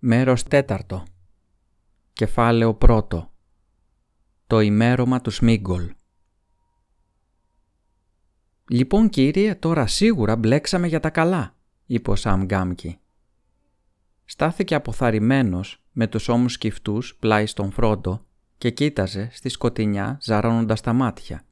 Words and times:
Μέρος 0.00 0.42
τέταρτο. 0.42 1.04
Κεφάλαιο 2.12 2.74
πρώτο. 2.74 3.32
Το 4.46 4.60
ημέρωμα 4.60 5.20
του 5.20 5.30
Σμίγκολ. 5.30 5.94
«Λοιπόν 8.68 9.08
κύριε, 9.08 9.54
τώρα 9.54 9.86
σίγουρα 9.86 10.36
μπλέξαμε 10.36 10.86
για 10.86 11.00
τα 11.00 11.10
καλά», 11.10 11.54
είπε 11.86 12.10
ο 12.10 12.16
Σαμ 12.16 12.44
Γκάμκι. 12.44 12.98
Στάθηκε 14.24 14.74
αποθαρρυμένος 14.74 15.82
με 15.92 16.06
τους 16.06 16.28
ώμους 16.28 16.52
σκυφτούς 16.52 17.16
πλάι 17.16 17.46
στον 17.46 17.70
φρόντο 17.70 18.24
και 18.58 18.70
κοίταζε 18.70 19.28
στη 19.32 19.48
σκοτεινιά 19.48 20.18
ζαρώνοντας 20.20 20.80
τα 20.80 20.92
μάτια. 20.92 21.44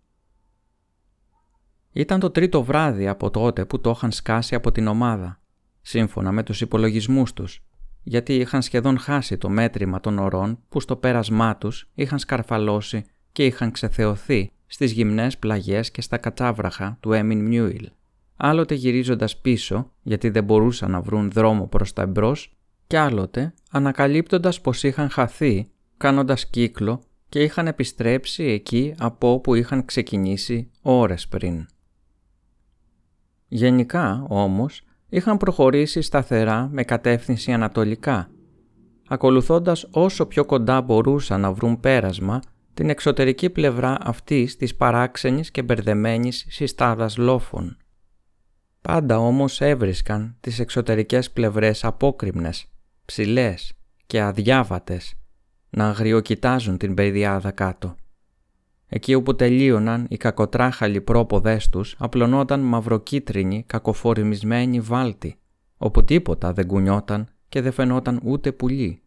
Ήταν 1.93 2.21
το 2.21 2.31
τρίτο 2.31 2.65
βράδυ 2.65 3.09
από 3.09 3.31
τότε 3.31 3.65
που 3.65 3.81
το 3.81 3.91
είχαν 3.91 4.13
σκάσει 4.13 4.55
από 4.55 4.73
την 4.73 4.87
ομάδα, 4.87 5.41
σύμφωνα 5.83 6.33
με 6.33 6.43
τους 6.43 6.61
υπολογισμούς 6.61 7.33
τους 7.33 7.61
γιατί 8.09 8.35
είχαν 8.35 8.63
σχεδόν 8.63 8.99
χάσει 8.99 9.37
το 9.37 9.49
μέτρημα 9.49 10.01
των 10.01 10.19
ωρών 10.19 10.59
που 10.69 10.81
στο 10.81 10.97
πέρασμά 10.97 11.57
τους 11.57 11.89
είχαν 11.95 12.19
σκαρφαλώσει 12.19 13.05
και 13.33 13.45
είχαν 13.45 13.71
ξεθεωθεί 13.71 14.53
στις 14.67 14.93
γυμνές 14.93 15.39
πλαγιές 15.39 15.91
και 15.91 16.01
στα 16.01 16.17
κατσάβραχα 16.17 16.97
του 17.01 17.13
Έμιν 17.13 17.47
Μιούιλ, 17.47 17.91
άλλοτε 18.37 18.75
γυρίζοντας 18.75 19.41
πίσω 19.41 19.93
γιατί 20.03 20.31
δεν 20.31 20.45
μπορούσαν 20.45 20.91
να 20.91 21.01
βρουν 21.01 21.31
δρόμο 21.31 21.67
προς 21.67 21.93
τα 21.93 22.03
εμπρός 22.03 22.57
και 22.87 22.99
άλλοτε 22.99 23.55
ανακαλύπτοντας 23.71 24.61
πως 24.61 24.83
είχαν 24.83 25.11
χαθεί 25.11 25.67
κάνοντας 25.97 26.51
κύκλο 26.51 27.03
και 27.29 27.43
είχαν 27.43 27.67
επιστρέψει 27.67 28.45
εκεί 28.45 28.95
από 28.99 29.33
όπου 29.33 29.55
είχαν 29.55 29.85
ξεκινήσει 29.85 30.71
ώρες 30.83 31.29
πριν. 31.29 31.67
Γενικά, 33.49 34.27
όμως, 34.29 34.86
είχαν 35.17 35.37
προχωρήσει 35.37 36.01
σταθερά 36.01 36.69
με 36.73 36.83
κατεύθυνση 36.83 37.53
ανατολικά, 37.53 38.31
ακολουθώντας 39.09 39.89
όσο 39.91 40.27
πιο 40.27 40.45
κοντά 40.45 40.81
μπορούσαν 40.81 41.41
να 41.41 41.53
βρουν 41.53 41.81
πέρασμα 41.81 42.41
την 42.75 42.91
εξωτερική 42.91 43.51
πλευρά 43.51 43.99
αυτής 44.01 44.57
της 44.57 44.77
παράξενης 44.77 45.51
και 45.51 45.63
μπερδεμένης 45.63 46.47
συστάδας 46.49 47.17
λόφων. 47.17 47.77
Πάντα 48.81 49.19
όμως 49.19 49.61
έβρισκαν 49.61 50.37
τις 50.41 50.59
εξωτερικές 50.59 51.31
πλευρές 51.31 51.85
απόκριμνες, 51.85 52.67
ψηλές 53.05 53.73
και 54.07 54.21
αδιάβατες, 54.21 55.15
να 55.71 55.89
αγριοκοιτάζουν 55.89 56.79
την 56.79 56.95
παιδιάδα 56.95 57.51
κάτω. 57.51 57.97
Εκεί 58.89 59.15
όπου 59.15 59.37
τελείωναν 59.37 60.07
οι 60.09 60.17
κακοτράχαλοι 60.17 61.01
πρόποδές 61.01 61.69
τους 61.69 61.97
απλωνόταν 61.99 62.61
μαυροκίτρινη 62.61 63.65
κακοφορμισμένη 63.67 64.81
βάλτη, 64.81 65.39
όπου 65.77 66.05
τίποτα 66.05 66.53
δεν 66.53 66.67
κουνιόταν 66.67 67.29
και 67.49 67.61
δεν 67.61 67.73
φαινόταν 67.73 68.21
ούτε 68.25 68.53
πουλί. 68.53 69.01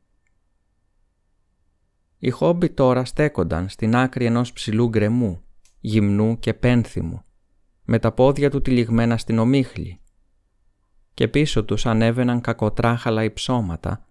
Οι 2.17 2.29
χόμπι 2.29 2.69
τώρα 2.69 3.05
στέκονταν 3.05 3.69
στην 3.69 3.95
άκρη 3.95 4.25
ενός 4.25 4.53
ψηλού 4.53 4.89
γκρεμού, 4.89 5.41
γυμνού 5.79 6.39
και 6.39 6.53
πένθυμου, 6.53 7.21
με 7.83 7.99
τα 7.99 8.11
πόδια 8.11 8.49
του 8.49 8.61
τυλιγμένα 8.61 9.17
στην 9.17 9.39
ομίχλη 9.39 9.99
και 11.13 11.27
πίσω 11.27 11.65
τους 11.65 11.85
ανέβαιναν 11.85 12.41
κακοτράχαλα 12.41 13.23
υψώματα, 13.23 14.05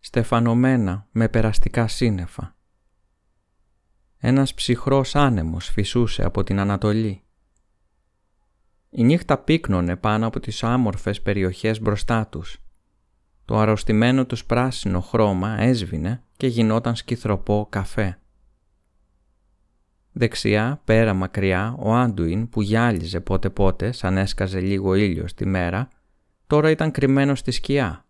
στεφανωμένα 0.00 1.06
με 1.10 1.28
περαστικά 1.28 1.88
σύννεφα. 1.88 2.55
Ένας 4.28 4.54
ψυχρός 4.54 5.14
άνεμος 5.14 5.68
φυσούσε 5.68 6.24
από 6.24 6.44
την 6.44 6.58
Ανατολή. 6.58 7.22
Η 8.90 9.04
νύχτα 9.04 9.38
πύκνωνε 9.38 9.96
πάνω 9.96 10.26
από 10.26 10.40
τις 10.40 10.62
άμορφες 10.62 11.22
περιοχές 11.22 11.80
μπροστά 11.80 12.26
τους. 12.26 12.58
Το 13.44 13.58
αρρωστημένο 13.58 14.26
τους 14.26 14.44
πράσινο 14.44 15.00
χρώμα 15.00 15.60
έσβηνε 15.60 16.22
και 16.36 16.46
γινόταν 16.46 16.96
σκυθροπό 16.96 17.66
καφέ. 17.70 18.18
Δεξιά, 20.12 20.80
πέρα 20.84 21.14
μακριά, 21.14 21.74
ο 21.78 21.94
Άντουιν 21.94 22.48
που 22.48 22.62
γυάλιζε 22.62 23.20
πότε 23.20 23.50
πότε 23.50 23.92
σαν 23.92 24.16
έσκαζε 24.16 24.60
λίγο 24.60 24.94
ήλιο 24.94 25.24
τη 25.34 25.46
μέρα, 25.46 25.88
τώρα 26.46 26.70
ήταν 26.70 26.90
κρυμμένος 26.90 27.38
στη 27.38 27.50
σκιά. 27.50 28.04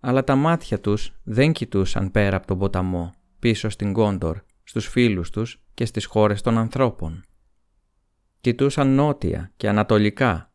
Αλλά 0.00 0.24
τα 0.24 0.34
μάτια 0.34 0.80
τους 0.80 1.12
δεν 1.22 1.52
κοιτούσαν 1.52 2.10
πέρα 2.10 2.36
από 2.36 2.46
τον 2.46 2.58
ποταμό, 2.58 3.14
πίσω 3.38 3.68
στην 3.68 3.92
Κόντορ, 3.92 4.40
στους 4.70 4.86
φίλους 4.86 5.30
τους 5.30 5.62
και 5.74 5.84
στις 5.84 6.04
χώρες 6.04 6.42
των 6.42 6.58
ανθρώπων. 6.58 7.24
Κοιτούσαν 8.40 8.94
νότια 8.94 9.52
και 9.56 9.68
ανατολικά, 9.68 10.52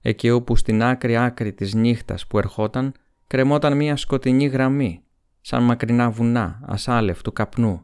εκεί 0.00 0.30
όπου 0.30 0.56
στην 0.56 0.82
άκρη 0.82 1.16
άκρη 1.16 1.52
της 1.52 1.74
νύχτας 1.74 2.26
που 2.26 2.38
ερχόταν 2.38 2.94
κρεμόταν 3.26 3.76
μία 3.76 3.96
σκοτεινή 3.96 4.46
γραμμή, 4.46 5.02
σαν 5.40 5.62
μακρινά 5.62 6.10
βουνά 6.10 6.60
ασάλευτου 6.62 7.32
καπνού. 7.32 7.82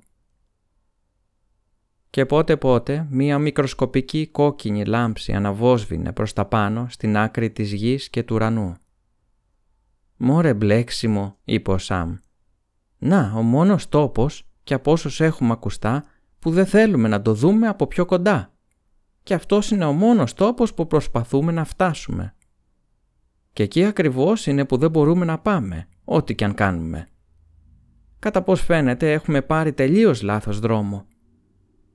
Και 2.11 2.27
πότε 2.27 2.57
πότε 2.57 3.07
μία 3.11 3.39
μικροσκοπική 3.39 4.27
κόκκινη 4.27 4.85
λάμψη 4.85 5.33
αναβόσβηνε 5.33 6.13
προς 6.13 6.33
τα 6.33 6.45
πάνω 6.45 6.87
στην 6.91 7.17
άκρη 7.17 7.51
της 7.51 7.73
γης 7.73 8.11
και 8.11 8.23
του 8.23 8.35
ουρανού. 8.35 8.75
«Μόρε 10.17 10.55
μπλέξιμο», 10.55 11.39
είπε 11.45 11.71
ο 11.71 11.79
Σαμ. 11.79 12.17
«Να, 12.99 13.33
ο 13.37 13.43
μόνος 13.43 13.89
τόπος 13.89 14.47
και 14.63 14.75
από 14.75 14.93
όσους 14.93 15.21
έχουμε 15.21 15.53
ακουστά 15.53 16.05
που 16.39 16.51
δεν 16.51 16.67
θέλουμε 16.67 17.09
να 17.09 17.23
το 17.23 17.35
δούμε 17.35 17.69
από 17.69 17.87
πιο 17.87 18.05
κοντά. 18.05 18.53
Και 19.23 19.35
αυτός 19.35 19.71
είναι 19.71 19.85
ο 19.85 19.93
μόνος 19.93 20.35
τόπος 20.35 20.75
που 20.75 20.87
προσπαθούμε 20.87 21.53
να 21.53 21.65
φτάσουμε. 21.65 22.35
Και 23.53 23.63
εκεί 23.63 23.85
ακριβώς 23.85 24.47
είναι 24.47 24.65
που 24.65 24.77
δεν 24.77 24.91
μπορούμε 24.91 25.25
να 25.25 25.39
πάμε, 25.39 25.89
ό,τι 26.05 26.35
και 26.35 26.45
αν 26.45 26.55
κάνουμε. 26.55 27.09
Κατά 28.19 28.43
πώς 28.43 28.61
φαίνεται 28.61 29.13
έχουμε 29.13 29.43
πάρει 29.43 29.73
τελείως 29.73 30.23
λάθος 30.23 30.59
δρόμο. 30.59 31.07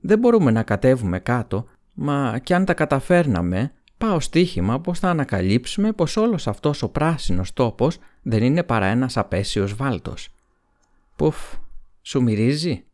Δεν 0.00 0.18
μπορούμε 0.18 0.50
να 0.50 0.62
κατέβουμε 0.62 1.18
κάτω, 1.18 1.66
μα 1.94 2.38
κι 2.42 2.54
αν 2.54 2.64
τα 2.64 2.74
καταφέρναμε, 2.74 3.72
πάω 3.98 4.20
στοίχημα 4.20 4.80
πως 4.80 4.98
θα 4.98 5.10
ανακαλύψουμε 5.10 5.92
πως 5.92 6.16
όλος 6.16 6.48
αυτός 6.48 6.82
ο 6.82 6.88
πράσινος 6.88 7.52
τόπος 7.52 7.98
δεν 8.22 8.42
είναι 8.42 8.62
παρά 8.62 8.86
ένας 8.86 9.16
απέσιος 9.16 9.74
βάλτος. 9.74 10.28
Πουφ, 11.16 11.36
σου 12.08 12.22
μυρίζει; 12.22 12.84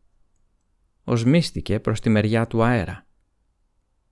Οσμίστηκε 1.05 1.81
προς 1.81 2.01
τη 2.01 2.09
μεριά 2.09 2.47
του 2.47 2.63
αέρα. 2.63 3.07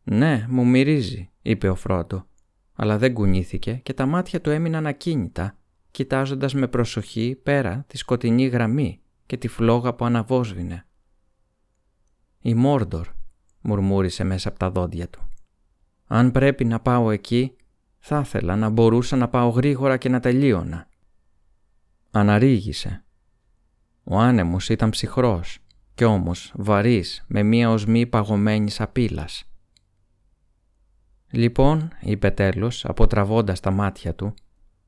«Ναι, 0.02 0.46
μου 0.48 0.66
μυρίζει», 0.66 1.30
είπε 1.42 1.68
ο 1.68 1.74
Φρόντο, 1.74 2.26
αλλά 2.72 2.98
δεν 2.98 3.14
κουνήθηκε 3.14 3.74
και 3.74 3.92
τα 3.92 4.06
μάτια 4.06 4.40
του 4.40 4.50
έμειναν 4.50 4.86
ακίνητα, 4.86 5.58
κοιτάζοντας 5.90 6.54
με 6.54 6.68
προσοχή 6.68 7.40
πέρα 7.42 7.84
τη 7.86 7.96
σκοτεινή 7.96 8.46
γραμμή 8.46 9.00
και 9.26 9.36
τη 9.36 9.48
φλόγα 9.48 9.94
που 9.94 10.04
αναβόσβηνε. 10.04 10.86
«Η 12.40 12.54
Μόρντορ», 12.54 13.08
μουρμούρισε 13.60 14.24
μέσα 14.24 14.48
από 14.48 14.58
τα 14.58 14.70
δόντια 14.70 15.08
του. 15.08 15.28
«Αν 16.06 16.30
πρέπει 16.30 16.64
να 16.64 16.80
πάω 16.80 17.10
εκεί, 17.10 17.56
θα 17.98 18.20
ήθελα 18.20 18.56
να 18.56 18.68
μπορούσα 18.68 19.16
να 19.16 19.28
πάω 19.28 19.48
γρήγορα 19.48 19.96
και 19.96 20.08
να 20.08 20.20
τελείωνα». 20.20 20.88
Αναρίγησε 22.10 23.01
ο 24.04 24.18
άνεμος 24.18 24.68
ήταν 24.68 24.90
ψυχρός 24.90 25.58
και 25.94 26.04
όμως 26.04 26.52
βαρύς 26.56 27.24
με 27.26 27.42
μία 27.42 27.70
οσμή 27.70 28.06
παγωμένης 28.06 28.74
σαπίλας. 28.74 29.44
«Λοιπόν», 31.30 31.90
είπε 32.00 32.30
τέλος, 32.30 32.84
αποτραβώντας 32.84 33.60
τα 33.60 33.70
μάτια 33.70 34.14
του, 34.14 34.34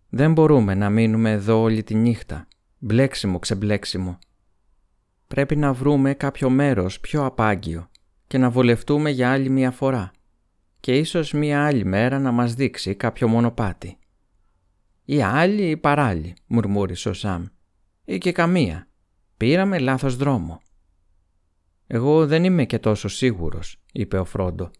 «δεν 0.08 0.32
μπορούμε 0.32 0.74
να 0.74 0.90
μείνουμε 0.90 1.30
εδώ 1.30 1.60
όλη 1.60 1.82
τη 1.82 1.94
νύχτα. 1.94 2.48
Μπλέξιμο 2.78 3.38
ξεμπλέξιμο. 3.38 4.18
Πρέπει 5.26 5.56
να 5.56 5.72
βρούμε 5.72 6.14
κάποιο 6.14 6.50
μέρος 6.50 7.00
πιο 7.00 7.24
απάγγιο 7.24 7.90
και 8.26 8.38
να 8.38 8.50
βολευτούμε 8.50 9.10
για 9.10 9.32
άλλη 9.32 9.48
μία 9.48 9.70
φορά 9.70 10.10
και 10.80 10.98
ίσως 10.98 11.32
μία 11.32 11.64
άλλη 11.66 11.84
μέρα 11.84 12.18
να 12.18 12.30
μας 12.30 12.54
δείξει 12.54 12.94
κάποιο 12.94 13.28
μονοπάτι». 13.28 13.98
«Ή 15.04 15.22
άλλη 15.22 15.70
ή 15.70 15.76
παράλληλη», 15.76 16.34
μουρμούρισε 16.46 17.08
ο 17.08 17.12
Σαμ. 17.12 17.44
«Ή 18.04 18.18
και 18.18 18.32
καμία. 18.32 18.88
Πήραμε 19.44 19.78
λάθος 19.78 20.16
δρόμο. 20.16 20.60
«Εγώ 21.86 22.26
δεν 22.26 22.44
είμαι 22.44 22.64
και 22.64 22.78
τόσο 22.78 23.08
σίγουρος», 23.08 23.80
είπε 23.92 24.18
ο 24.18 24.24
Φρόντο. 24.24 24.70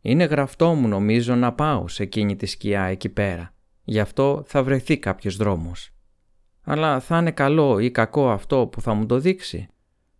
«Είναι 0.00 0.24
γραφτό 0.24 0.74
μου 0.74 0.88
νομίζω 0.88 1.34
να 1.34 1.52
πάω 1.52 1.88
σε 1.88 2.02
εκείνη 2.02 2.36
τη 2.36 2.46
σκιά 2.46 2.82
εκεί 2.82 3.08
πέρα. 3.08 3.54
Γι' 3.84 4.00
αυτό 4.00 4.42
θα 4.46 4.62
βρεθεί 4.62 4.98
κάποιος 4.98 5.36
δρόμος. 5.36 5.90
Αλλά 6.62 7.00
θα 7.00 7.18
είναι 7.18 7.30
καλό 7.30 7.78
ή 7.78 7.90
κακό 7.90 8.30
αυτό 8.30 8.66
που 8.66 8.80
θα 8.80 8.94
μου 8.94 9.06
το 9.06 9.18
δείξει. 9.18 9.66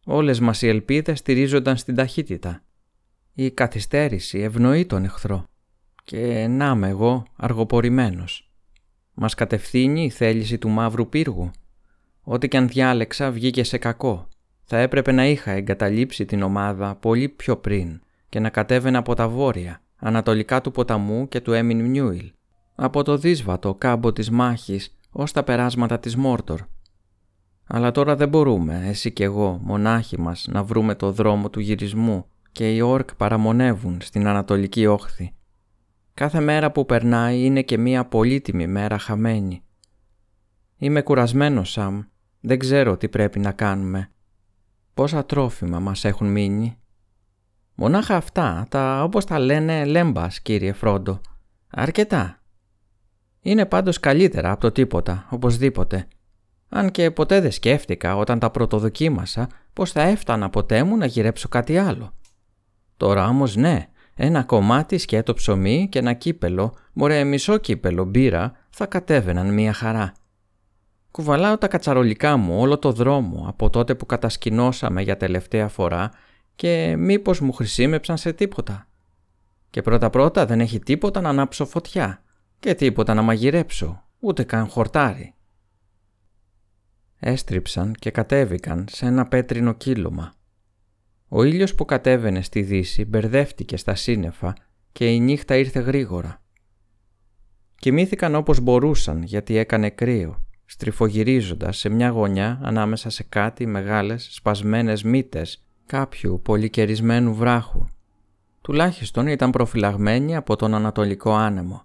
Όλες 0.04 0.40
μας 0.40 0.62
οι 0.62 0.68
ελπίδες 0.68 1.18
στηρίζονταν 1.18 1.76
στην 1.76 1.94
ταχύτητα. 1.94 2.64
Η 3.32 3.50
καθυστέρηση 3.50 4.38
ευνοεί 4.38 4.86
τον 4.86 5.04
εχθρό. 5.04 5.44
Και 6.04 6.46
να 6.46 6.74
με 6.74 6.88
εγώ 6.88 7.24
αργοπορημένος. 7.36 8.50
Μας 9.14 9.34
κατευθύνει 9.34 10.04
η 10.04 10.10
θέληση 10.10 10.58
του 10.58 10.68
μαύρου 10.68 11.08
πύργου. 11.08 11.50
Ό,τι 12.24 12.48
και 12.48 12.56
αν 12.56 12.68
διάλεξα 12.68 13.30
βγήκε 13.30 13.64
σε 13.64 13.78
κακό. 13.78 14.28
Θα 14.64 14.78
έπρεπε 14.78 15.12
να 15.12 15.26
είχα 15.26 15.50
εγκαταλείψει 15.50 16.24
την 16.24 16.42
ομάδα 16.42 16.94
πολύ 16.94 17.28
πιο 17.28 17.56
πριν 17.56 18.00
και 18.28 18.40
να 18.40 18.50
κατέβαινα 18.50 18.98
από 18.98 19.14
τα 19.14 19.28
βόρεια, 19.28 19.82
ανατολικά 19.96 20.60
του 20.60 20.70
ποταμού 20.70 21.28
και 21.28 21.40
του 21.40 21.52
Έμιν 21.52 21.90
Νιούιλ, 21.90 22.32
από 22.74 23.02
το 23.02 23.16
δύσβατο 23.16 23.74
κάμπο 23.74 24.12
της 24.12 24.30
μάχης 24.30 24.98
ως 25.10 25.32
τα 25.32 25.42
περάσματα 25.42 25.98
της 25.98 26.16
Μόρτορ. 26.16 26.60
Αλλά 27.66 27.90
τώρα 27.90 28.16
δεν 28.16 28.28
μπορούμε, 28.28 28.82
εσύ 28.86 29.12
και 29.12 29.24
εγώ, 29.24 29.60
μονάχοι 29.62 30.20
μας, 30.20 30.46
να 30.50 30.62
βρούμε 30.62 30.94
το 30.94 31.10
δρόμο 31.12 31.50
του 31.50 31.60
γυρισμού 31.60 32.26
και 32.52 32.74
οι 32.74 32.80
όρκ 32.80 33.14
παραμονεύουν 33.14 34.00
στην 34.00 34.26
Ανατολική 34.26 34.86
Όχθη. 34.86 35.34
Κάθε 36.14 36.40
μέρα 36.40 36.72
που 36.72 36.86
περνάει 36.86 37.44
είναι 37.44 37.62
και 37.62 37.78
μία 37.78 38.04
πολύτιμη 38.04 38.66
μέρα 38.66 38.98
χαμένη. 38.98 39.62
Είμαι 40.76 41.02
κουρασμένος, 41.02 41.70
Σαμ. 41.70 42.02
Δεν 42.44 42.58
ξέρω 42.58 42.96
τι 42.96 43.08
πρέπει 43.08 43.38
να 43.38 43.52
κάνουμε. 43.52 44.10
Πόσα 44.94 45.24
τρόφιμα 45.24 45.80
μας 45.80 46.04
έχουν 46.04 46.26
μείνει. 46.26 46.76
Μονάχα 47.74 48.16
αυτά, 48.16 48.66
τα 48.68 49.02
όπως 49.02 49.24
τα 49.24 49.38
λένε 49.38 49.84
λέμπας, 49.84 50.40
κύριε 50.40 50.72
Φρόντο. 50.72 51.20
Αρκετά. 51.70 52.42
Είναι 53.40 53.66
πάντως 53.66 54.00
καλύτερα 54.00 54.50
από 54.50 54.60
το 54.60 54.72
τίποτα, 54.72 55.26
οπωσδήποτε. 55.30 56.06
Αν 56.68 56.90
και 56.90 57.10
ποτέ 57.10 57.40
δεν 57.40 57.52
σκέφτηκα 57.52 58.16
όταν 58.16 58.38
τα 58.38 58.50
πρωτοδοκίμασα 58.50 59.48
πως 59.72 59.92
θα 59.92 60.02
έφτανα 60.02 60.50
ποτέ 60.50 60.82
μου 60.82 60.96
να 60.96 61.06
γυρέψω 61.06 61.48
κάτι 61.48 61.78
άλλο. 61.78 62.12
Τώρα 62.96 63.28
όμως 63.28 63.56
ναι, 63.56 63.86
ένα 64.14 64.42
κομμάτι 64.42 64.98
σκέτο 64.98 65.34
ψωμί 65.34 65.88
και 65.90 65.98
ένα 65.98 66.12
κύπελο, 66.12 66.74
μωρέ 66.92 67.24
μισό 67.24 67.58
κύπελο 67.58 68.04
μπύρα, 68.04 68.52
θα 68.70 68.86
κατέβαιναν 68.86 69.54
μία 69.54 69.72
χαρά. 69.72 70.12
Κουβαλάω 71.12 71.58
τα 71.58 71.68
κατσαρολικά 71.68 72.36
μου 72.36 72.58
όλο 72.58 72.78
το 72.78 72.92
δρόμο 72.92 73.44
από 73.48 73.70
τότε 73.70 73.94
που 73.94 74.06
κατασκηνώσαμε 74.06 75.02
για 75.02 75.16
τελευταία 75.16 75.68
φορά 75.68 76.10
και 76.56 76.96
μήπως 76.98 77.40
μου 77.40 77.52
χρησιμεύσαν 77.52 78.16
σε 78.16 78.32
τίποτα. 78.32 78.88
Και 79.70 79.82
πρώτα-πρώτα 79.82 80.46
δεν 80.46 80.60
έχει 80.60 80.78
τίποτα 80.78 81.20
να 81.20 81.28
ανάψω 81.28 81.66
φωτιά 81.66 82.22
και 82.58 82.74
τίποτα 82.74 83.14
να 83.14 83.22
μαγειρέψω, 83.22 84.02
ούτε 84.20 84.42
καν 84.42 84.68
χορτάρι. 84.68 85.34
Έστριψαν 87.18 87.92
και 87.92 88.10
κατέβηκαν 88.10 88.86
σε 88.90 89.06
ένα 89.06 89.26
πέτρινο 89.26 89.72
κύλωμα. 89.72 90.32
Ο 91.28 91.42
ήλιος 91.42 91.74
που 91.74 91.84
κατέβαινε 91.84 92.42
στη 92.42 92.62
δύση 92.62 93.04
μπερδεύτηκε 93.04 93.76
στα 93.76 93.94
σύννεφα 93.94 94.54
και 94.92 95.12
η 95.14 95.20
νύχτα 95.20 95.56
ήρθε 95.56 95.80
γρήγορα. 95.80 96.42
Κοιμήθηκαν 97.76 98.34
όπως 98.34 98.60
μπορούσαν 98.60 99.22
γιατί 99.22 99.56
έκανε 99.56 99.90
κρύο, 99.90 100.42
στριφογυρίζοντας 100.72 101.78
σε 101.78 101.88
μια 101.88 102.08
γωνιά 102.08 102.58
ανάμεσα 102.62 103.10
σε 103.10 103.22
κάτι 103.22 103.66
μεγάλες 103.66 104.28
σπασμένες 104.30 105.02
μύτες 105.02 105.64
κάποιου 105.86 106.40
πολυκαιρισμένου 106.42 107.34
βράχου. 107.34 107.86
Τουλάχιστον 108.60 109.26
ήταν 109.26 109.50
προφυλαγμένοι 109.50 110.36
από 110.36 110.56
τον 110.56 110.74
Ανατολικό 110.74 111.34
Άνεμο. 111.34 111.84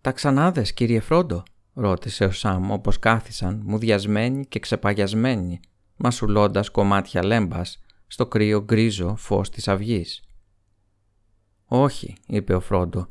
«Τα 0.00 0.12
ξανάδες, 0.12 0.72
κύριε 0.72 1.00
Φρόντο», 1.00 1.42
ρώτησε 1.72 2.24
ο 2.24 2.30
Σάμ 2.30 2.70
όπως 2.70 2.98
κάθισαν, 2.98 3.62
μουδιασμένοι 3.64 4.46
και 4.46 4.58
ξεπαγιασμένοι, 4.58 5.60
μασουλώντας 5.96 6.70
κομμάτια 6.70 7.24
λέμπας 7.24 7.84
στο 8.06 8.26
κρύο 8.26 8.62
γκρίζο 8.62 9.16
φως 9.16 9.50
της 9.50 9.68
αυγής. 9.68 10.22
«Όχι», 11.66 12.16
είπε 12.26 12.54
ο 12.54 12.60
Φρόντο, 12.60 13.08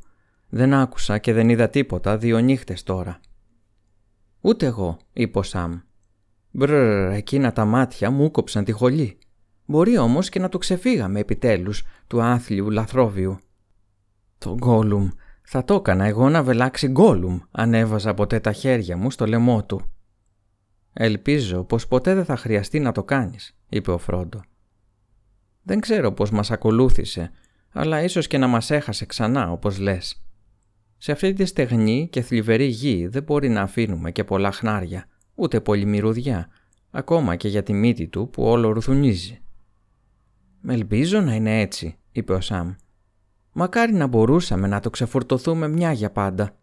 «δεν 0.50 0.74
άκουσα 0.74 1.18
και 1.18 1.34
δεν 1.34 1.50
είδα 1.50 1.70
τίποτα 1.70 2.18
δύο 2.18 2.40
νύχτες 2.40 2.84
τώρα». 2.84 3.20
«Ούτε 4.46 4.66
εγώ», 4.66 4.98
είπε 5.14 5.40
ο 5.40 5.44
Σάμ. 5.44 5.80
«Μπρρρ, 6.52 7.12
εκείνα 7.12 7.52
τα 7.52 7.66
μάτια 7.66 8.10
μου 8.10 8.32
κόψαν 8.32 8.64
τη 8.64 8.72
χολή. 8.72 9.18
Μπορεί 9.66 9.98
όμως 9.98 10.30
και 10.30 10.40
να 10.40 10.50
το 10.50 10.58
ξεφύγαμε 10.58 11.20
επιτέλους 11.20 11.84
του 12.08 12.22
άθλιου 12.22 12.72
λαθρόβιου». 12.72 13.38
«Το 14.38 14.54
γκόλουμ, 14.54 15.10
θα 15.42 15.64
το 15.64 15.74
έκανα 15.74 16.06
εγώ 16.06 16.30
να 16.30 16.44
βελάξει 16.44 16.88
γκόλουμ 16.88 17.40
αν 17.52 17.74
έβαζα 17.74 18.14
ποτέ 18.14 18.40
τα 18.40 18.52
χέρια 18.52 18.98
μου 18.98 19.12
στο 19.12 19.26
λαιμό 19.26 19.66
του. 19.66 19.82
«Ελπίζω 20.94 21.64
πως 21.64 21.88
ποτέ 21.88 22.14
δεν 22.14 22.26
θα 22.26 22.36
χρειαστεί 22.36 22.80
να 22.80 22.92
το 22.92 23.04
κάνεις», 23.04 23.58
είπε 23.70 23.92
ο 23.92 23.98
Φρόντο. 23.98 24.42
«Δεν 25.64 25.80
ξέρω 25.80 26.12
πως 26.12 26.32
μας 26.32 26.52
ακολούθησε, 26.52 27.32
αλλά 27.72 28.04
ίσως 28.04 28.28
και 28.28 28.38
να 28.38 28.48
μας 28.48 28.72
έχασε 28.72 29.06
ξανά, 29.06 29.52
όπως 29.52 29.80
λες. 29.80 30.25
Σε 31.06 31.12
αυτή 31.12 31.34
τη 31.34 31.46
στεγνή 31.46 32.08
και 32.12 32.22
θλιβερή 32.22 32.66
γη 32.66 33.08
δεν 33.08 33.24
μπορεί 33.24 33.50
να 33.50 33.62
αφήνουμε 33.62 34.12
και 34.12 34.24
πολλά 34.24 34.52
χνάρια, 34.52 35.06
ούτε 35.36 35.62
πολύ 35.62 35.86
μυρουδιά, 35.86 36.48
ακόμα 36.92 37.36
και 37.36 37.48
για 37.48 37.64
τη 37.64 37.74
μύτη 37.74 38.08
του 38.08 38.30
που 38.30 38.44
όλο 38.44 38.72
ρουθουνίζει». 38.72 39.42
«Ελπίζω 40.68 41.22
να 41.22 41.36
είναι 41.36 41.62
έτσι», 41.62 41.98
είπε 42.12 42.34
ο 42.34 42.42
Σαμ. 42.42 42.74
Μακάρι 43.52 43.94
να 43.94 44.08
μπορούσαμε 44.08 44.68
να 44.68 44.80
το 44.80 44.90
ξεφορτωθούμε 44.90 45.68
μια 45.68 45.92
για 45.92 46.12
πάντα. 46.12 46.56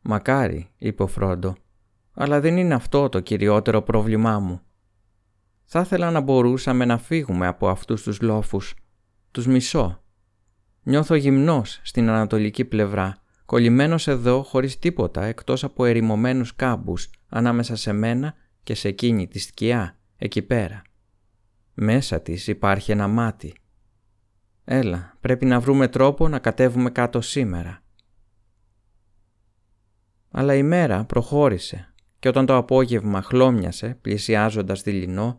Μακάρι, 0.00 0.70
είπε 0.78 1.02
ο 1.02 1.06
Φρόντο, 1.06 1.54
αλλά 2.14 2.40
δεν 2.40 2.56
είναι 2.56 2.74
αυτό 2.74 3.08
το 3.08 3.20
κυριότερο 3.20 3.82
πρόβλημά 3.82 4.38
μου. 4.38 4.60
Θα 5.64 5.80
ήθελα 5.80 6.10
να 6.10 6.20
μπορούσαμε 6.20 6.84
να 6.84 6.98
φύγουμε 6.98 7.46
από 7.46 7.68
αυτούς 7.68 8.02
τους 8.02 8.20
λόφους. 8.20 8.74
Τους 9.30 9.46
μισώ. 9.46 10.02
Νιώθω 10.82 11.14
γυμνός 11.14 11.80
στην 11.82 12.08
ανατολική 12.08 12.64
πλευρά, 12.64 13.19
κολλημένος 13.50 14.08
εδώ 14.08 14.42
χωρίς 14.42 14.78
τίποτα 14.78 15.24
εκτός 15.24 15.64
από 15.64 15.84
ερημωμένους 15.84 16.56
κάμπους 16.56 17.10
ανάμεσα 17.28 17.76
σε 17.76 17.92
μένα 17.92 18.34
και 18.62 18.74
σε 18.74 18.88
εκείνη 18.88 19.28
τη 19.28 19.38
σκιά, 19.38 19.98
εκεί 20.16 20.42
πέρα. 20.42 20.82
Μέσα 21.74 22.20
της 22.20 22.46
υπάρχει 22.46 22.92
ένα 22.92 23.08
μάτι. 23.08 23.54
Έλα, 24.64 25.16
πρέπει 25.20 25.46
να 25.46 25.60
βρούμε 25.60 25.88
τρόπο 25.88 26.28
να 26.28 26.38
κατέβουμε 26.38 26.90
κάτω 26.90 27.20
σήμερα. 27.20 27.82
Αλλά 30.30 30.54
η 30.54 30.62
μέρα 30.62 31.04
προχώρησε 31.04 31.92
και 32.18 32.28
όταν 32.28 32.46
το 32.46 32.56
απόγευμα 32.56 33.22
χλώμιασε 33.22 33.98
πλησιάζοντας 34.00 34.82
τη 34.82 34.90
λινό, 34.92 35.38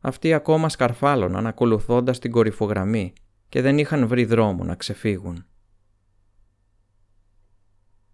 αυτοί 0.00 0.32
ακόμα 0.32 0.68
σκαρφάλωναν 0.68 1.46
ακολουθώντας 1.46 2.18
την 2.18 2.30
κορυφογραμμή 2.30 3.12
και 3.48 3.60
δεν 3.60 3.78
είχαν 3.78 4.06
βρει 4.06 4.24
δρόμο 4.24 4.64
να 4.64 4.74
ξεφύγουν. 4.74 5.46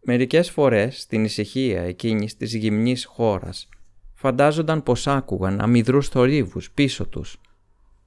Μερικές 0.04 0.50
φορές 0.50 1.00
στην 1.00 1.24
ησυχία 1.24 1.82
εκείνης 1.82 2.36
της 2.36 2.54
γυμνής 2.54 3.04
χώρας 3.04 3.68
φαντάζονταν 4.14 4.82
πως 4.82 5.06
άκουγαν 5.06 5.60
αμυδρούς 5.60 6.08
θορύβους 6.08 6.70
πίσω 6.70 7.06
τους, 7.06 7.40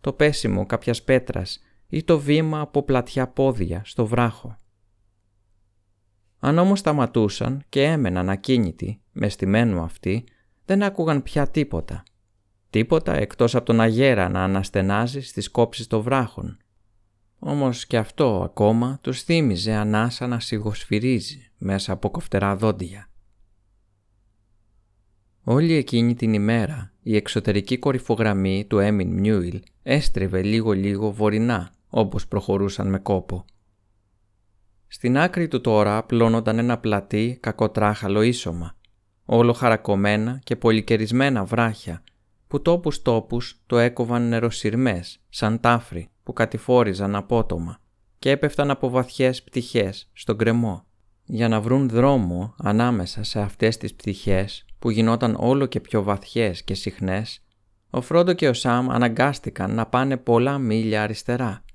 το 0.02 0.14
πέσιμο 0.14 0.66
κάποιας 0.66 1.04
πέτρας 1.04 1.64
ή 1.88 2.04
το 2.04 2.20
βήμα 2.20 2.60
από 2.60 2.84
πλατιά 2.84 3.28
πόδια 3.28 3.82
στο 3.86 4.06
βράχο. 4.06 4.58
Αν 6.40 6.58
όμως 6.58 6.80
σταματούσαν 6.80 7.64
και 7.70 7.84
έμεναν 7.84 8.30
ακίνητοι, 8.30 9.02
μες 9.12 9.34
στημένου 9.34 9.82
αυτοί, 9.82 10.24
δεν 10.66 10.84
άκουγαν 10.84 11.24
πια 11.24 11.48
τίποτα. 11.48 12.04
Τίποτα 12.70 13.14
εκτός 13.14 13.56
από 13.56 13.66
τον 13.66 13.82
αγέρα 13.82 14.30
να 14.30 14.44
αναστενάζει 14.44 15.22
στις 15.22 15.52
κόψεις 15.52 15.88
των 15.88 16.02
βράχων. 16.02 16.58
Όμως 17.40 17.86
και 17.86 17.98
αυτό 17.98 18.42
ακόμα 18.44 19.00
τους 19.02 19.22
θύμιζε 19.22 19.74
ανάσα 19.74 20.28
να 20.28 20.40
σιγοσφυρίζει 20.40 21.52
μέσα 21.58 21.94
από 21.94 22.10
κοφτερά 22.10 22.56
δόντια. 22.56 23.10
Όλη 25.44 25.74
εκείνη 25.74 26.16
την 26.16 26.34
ημέρα 26.34 26.94
η 27.02 27.16
εξωτερική 27.16 27.78
κορυφογραμμή 27.78 28.66
του 28.70 28.80
Έμιν 28.80 29.20
Μιούιλ 29.20 29.62
έστριβε 29.84 30.42
λίγο-λίγο 30.42 31.12
βορεινά 31.12 31.72
όπως 31.90 32.28
προχωρούσαν 32.28 32.90
με 32.90 33.00
κόπο. 33.00 33.46
Στην 34.88 35.18
άκρη 35.18 35.48
του 35.48 35.62
τώρα 35.62 35.98
απλώνονταν 35.98 36.60
ένα 36.60 36.78
πλατή 36.78 37.38
κακοτράχαλο 37.42 38.22
ίσωμα, 38.22 38.76
όλο 39.26 39.54
χαρακωμένα 39.54 40.40
και 40.44 40.56
πολυκαιρισμένα 40.56 41.46
βράχια, 41.46 42.04
που 42.48 42.62
τόπους 42.62 43.02
τόπους 43.02 43.62
το 43.66 43.78
έκοβαν 43.78 44.28
νεροσυρμές, 44.28 45.20
σαν 45.30 45.60
τάφροι 45.60 46.10
που 46.26 46.34
κατηφόριζαν 46.34 47.16
απότομα 47.16 47.78
και 48.20 48.30
έπεφταν 48.30 48.70
από 48.72 48.90
βαθιές 48.90 49.44
πτυχές 49.44 50.10
στον 50.14 50.38
κρεμό, 50.38 50.86
για 51.26 51.48
να 51.48 51.62
βρουν 51.62 51.90
δρόμο 51.90 52.56
ανάμεσα 52.58 53.24
σε 53.24 53.40
αυτές 53.40 53.78
τις 53.78 53.94
πτυχές 53.94 54.66
που 54.80 54.90
γινόταν 54.90 55.36
όλο 55.40 55.66
και 55.66 55.80
πιο 55.80 56.04
βαθιές 56.04 56.64
και 56.64 56.74
συχνές, 56.74 57.44
ο 57.90 58.02
Φρόντο 58.02 58.34
και 58.34 58.50
ο 58.50 58.54
Σάμ 58.54 58.92
αναγκάστηκαν 58.92 59.74
να 59.74 59.86
πάνε 59.86 60.18
πολλά 60.18 60.58
μίλια 60.58 61.04
αριστερά 61.04 61.66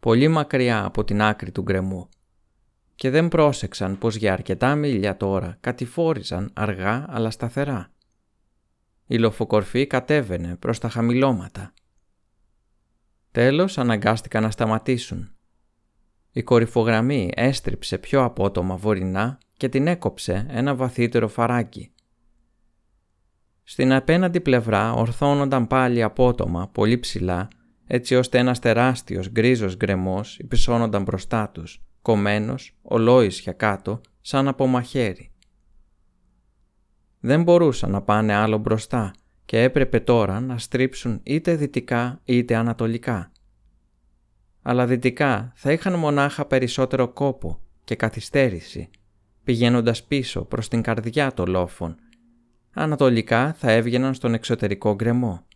πολύ 0.00 0.28
μακριά 0.28 0.84
από 0.84 1.04
την 1.04 1.22
άκρη 1.22 1.50
του 1.50 1.62
γκρεμού 1.62 2.08
και 2.94 3.10
δεν 3.10 3.28
πρόσεξαν 3.28 3.98
πως 3.98 4.16
για 4.16 4.32
αρκετά 4.32 4.74
μίλια 4.74 5.16
τώρα 5.16 5.56
κατηφόριζαν 5.60 6.50
αργά 6.54 7.06
αλλά 7.08 7.30
σταθερά. 7.30 7.90
Η 9.06 9.18
λοφοκορφή 9.18 9.86
κατέβαινε 9.86 10.56
προς 10.56 10.78
τα 10.78 10.88
χαμηλώματα. 10.88 11.72
Τέλος 13.30 13.78
αναγκάστηκαν 13.78 14.42
να 14.42 14.50
σταματήσουν. 14.50 15.32
Η 16.32 16.42
κορυφογραμμή 16.42 17.30
έστριψε 17.34 17.98
πιο 17.98 18.24
απότομα 18.24 18.76
βορεινά 18.76 19.38
και 19.56 19.68
την 19.68 19.86
έκοψε 19.86 20.46
ένα 20.50 20.74
βαθύτερο 20.74 21.28
φαράκι. 21.28 21.92
Στην 23.62 23.92
απέναντι 23.92 24.40
πλευρά 24.40 24.92
ορθώνονταν 24.92 25.66
πάλι 25.66 26.02
απότομα 26.02 26.68
πολύ 26.68 26.98
ψηλά 26.98 27.48
έτσι 27.86 28.14
ώστε 28.14 28.38
ένας 28.38 28.58
τεράστιος 28.58 29.30
γκρίζος 29.30 29.76
γκρεμός 29.76 30.38
υψώνονταν 30.38 31.02
μπροστά 31.02 31.48
τους, 31.48 31.82
κομμένος, 32.02 32.78
ολόισια 32.82 33.52
κάτω, 33.52 34.00
σαν 34.20 34.48
από 34.48 34.66
μαχαίρι. 34.66 35.32
δεν 37.20 37.42
μπορούσαν 37.42 37.90
να 37.90 38.02
πάνε 38.02 38.34
άλλο 38.34 38.58
μπροστά 38.58 39.12
και 39.48 39.62
έπρεπε 39.62 40.00
τώρα 40.00 40.40
να 40.40 40.58
στρίψουν 40.58 41.20
είτε 41.22 41.56
δυτικά 41.56 42.20
είτε 42.24 42.56
ανατολικά. 42.56 43.32
Αλλά 44.62 44.86
δυτικά 44.86 45.52
θα 45.54 45.72
είχαν 45.72 45.98
μονάχα 45.98 46.44
περισσότερο 46.44 47.08
κόπο 47.08 47.60
και 47.84 47.94
καθυστέρηση, 47.96 48.90
πηγαίνοντας 49.44 50.04
πίσω 50.04 50.44
προς 50.44 50.68
την 50.68 50.82
καρδιά 50.82 51.32
των 51.32 51.48
λόφων. 51.48 51.96
Ανατολικά 52.72 53.52
θα 53.52 53.70
έβγαιναν 53.70 54.14
στον 54.14 54.34
εξωτερικό 54.34 54.94
γκρεμό. 54.94 55.46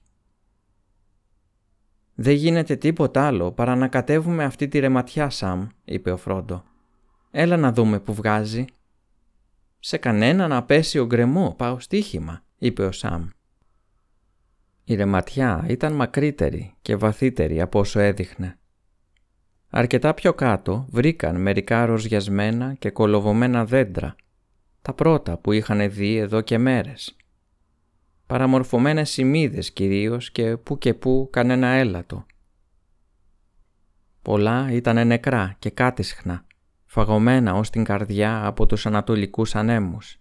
«Δεν 2.14 2.34
γίνεται 2.34 2.76
τίποτα 2.76 3.26
άλλο 3.26 3.52
παρά 3.52 3.76
να 3.76 3.88
κατέβουμε 3.88 4.44
αυτή 4.44 4.68
τη 4.68 4.78
ρεματιά, 4.78 5.30
Σαμ», 5.30 5.66
είπε 5.84 6.10
ο 6.10 6.16
Φρόντο. 6.16 6.64
«Έλα 7.30 7.56
να 7.56 7.72
δούμε 7.72 8.00
που 8.00 8.14
βγάζει». 8.14 8.64
«Σε 9.78 9.96
κανέναν 9.96 10.52
απέσιο 10.52 11.06
γκρεμό 11.06 11.54
πάω 11.58 11.80
στοίχημα», 11.80 12.42
είπε 12.58 12.84
ο 12.84 12.92
Σαμ. 12.92 13.28
Η 14.84 14.94
ρεματιά 14.94 15.64
ήταν 15.68 15.92
μακρύτερη 15.92 16.74
και 16.82 16.96
βαθύτερη 16.96 17.60
από 17.60 17.78
όσο 17.78 18.00
έδειχνε. 18.00 18.58
Αρκετά 19.68 20.14
πιο 20.14 20.34
κάτω 20.34 20.86
βρήκαν 20.90 21.40
μερικά 21.40 21.86
ροζιασμένα 21.86 22.74
και 22.74 22.90
κολοβωμένα 22.90 23.64
δέντρα, 23.64 24.14
τα 24.82 24.92
πρώτα 24.92 25.38
που 25.38 25.52
είχαν 25.52 25.90
δει 25.90 26.16
εδώ 26.16 26.40
και 26.40 26.58
μέρες. 26.58 27.16
Παραμορφωμένες 28.26 29.10
σημείδες 29.10 29.72
κυρίως 29.72 30.30
και 30.30 30.56
που 30.56 30.78
και 30.78 30.94
που 30.94 31.28
κανένα 31.32 31.66
έλατο. 31.66 32.26
Πολλά 34.22 34.72
ήταν 34.72 35.06
νεκρά 35.06 35.56
και 35.58 35.70
κάτισχνα, 35.70 36.44
φαγωμένα 36.86 37.54
ως 37.54 37.70
την 37.70 37.84
καρδιά 37.84 38.46
από 38.46 38.66
τους 38.66 38.86
ανατολικούς 38.86 39.54
ανέμους. 39.54 40.20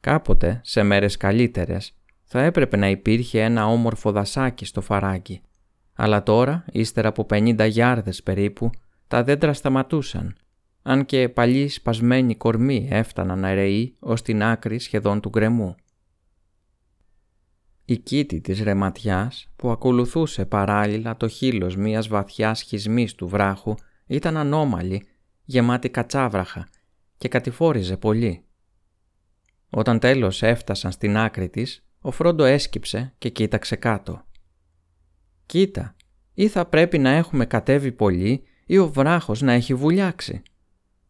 Κάποτε, 0.00 0.60
σε 0.64 0.82
μέρες 0.82 1.16
καλύτερες, 1.16 1.99
θα 2.32 2.42
έπρεπε 2.42 2.76
να 2.76 2.88
υπήρχε 2.88 3.42
ένα 3.42 3.66
όμορφο 3.66 4.12
δασάκι 4.12 4.64
στο 4.64 4.80
φαράκι, 4.80 5.40
αλλά 5.94 6.22
τώρα, 6.22 6.64
ύστερα 6.72 7.08
από 7.08 7.26
50 7.30 7.68
γιάρδες 7.68 8.22
περίπου, 8.22 8.70
τα 9.08 9.24
δέντρα 9.24 9.52
σταματούσαν, 9.52 10.36
αν 10.82 11.06
και 11.06 11.28
παλιοί 11.28 11.68
σπασμένοι 11.68 12.36
κορμοί 12.36 12.88
έφταναν 12.90 13.44
αραιοί 13.44 13.96
ως 13.98 14.22
την 14.22 14.42
άκρη 14.42 14.78
σχεδόν 14.78 15.20
του 15.20 15.28
γκρεμού. 15.28 15.74
Η 17.84 17.98
κήτη 17.98 18.40
της 18.40 18.62
ρεματιάς 18.62 19.48
που 19.56 19.70
ακολουθούσε 19.70 20.44
παράλληλα 20.44 21.16
το 21.16 21.28
χείλος 21.28 21.76
μιας 21.76 22.08
βαθιάς 22.08 22.58
σχισμής 22.58 23.14
του 23.14 23.28
βράχου 23.28 23.74
ήταν 24.06 24.36
ανώμαλη, 24.36 25.06
γεμάτη 25.44 25.88
κατσάβραχα 25.88 26.68
και 27.18 27.28
κατηφόριζε 27.28 27.96
πολύ. 27.96 28.44
Όταν 29.70 29.98
τέλος 29.98 30.42
έφτασαν 30.42 30.92
στην 30.92 31.16
άκρη 31.16 31.48
της, 31.48 31.84
ο 32.00 32.10
Φρόντο 32.10 32.44
έσκυψε 32.44 33.14
και 33.18 33.28
κοίταξε 33.28 33.76
κάτω. 33.76 34.24
«Κοίτα, 35.46 35.96
ή 36.34 36.48
θα 36.48 36.66
πρέπει 36.66 36.98
να 36.98 37.10
έχουμε 37.10 37.46
κατέβει 37.46 37.92
πολύ 37.92 38.42
ή 38.66 38.78
ο 38.78 38.88
βράχος 38.88 39.40
να 39.40 39.52
έχει 39.52 39.74
βουλιάξει. 39.74 40.42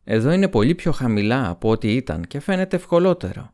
Εδώ 0.04 0.30
είναι 0.30 0.48
πολύ 0.48 0.74
πιο 0.74 0.92
χαμηλά 0.92 1.48
από 1.48 1.70
ό,τι 1.70 1.94
ήταν 1.94 2.24
και 2.24 2.40
φαίνεται 2.40 2.76
ευκολότερο». 2.76 3.50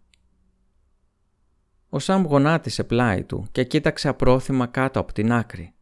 Ο 1.89 1.99
Σαμ 1.99 2.23
γονάτισε 2.23 2.85
πλάι 2.85 3.25
του 3.25 3.47
και 3.53 3.65
κοίταξε 3.65 4.09
απρόθυμα 4.09 4.67
κάτω 4.67 5.01
από 5.01 5.13
την 5.13 5.33
άκρη. 5.33 5.75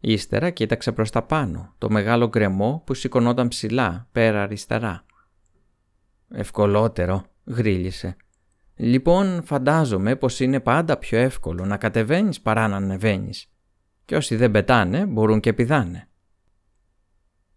Ύστερα 0.00 0.50
κοίταξε 0.50 0.92
προς 0.92 1.10
τα 1.10 1.22
πάνω, 1.22 1.74
το 1.78 1.90
μεγάλο 1.90 2.28
γκρεμό 2.28 2.82
που 2.86 2.94
σηκωνόταν 2.94 3.48
ψηλά, 3.48 4.08
πέρα 4.12 4.42
αριστερά. 4.42 5.04
«Ευκολότερο», 6.28 7.24
γρίλησε. 7.44 8.16
«Λοιπόν, 8.82 9.42
φαντάζομαι 9.44 10.16
πως 10.16 10.40
είναι 10.40 10.60
πάντα 10.60 10.96
πιο 10.96 11.18
εύκολο 11.18 11.64
να 11.64 11.76
κατεβαίνεις 11.76 12.40
παρά 12.40 12.68
να 12.68 12.76
ανεβαίνεις. 12.76 13.50
Και 14.04 14.16
όσοι 14.16 14.36
δεν 14.36 14.50
πετάνε, 14.50 15.06
μπορούν 15.06 15.40
και 15.40 15.52
πηδάνε». 15.52 16.08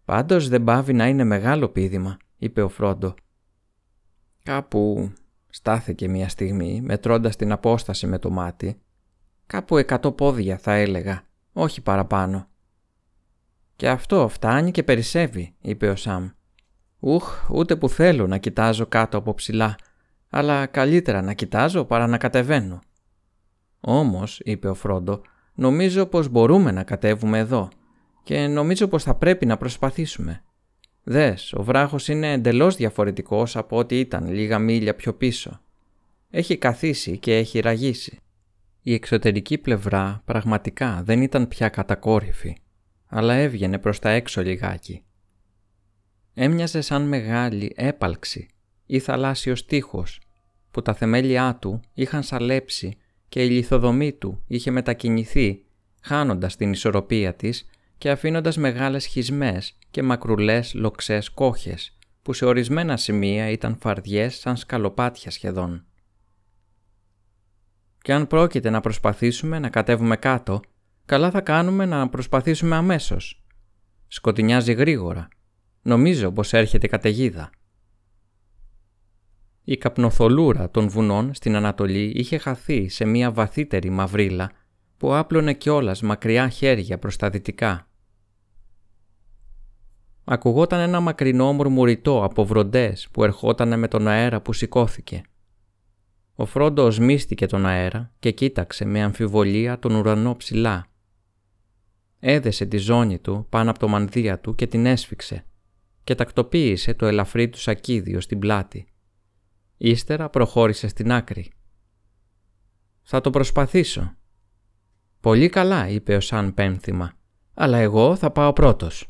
«Πάντως 0.04 0.48
δεν 0.48 0.64
πάβει 0.64 0.92
να 0.92 1.06
είναι 1.06 1.24
μεγάλο 1.24 1.68
πίδημα», 1.68 2.16
είπε 2.36 2.62
ο 2.62 2.68
Φρόντο. 2.68 3.14
Κάπου 4.42 5.12
στάθηκε 5.48 6.08
μια 6.08 6.28
στιγμή, 6.28 6.80
μετρώντας 6.80 7.36
την 7.36 7.52
απόσταση 7.52 8.06
με 8.06 8.18
το 8.18 8.30
μάτι. 8.30 8.80
Κάπου 9.46 9.76
εκατό 9.76 10.12
πόδια 10.12 10.58
θα 10.58 10.72
έλεγα, 10.72 11.22
όχι 11.52 11.80
παραπάνω. 11.80 12.48
«Και 13.76 13.88
αυτό 13.88 14.28
φτάνει 14.28 14.70
και 14.70 14.82
περισσεύει», 14.82 15.54
είπε 15.60 15.88
ο 15.88 15.96
Σαμ. 15.96 16.28
«Ουχ, 16.98 17.50
ούτε 17.50 17.76
που 17.76 17.88
θέλω 17.88 18.26
να 18.26 18.38
κοιτάζω 18.38 18.86
κάτω 18.86 19.18
από 19.18 19.34
ψηλά, 19.34 19.76
αλλά 20.30 20.66
καλύτερα 20.66 21.22
να 21.22 21.32
κοιτάζω 21.32 21.84
παρά 21.84 22.06
να 22.06 22.18
κατεβαίνω». 22.18 22.80
«Όμως», 23.80 24.40
είπε 24.44 24.68
ο 24.68 24.74
Φρόντο, 24.74 25.20
«νομίζω 25.54 26.06
πως 26.06 26.28
μπορούμε 26.28 26.70
να 26.70 26.82
κατέβουμε 26.82 27.38
εδώ 27.38 27.68
και 28.26 28.46
νομίζω 28.46 28.88
πως 28.88 29.02
θα 29.02 29.14
πρέπει 29.14 29.46
να 29.46 29.56
προσπαθήσουμε. 29.56 30.42
Δες, 31.02 31.52
ο 31.52 31.62
βράχος 31.62 32.08
είναι 32.08 32.32
εντελώς 32.32 32.76
διαφορετικός 32.76 33.56
από 33.56 33.76
ό,τι 33.76 33.98
ήταν 33.98 34.30
λίγα 34.30 34.58
μίλια 34.58 34.94
πιο 34.94 35.14
πίσω. 35.14 35.60
Έχει 36.30 36.56
καθίσει 36.56 37.18
και 37.18 37.36
έχει 37.36 37.60
ραγίσει. 37.60 38.18
Η 38.82 38.94
εξωτερική 38.94 39.58
πλευρά 39.58 40.22
πραγματικά 40.24 41.02
δεν 41.04 41.22
ήταν 41.22 41.48
πια 41.48 41.68
κατακόρυφη, 41.68 42.56
αλλά 43.06 43.34
έβγαινε 43.34 43.78
προς 43.78 43.98
τα 43.98 44.10
έξω 44.10 44.42
λιγάκι. 44.42 45.04
Έμοιαζε 46.34 46.80
σαν 46.80 47.02
μεγάλη 47.02 47.72
έπαλξη 47.76 48.48
ή 48.86 48.98
θαλάσσιος 48.98 49.66
τείχος, 49.66 50.20
που 50.70 50.82
τα 50.82 50.94
θεμέλια 50.94 51.58
του 51.60 51.80
είχαν 51.94 52.22
σαλέψει 52.22 52.96
και 53.28 53.44
η 53.44 53.48
λιθοδομή 53.48 54.12
του 54.12 54.42
είχε 54.46 54.70
μετακινηθεί, 54.70 55.64
χάνοντας 56.00 56.56
την 56.56 56.72
ισορροπία 56.72 57.34
της 57.34 57.68
και 57.98 58.10
αφήνοντας 58.10 58.56
μεγάλες 58.56 59.06
χισμές 59.06 59.78
και 59.90 60.02
μακρουλές 60.02 60.74
λοξές 60.74 61.30
κόχες, 61.30 61.98
που 62.22 62.32
σε 62.32 62.44
ορισμένα 62.44 62.96
σημεία 62.96 63.50
ήταν 63.50 63.76
φαρδιές 63.80 64.38
σαν 64.38 64.56
σκαλοπάτια 64.56 65.30
σχεδόν. 65.30 65.84
Και 68.02 68.12
αν 68.12 68.26
πρόκειται 68.26 68.70
να 68.70 68.80
προσπαθήσουμε 68.80 69.58
να 69.58 69.68
κατέβουμε 69.68 70.16
κάτω, 70.16 70.60
καλά 71.04 71.30
θα 71.30 71.40
κάνουμε 71.40 71.86
να 71.86 72.08
προσπαθήσουμε 72.08 72.76
αμέσως. 72.76 73.44
Σκοτεινιάζει 74.08 74.72
γρήγορα. 74.72 75.28
Νομίζω 75.82 76.32
πως 76.32 76.52
έρχεται 76.52 76.86
καταιγίδα. 76.86 77.50
Η 79.68 79.76
καπνοθολούρα 79.76 80.70
των 80.70 80.88
βουνών 80.88 81.34
στην 81.34 81.56
Ανατολή 81.56 82.12
είχε 82.14 82.38
χαθεί 82.38 82.88
σε 82.88 83.04
μια 83.04 83.32
βαθύτερη 83.32 83.90
μαυρίλα 83.90 84.50
που 84.96 85.14
άπλωνε 85.14 85.54
κιόλας 85.54 86.02
μακριά 86.02 86.48
χέρια 86.48 86.98
προς 86.98 87.16
τα 87.16 87.30
δυτικά. 87.30 87.88
Ακουγόταν 90.24 90.80
ένα 90.80 91.00
μακρινό 91.00 91.52
μουρμουριτό 91.52 92.24
από 92.24 92.44
βροντές 92.44 93.08
που 93.12 93.24
ερχόταν 93.24 93.78
με 93.78 93.88
τον 93.88 94.08
αέρα 94.08 94.40
που 94.40 94.52
σηκώθηκε. 94.52 95.22
Ο 96.34 96.44
Φρόντος 96.44 96.86
οσμίστηκε 96.86 97.46
τον 97.46 97.66
αέρα 97.66 98.12
και 98.18 98.30
κοίταξε 98.30 98.84
με 98.84 99.02
αμφιβολία 99.02 99.78
τον 99.78 99.94
ουρανό 99.94 100.36
ψηλά. 100.36 100.86
Έδεσε 102.18 102.66
τη 102.66 102.76
ζώνη 102.76 103.18
του 103.18 103.46
πάνω 103.48 103.70
από 103.70 103.78
το 103.78 103.88
μανδύα 103.88 104.40
του 104.40 104.54
και 104.54 104.66
την 104.66 104.86
έσφιξε 104.86 105.44
και 106.04 106.14
τακτοποίησε 106.14 106.94
το 106.94 107.06
ελαφρύ 107.06 107.48
του 107.48 107.60
σακίδιο 107.60 108.20
στην 108.20 108.38
πλάτη. 108.38 108.86
Ύστερα 109.76 110.28
προχώρησε 110.28 110.88
στην 110.88 111.12
άκρη. 111.12 111.52
«Θα 113.02 113.20
το 113.20 113.30
προσπαθήσω». 113.30 114.14
«Πολύ 115.20 115.48
καλά», 115.48 115.88
είπε 115.88 116.16
ο 116.16 116.20
Σαν 116.20 116.54
πένθυμα, 116.54 117.12
«αλλά 117.54 117.78
εγώ 117.78 118.16
θα 118.16 118.30
πάω 118.30 118.52
πρώτος». 118.52 119.06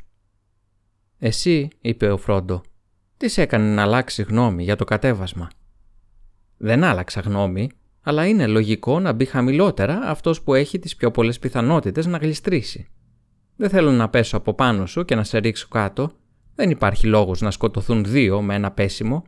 «Εσύ», 1.17 1.67
είπε 1.81 2.11
ο 2.11 2.17
Φρόντο, 2.17 2.61
«τις 3.17 3.33
σε 3.33 3.41
έκανε 3.41 3.73
να 3.73 3.81
αλλάξει 3.81 4.23
γνώμη 4.23 4.63
για 4.63 4.75
το 4.75 4.83
κατέβασμα». 4.83 5.47
Δεν 6.57 6.83
άλλαξα 6.83 7.21
γνώμη, 7.21 7.69
αλλά 8.01 8.27
είναι 8.27 8.47
λογικό 8.47 8.99
να 8.99 9.13
μπει 9.13 9.25
χαμηλότερα 9.25 9.99
αυτός 10.03 10.41
που 10.41 10.53
έχει 10.53 10.79
τις 10.79 10.95
πιο 10.95 11.11
πολλές 11.11 11.39
πιθανότητες 11.39 12.05
να 12.05 12.17
γλιστρήσει. 12.17 12.87
Δεν 13.55 13.69
θέλω 13.69 13.91
να 13.91 14.09
πέσω 14.09 14.37
από 14.37 14.53
πάνω 14.53 14.85
σου 14.85 15.05
και 15.05 15.15
να 15.15 15.23
σε 15.23 15.37
ρίξω 15.37 15.67
κάτω. 15.67 16.11
Δεν 16.55 16.69
υπάρχει 16.69 17.07
λόγος 17.07 17.41
να 17.41 17.51
σκοτωθούν 17.51 18.03
δύο 18.03 18.41
με 18.41 18.55
ένα 18.55 18.71
πέσιμο. 18.71 19.23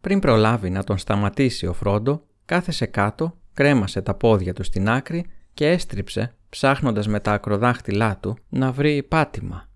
Πριν 0.00 0.18
προλάβει 0.18 0.70
να 0.70 0.84
τον 0.84 0.98
σταματήσει 0.98 1.66
ο 1.66 1.72
Φρόντο, 1.72 2.26
κάθεσε 2.44 2.86
κάτω, 2.86 3.38
κρέμασε 3.54 4.02
τα 4.02 4.14
πόδια 4.14 4.52
του 4.52 4.62
στην 4.62 4.88
άκρη 4.88 5.26
και 5.54 5.68
έστριψε, 5.68 6.34
ψάχνοντας 6.48 7.06
με 7.06 7.20
τα 7.20 7.32
ακροδάχτυλά 7.32 8.18
του, 8.18 8.36
να 8.48 8.72
βρει 8.72 9.02
πάτημα. 9.02 9.68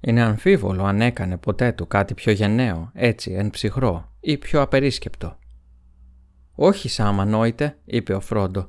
Είναι 0.00 0.22
αμφίβολο 0.22 0.84
αν 0.84 1.00
έκανε 1.00 1.36
ποτέ 1.36 1.72
του 1.72 1.86
κάτι 1.86 2.14
πιο 2.14 2.32
γενναίο, 2.32 2.90
έτσι 2.94 3.32
εν 3.32 3.50
ψυχρό 3.50 4.12
ή 4.20 4.38
πιο 4.38 4.60
απερίσκεπτο. 4.60 5.38
«Όχι, 6.54 6.88
Σάμα, 6.88 7.22
ανόητε», 7.22 7.78
είπε 7.84 8.14
ο 8.14 8.20
Φρόντο. 8.20 8.68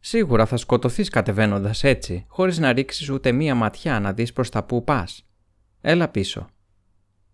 «Σίγουρα 0.00 0.46
θα 0.46 0.56
σκοτωθείς 0.56 1.08
κατεβαίνοντας 1.08 1.84
έτσι, 1.84 2.24
χωρίς 2.28 2.58
να 2.58 2.72
ρίξεις 2.72 3.10
ούτε 3.10 3.32
μία 3.32 3.54
ματιά 3.54 4.00
να 4.00 4.12
δεις 4.12 4.32
προς 4.32 4.50
τα 4.50 4.64
που 4.64 4.84
πας. 4.84 5.26
Έλα 5.80 6.08
πίσω». 6.08 6.48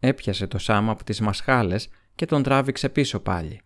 Έπιασε 0.00 0.46
το 0.46 0.58
Σάμα 0.58 0.92
από 0.92 1.04
τις 1.04 1.20
μασχάλες 1.20 1.88
και 2.22 2.28
τον 2.28 2.42
τράβηξε 2.42 2.88
πίσω 2.88 3.20
πάλι. 3.20 3.60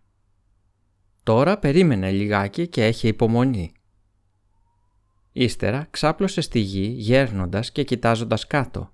Τώρα 1.23 1.59
περίμενε 1.59 2.11
λιγάκι 2.11 2.69
και 2.69 2.85
έχει 2.85 3.09
υπομονή. 3.09 3.73
Ύστερα 5.33 5.87
ξάπλωσε 5.91 6.41
στη 6.41 6.59
γη 6.59 6.87
γέρνοντας 6.87 7.73
και 7.73 7.85
κοιτάζοντας 7.85 8.47
κάτω, 8.47 8.91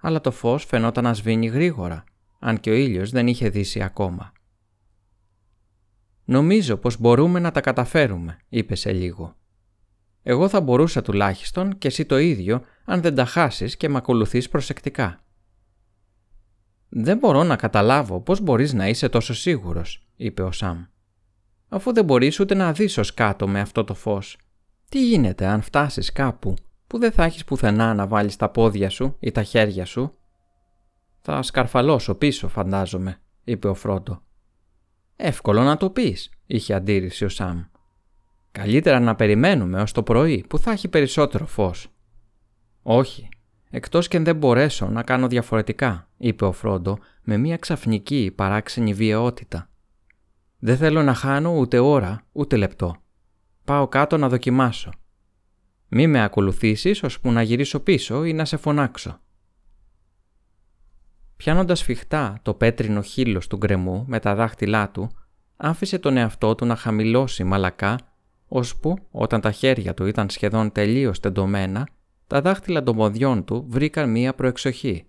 αλλά 0.00 0.20
το 0.20 0.30
φως 0.30 0.64
φαινόταν 0.64 1.04
να 1.04 1.14
σβήνει 1.14 1.46
γρήγορα, 1.46 2.04
αν 2.38 2.60
και 2.60 2.70
ο 2.70 2.74
ήλιος 2.74 3.10
δεν 3.10 3.26
είχε 3.26 3.48
δύσει 3.48 3.82
ακόμα. 3.82 4.32
«Νομίζω 6.24 6.76
πως 6.76 7.00
μπορούμε 7.00 7.38
να 7.40 7.50
τα 7.50 7.60
καταφέρουμε», 7.60 8.38
είπε 8.48 8.74
σε 8.74 8.92
λίγο. 8.92 9.36
«Εγώ 10.22 10.48
θα 10.48 10.60
μπορούσα 10.60 11.02
τουλάχιστον 11.02 11.78
και 11.78 11.88
εσύ 11.88 12.04
το 12.04 12.18
ίδιο 12.18 12.62
αν 12.84 13.00
δεν 13.00 13.14
τα 13.14 13.24
χάσεις 13.24 13.76
και 13.76 13.88
με 13.88 13.96
ακολουθείς 13.96 14.48
προσεκτικά». 14.48 15.25
«Δεν 16.88 17.18
μπορώ 17.18 17.42
να 17.42 17.56
καταλάβω 17.56 18.20
πώς 18.20 18.40
μπορείς 18.40 18.72
να 18.72 18.88
είσαι 18.88 19.08
τόσο 19.08 19.34
σίγουρος», 19.34 20.06
είπε 20.16 20.42
ο 20.42 20.52
Σαμ. 20.52 20.84
«Αφού 21.68 21.92
δεν 21.92 22.04
μπορείς 22.04 22.40
ούτε 22.40 22.54
να 22.54 22.72
δεις 22.72 22.98
ως 22.98 23.14
κάτω 23.14 23.48
με 23.48 23.60
αυτό 23.60 23.84
το 23.84 23.94
φως. 23.94 24.38
Τι 24.88 25.08
γίνεται 25.08 25.46
αν 25.46 25.62
φτάσεις 25.62 26.12
κάπου 26.12 26.54
που 26.86 26.98
δεν 26.98 27.12
θα 27.12 27.24
έχεις 27.24 27.44
πουθενά 27.44 27.94
να 27.94 28.06
βάλεις 28.06 28.36
τα 28.36 28.48
πόδια 28.48 28.90
σου 28.90 29.16
ή 29.18 29.30
τα 29.30 29.42
χέρια 29.42 29.84
σου». 29.84 30.14
«Θα 31.20 31.42
σκαρφαλώσω 31.42 32.14
πίσω 32.14 32.48
φαντάζομαι», 32.48 33.20
είπε 33.44 33.68
ο 33.68 33.74
Φρόντο. 33.74 34.22
«Εύκολο 35.16 35.62
να 35.62 35.76
το 35.76 35.90
πεις», 35.90 36.30
είχε 36.46 36.74
αντίρρηση 36.74 37.24
ο 37.24 37.28
Σαμ. 37.28 37.64
«Καλύτερα 38.52 39.00
να 39.00 39.14
περιμένουμε 39.14 39.82
ως 39.82 39.92
το 39.92 40.02
πρωί 40.02 40.44
που 40.48 40.58
θα 40.58 40.70
έχει 40.70 40.88
περισσότερο 40.88 41.46
φως». 41.46 41.88
«Όχι, 42.82 43.28
εκτός 43.70 44.08
και 44.08 44.18
δεν 44.18 44.36
μπορέσω 44.36 44.88
να 44.88 45.02
κάνω 45.02 45.28
διαφορετικά», 45.28 46.08
είπε 46.16 46.44
ο 46.44 46.52
Φρόντο 46.52 46.98
με 47.22 47.36
μια 47.36 47.56
ξαφνική 47.56 48.32
παράξενη 48.34 48.94
βιαιότητα. 48.94 49.70
«Δεν 50.58 50.76
θέλω 50.76 51.02
να 51.02 51.14
χάνω 51.14 51.50
ούτε 51.58 51.78
ώρα 51.78 52.22
ούτε 52.32 52.56
λεπτό. 52.56 52.96
Πάω 53.64 53.88
κάτω 53.88 54.16
να 54.16 54.28
δοκιμάσω. 54.28 54.90
Μη 55.88 56.06
με 56.06 56.22
ακολουθήσεις 56.22 57.02
ώσπου 57.02 57.32
να 57.32 57.42
γυρίσω 57.42 57.80
πίσω 57.80 58.24
ή 58.24 58.32
να 58.32 58.44
σε 58.44 58.56
φωνάξω». 58.56 59.20
Πιάνοντας 61.36 61.82
φιχτά 61.82 62.38
το 62.42 62.54
πέτρινο 62.54 63.02
χείλος 63.02 63.46
του 63.46 63.56
γκρεμού 63.56 64.04
με 64.06 64.20
τα 64.20 64.34
δάχτυλά 64.34 64.90
του, 64.90 65.10
άφησε 65.56 65.98
τον 65.98 66.16
εαυτό 66.16 66.54
του 66.54 66.66
να 66.66 66.76
χαμηλώσει 66.76 67.44
μαλακά, 67.44 67.98
ώσπου 68.48 68.98
όταν 69.10 69.40
τα 69.40 69.50
χέρια 69.50 69.94
του 69.94 70.06
ήταν 70.06 70.30
σχεδόν 70.30 70.72
τελείως 70.72 71.20
τεντωμένα, 71.20 71.88
τα 72.26 72.40
δάχτυλα 72.40 72.82
των 72.82 72.96
ποδιών 72.96 73.44
του 73.44 73.66
βρήκαν 73.68 74.10
μία 74.10 74.34
προεξοχή. 74.34 75.06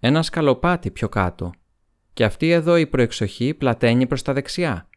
Ένα 0.00 0.22
σκαλοπάτι 0.22 0.90
πιο 0.90 1.08
κάτω 1.08 1.52
και 2.12 2.24
αυτή 2.24 2.50
εδώ 2.50 2.76
η 2.76 2.86
προεξοχή 2.86 3.54
πλαταίνει 3.54 4.06
προς 4.06 4.22
τα 4.22 4.32
δεξιά. 4.32 4.88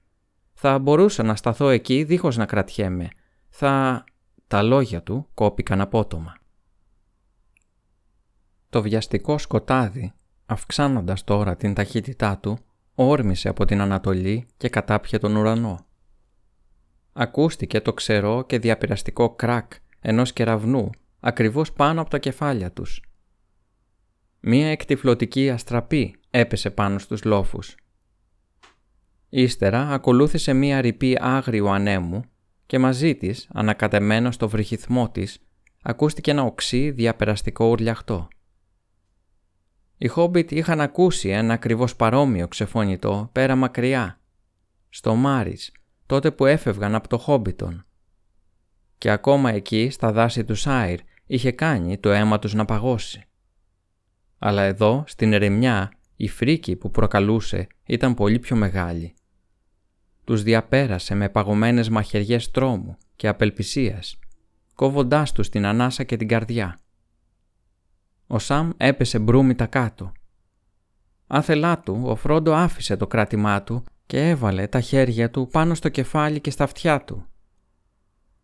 Θα 0.53 0.79
μπορούσα 0.79 1.23
να 1.23 1.35
σταθώ 1.35 1.69
εκεί 1.69 2.03
δίχως 2.03 2.37
να 2.37 2.45
κρατιέμαι. 2.45 3.09
Θα... 3.49 4.03
Τα 4.47 4.61
λόγια 4.61 5.03
του 5.03 5.27
κόπηκαν 5.33 5.81
απότομα. 5.81 6.35
Το 8.69 8.81
βιαστικό 8.81 9.37
σκοτάδι, 9.37 10.13
αυξάνοντας 10.45 11.23
τώρα 11.23 11.55
την 11.55 11.73
ταχύτητά 11.73 12.37
του, 12.37 12.57
όρμησε 12.95 13.49
από 13.49 13.65
την 13.65 13.81
Ανατολή 13.81 14.47
και 14.57 14.69
κατάπιε 14.69 15.19
τον 15.19 15.35
ουρανό. 15.35 15.85
Ακούστηκε 17.13 17.81
το 17.81 17.93
ξερό 17.93 18.43
και 18.43 18.59
διαπειραστικό 18.59 19.35
κρακ 19.35 19.71
ενός 20.01 20.33
κεραυνού 20.33 20.89
ακριβώς 21.19 21.73
πάνω 21.73 22.01
από 22.01 22.09
τα 22.09 22.17
κεφάλια 22.17 22.71
τους. 22.71 23.01
Μία 24.39 24.67
εκτιφλωτική 24.67 25.49
αστραπή 25.49 26.15
έπεσε 26.29 26.69
πάνω 26.69 26.99
στους 26.99 27.23
λόφους. 27.23 27.75
Ύστερα 29.29 29.89
ακολούθησε 29.89 30.53
μία 30.53 30.81
ρηπή 30.81 31.17
άγριου 31.19 31.69
ανέμου 31.69 32.23
και 32.65 32.79
μαζί 32.79 33.15
της, 33.15 33.47
ανακατεμένο 33.53 34.31
στο 34.31 34.49
βρυχυθμό 34.49 35.09
της, 35.09 35.39
ακούστηκε 35.81 36.31
ένα 36.31 36.43
οξύ 36.43 36.91
διαπεραστικό 36.91 37.65
ουρλιαχτό. 37.65 38.27
Οι 39.97 40.07
Χόμπιτ 40.07 40.51
είχαν 40.51 40.81
ακούσει 40.81 41.29
ένα 41.29 41.53
ακριβώς 41.53 41.95
παρόμοιο 41.95 42.47
ξεφωνητό 42.47 43.29
πέρα 43.31 43.55
μακριά, 43.55 44.19
στο 44.89 45.15
Μάρις, 45.15 45.71
τότε 46.05 46.31
που 46.31 46.45
έφευγαν 46.45 46.95
από 46.95 47.07
το 47.07 47.17
Χόμπιτον. 47.17 47.85
Και 49.01 49.09
ακόμα 49.09 49.51
εκεί, 49.51 49.89
στα 49.89 50.11
δάση 50.11 50.43
του 50.43 50.55
Σάιρ, 50.55 50.99
είχε 51.25 51.51
κάνει 51.51 51.97
το 51.97 52.11
αίμα 52.11 52.39
τους 52.39 52.53
να 52.53 52.65
παγώσει. 52.65 53.23
Αλλά 54.39 54.61
εδώ, 54.61 55.03
στην 55.07 55.33
ερεμιά, 55.33 55.91
η 56.15 56.27
φρίκη 56.27 56.75
που 56.75 56.91
προκαλούσε 56.91 57.67
ήταν 57.85 58.13
πολύ 58.13 58.39
πιο 58.39 58.55
μεγάλη. 58.55 59.13
Τους 60.23 60.43
διαπέρασε 60.43 61.15
με 61.15 61.29
παγωμένες 61.29 61.89
μαχαιριές 61.89 62.51
τρόμου 62.51 62.97
και 63.15 63.27
απελπισίας, 63.27 64.19
κόβοντάς 64.75 65.31
τους 65.31 65.49
την 65.49 65.65
ανάσα 65.65 66.03
και 66.03 66.17
την 66.17 66.27
καρδιά. 66.27 66.79
Ο 68.27 68.39
Σαμ 68.39 68.69
έπεσε 68.77 69.19
μπρούμητα 69.19 69.65
κάτω. 69.65 70.11
Άθελά 71.27 71.79
του, 71.79 72.01
ο 72.05 72.15
Φρόντο 72.15 72.53
άφησε 72.53 72.97
το 72.97 73.07
κράτημά 73.07 73.63
του 73.63 73.83
και 74.05 74.29
έβαλε 74.29 74.67
τα 74.67 74.81
χέρια 74.81 75.29
του 75.29 75.47
πάνω 75.51 75.73
στο 75.73 75.89
κεφάλι 75.89 76.39
και 76.39 76.51
στα 76.51 76.63
αυτιά 76.63 77.03
του. 77.03 77.25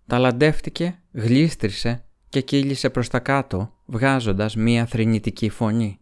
Ταλαντεύτηκε, 0.07 0.99
γλίστρισε 1.11 2.05
και 2.29 2.41
κύλησε 2.41 2.89
προς 2.89 3.09
τα 3.09 3.19
κάτω, 3.19 3.73
βγάζοντας 3.85 4.55
μία 4.55 4.85
θρηνητική 4.85 5.49
φωνή. 5.49 5.99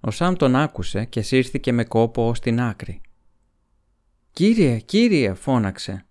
Ο 0.00 0.10
Σαμ 0.10 0.34
τον 0.34 0.56
άκουσε 0.56 1.04
και 1.04 1.22
σύρθηκε 1.22 1.72
με 1.72 1.84
κόπο 1.84 2.28
ως 2.28 2.40
την 2.40 2.60
άκρη. 2.60 3.00
«Κύριε, 4.32 4.78
κύριε», 4.78 5.34
φώναξε. 5.34 6.06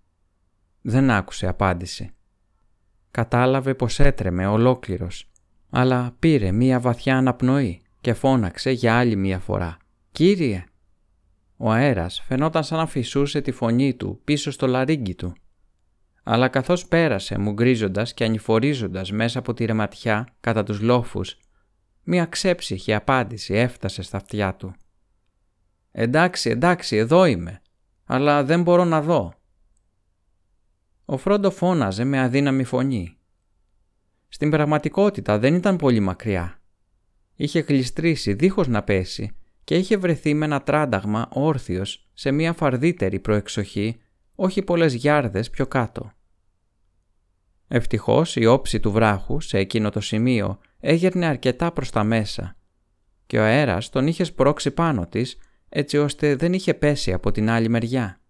Δεν 0.82 1.10
άκουσε 1.10 1.46
απάντηση. 1.46 2.10
Κατάλαβε 3.10 3.74
πως 3.74 4.00
έτρεμε 4.00 4.46
ολόκληρος 4.46 5.32
αλλά 5.74 6.16
πήρε 6.18 6.52
μία 6.52 6.80
βαθιά 6.80 7.16
αναπνοή 7.16 7.80
και 8.00 8.14
φώναξε 8.14 8.70
για 8.70 8.98
άλλη 8.98 9.16
μία 9.16 9.38
φορά. 9.38 9.76
«Κύριε!» 10.12 10.64
Ο 11.56 11.70
αέρας 11.70 12.22
φαινόταν 12.26 12.64
σαν 12.64 12.78
να 12.78 12.86
φυσούσε 12.86 13.40
τη 13.40 13.50
φωνή 13.50 13.94
του 13.94 14.20
πίσω 14.24 14.50
στο 14.50 14.66
λαρίγκι 14.66 15.14
του. 15.14 15.34
Αλλά 16.22 16.48
καθώς 16.48 16.86
πέρασε 16.86 17.38
μουγκρίζοντας 17.38 18.14
και 18.14 18.24
ανηφορίζοντας 18.24 19.12
μέσα 19.12 19.38
από 19.38 19.54
τη 19.54 19.64
ρεματιά 19.64 20.28
κατά 20.40 20.62
τους 20.62 20.80
λόφους, 20.80 21.38
μία 22.02 22.24
ξέψυχη 22.24 22.94
απάντηση 22.94 23.54
έφτασε 23.54 24.02
στα 24.02 24.16
αυτιά 24.16 24.54
του. 24.54 24.74
«Εντάξει, 25.92 26.50
εντάξει, 26.50 26.96
εδώ 26.96 27.24
είμαι, 27.24 27.62
αλλά 28.04 28.44
δεν 28.44 28.62
μπορώ 28.62 28.84
να 28.84 29.02
δω». 29.02 29.32
Ο 31.04 31.16
Φρόντο 31.16 31.50
φώναζε 31.50 32.04
με 32.04 32.20
αδύναμη 32.20 32.64
φωνή 32.64 33.16
στην 34.34 34.50
πραγματικότητα 34.50 35.38
δεν 35.38 35.54
ήταν 35.54 35.76
πολύ 35.76 36.00
μακριά. 36.00 36.60
Είχε 37.34 37.60
γλιστρήσει 37.60 38.32
δίχως 38.32 38.68
να 38.68 38.82
πέσει 38.82 39.36
και 39.64 39.76
είχε 39.76 39.96
βρεθεί 39.96 40.34
με 40.34 40.44
ένα 40.44 40.62
τράνταγμα 40.62 41.28
όρθιος 41.30 42.08
σε 42.12 42.30
μια 42.30 42.52
φαρδύτερη 42.52 43.20
προεξοχή, 43.20 44.00
όχι 44.34 44.62
πολλές 44.62 44.94
γιάρδες 44.94 45.50
πιο 45.50 45.66
κάτω. 45.66 46.12
Ευτυχώς 47.68 48.36
η 48.36 48.46
όψη 48.46 48.80
του 48.80 48.92
βράχου 48.92 49.40
σε 49.40 49.58
εκείνο 49.58 49.90
το 49.90 50.00
σημείο 50.00 50.58
έγερνε 50.80 51.26
αρκετά 51.26 51.72
προς 51.72 51.90
τα 51.90 52.04
μέσα 52.04 52.56
και 53.26 53.38
ο 53.38 53.42
αέρας 53.42 53.90
τον 53.90 54.06
είχε 54.06 54.24
σπρώξει 54.24 54.70
πάνω 54.70 55.06
της 55.06 55.36
έτσι 55.68 55.98
ώστε 55.98 56.36
δεν 56.36 56.52
είχε 56.52 56.74
πέσει 56.74 57.12
από 57.12 57.30
την 57.30 57.50
άλλη 57.50 57.68
μεριά 57.68 58.22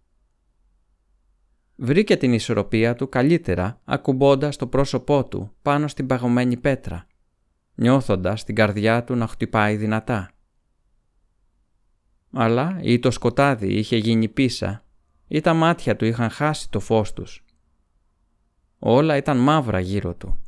βρήκε 1.83 2.17
την 2.17 2.33
ισορροπία 2.33 2.95
του 2.95 3.09
καλύτερα 3.09 3.81
ακουμπώντας 3.85 4.57
το 4.57 4.67
πρόσωπό 4.67 5.25
του 5.25 5.53
πάνω 5.63 5.89
στην 5.89 6.07
παγωμένη 6.07 6.57
πέτρα, 6.57 7.07
νιώθοντας 7.75 8.45
την 8.45 8.55
καρδιά 8.55 9.05
του 9.05 9.15
να 9.15 9.27
χτυπάει 9.27 9.77
δυνατά. 9.77 10.31
Αλλά 12.33 12.79
ή 12.83 12.99
το 12.99 13.11
σκοτάδι 13.11 13.75
είχε 13.75 13.97
γίνει 13.97 14.29
πίσα 14.29 14.85
ή 15.33 15.41
τα 15.41 15.55
μάτια 15.55 15.97
του 15.97 16.05
είχαν 16.05 16.31
χάσει 16.31 16.71
το 16.71 16.81
φως 16.81 17.13
τους. 17.13 17.45
Όλα 18.79 19.17
ήταν 19.17 19.39
μαύρα 19.39 19.81
γύρω 19.81 20.15
του. 20.15 20.39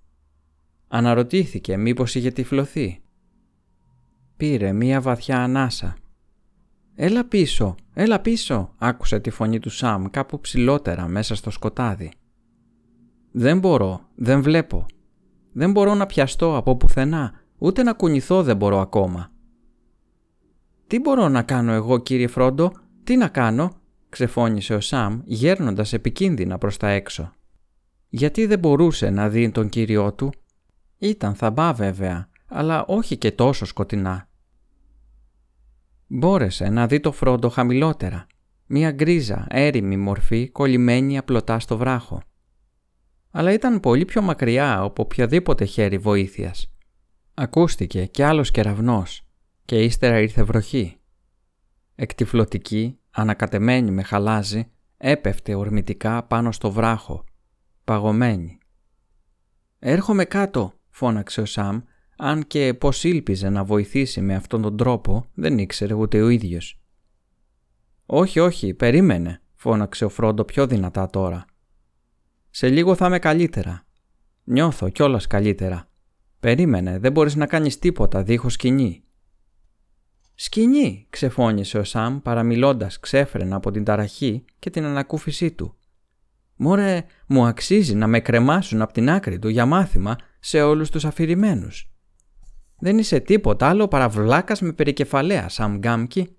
Αναρωτήθηκε 0.88 1.76
μήπως 1.76 2.14
είχε 2.14 2.30
τυφλωθεί. 2.30 3.02
Πήρε 4.36 4.72
μία 4.72 5.00
βαθιά 5.00 5.42
ανάσα 5.42 5.96
«Έλα 6.94 7.24
πίσω, 7.24 7.74
έλα 7.94 8.20
πίσω», 8.20 8.74
άκουσε 8.78 9.20
τη 9.20 9.30
φωνή 9.30 9.58
του 9.58 9.70
Σαμ 9.70 10.04
κάπου 10.10 10.40
ψηλότερα 10.40 11.08
μέσα 11.08 11.34
στο 11.34 11.50
σκοτάδι. 11.50 12.12
«Δεν 13.32 13.58
μπορώ, 13.58 14.00
δεν 14.14 14.42
βλέπω. 14.42 14.86
Δεν 15.52 15.70
μπορώ 15.70 15.94
να 15.94 16.06
πιαστώ 16.06 16.56
από 16.56 16.76
πουθενά, 16.76 17.32
ούτε 17.58 17.82
να 17.82 17.92
κουνηθώ 17.92 18.42
δεν 18.42 18.56
μπορώ 18.56 18.80
ακόμα». 18.80 19.30
«Τι 20.86 20.98
μπορώ 20.98 21.28
να 21.28 21.42
κάνω 21.42 21.72
εγώ 21.72 21.98
κύριε 21.98 22.26
Φρόντο, 22.26 22.72
τι 23.04 23.16
να 23.16 23.28
κάνω», 23.28 23.82
ξεφώνησε 24.14 24.74
ο 24.74 24.80
Σαμ 24.80 25.20
γέρνοντας 25.24 25.92
επικίνδυνα 25.92 26.58
προς 26.58 26.76
τα 26.76 26.88
έξω. 26.88 27.32
Γιατί 28.08 28.46
δεν 28.46 28.58
μπορούσε 28.58 29.10
να 29.10 29.28
δει 29.28 29.50
τον 29.50 29.68
κύριό 29.68 30.12
του; 30.12 30.32
Ήταν 30.98 31.34
θαμπά 31.34 31.72
βέβαια, 31.72 32.28
αλλά 32.46 32.84
όχι 32.84 33.16
και 33.16 33.32
τόσο 33.32 33.64
σκοτεινά. 33.64 34.28
Μπόρεσε 36.06 36.68
να 36.68 36.86
δει 36.86 37.00
το 37.00 37.12
φρόντο 37.12 37.48
χαμηλότερα, 37.48 38.26
μία 38.66 38.90
γκρίζα, 38.90 39.46
έρημη 39.50 39.96
μορφή 39.96 40.48
κολλημένη 40.48 41.18
απλωτά 41.18 41.58
στο 41.58 41.76
βράχο. 41.76 42.22
Αλλά 43.30 43.52
ήταν 43.52 43.80
πολύ 43.80 44.04
πιο 44.04 44.22
μακριά 44.22 44.78
από 44.78 45.02
οποιοδήποτε 45.02 45.64
χέρι 45.64 45.98
βοήθειας. 45.98 46.72
Ακούστηκε 47.34 48.04
κι 48.04 48.22
άλλος 48.22 48.50
κεραυνός 48.50 49.26
και 49.64 49.82
ύστερα 49.82 50.20
ήρθε 50.20 50.42
βροχή. 50.42 50.96
Εκτιφλωτική, 51.94 52.98
ανακατεμένη 53.14 53.90
με 53.90 54.02
χαλάζι, 54.02 54.70
έπεφτε 54.96 55.54
ορμητικά 55.54 56.22
πάνω 56.22 56.52
στο 56.52 56.70
βράχο, 56.70 57.24
παγωμένη. 57.84 58.58
«Έρχομαι 59.78 60.24
κάτω», 60.24 60.72
φώναξε 60.90 61.40
ο 61.40 61.44
Σαμ, 61.44 61.80
αν 62.16 62.46
και 62.46 62.74
πως 62.74 63.04
ήλπιζε 63.04 63.48
να 63.48 63.64
βοηθήσει 63.64 64.20
με 64.20 64.34
αυτόν 64.34 64.62
τον 64.62 64.76
τρόπο 64.76 65.26
δεν 65.34 65.58
ήξερε 65.58 65.94
ούτε 65.94 66.22
ο 66.22 66.28
ίδιος. 66.28 66.80
«Όχι, 68.06 68.40
όχι, 68.40 68.74
περίμενε», 68.74 69.40
φώναξε 69.54 70.04
ο 70.04 70.08
Φρόντο 70.08 70.44
πιο 70.44 70.66
δυνατά 70.66 71.10
τώρα. 71.10 71.44
«Σε 72.50 72.68
λίγο 72.68 72.94
θα 72.94 73.06
είμαι 73.06 73.18
καλύτερα. 73.18 73.86
Νιώθω 74.44 74.88
κιόλας 74.88 75.26
καλύτερα. 75.26 75.88
Περίμενε, 76.40 76.98
δεν 76.98 77.12
μπορείς 77.12 77.34
να 77.34 77.46
κάνεις 77.46 77.78
τίποτα 77.78 78.22
δίχως 78.22 78.52
σκηνή». 78.52 79.03
«Σκηνή», 80.34 81.06
ξεφώνησε 81.10 81.78
ο 81.78 81.84
Σαμ 81.84 82.20
παραμιλώντας 82.20 83.00
ξέφρενα 83.00 83.56
από 83.56 83.70
την 83.70 83.84
ταραχή 83.84 84.44
και 84.58 84.70
την 84.70 84.84
ανακούφισή 84.84 85.50
του. 85.50 85.74
«Μωρέ, 86.56 87.04
μου 87.26 87.46
αξίζει 87.46 87.94
να 87.94 88.06
με 88.06 88.20
κρεμάσουν 88.20 88.82
από 88.82 88.92
την 88.92 89.10
άκρη 89.10 89.38
του 89.38 89.48
για 89.48 89.66
μάθημα 89.66 90.16
σε 90.40 90.62
όλους 90.62 90.90
τους 90.90 91.04
αφηρημένους. 91.04 91.88
Δεν 92.78 92.98
είσαι 92.98 93.20
τίποτα 93.20 93.68
άλλο 93.68 93.88
παρά 93.88 94.08
βλάκας 94.08 94.60
με 94.60 94.72
περικεφαλαία, 94.72 95.48
Σαμ 95.48 95.78
Γκάμκι. 95.78 96.36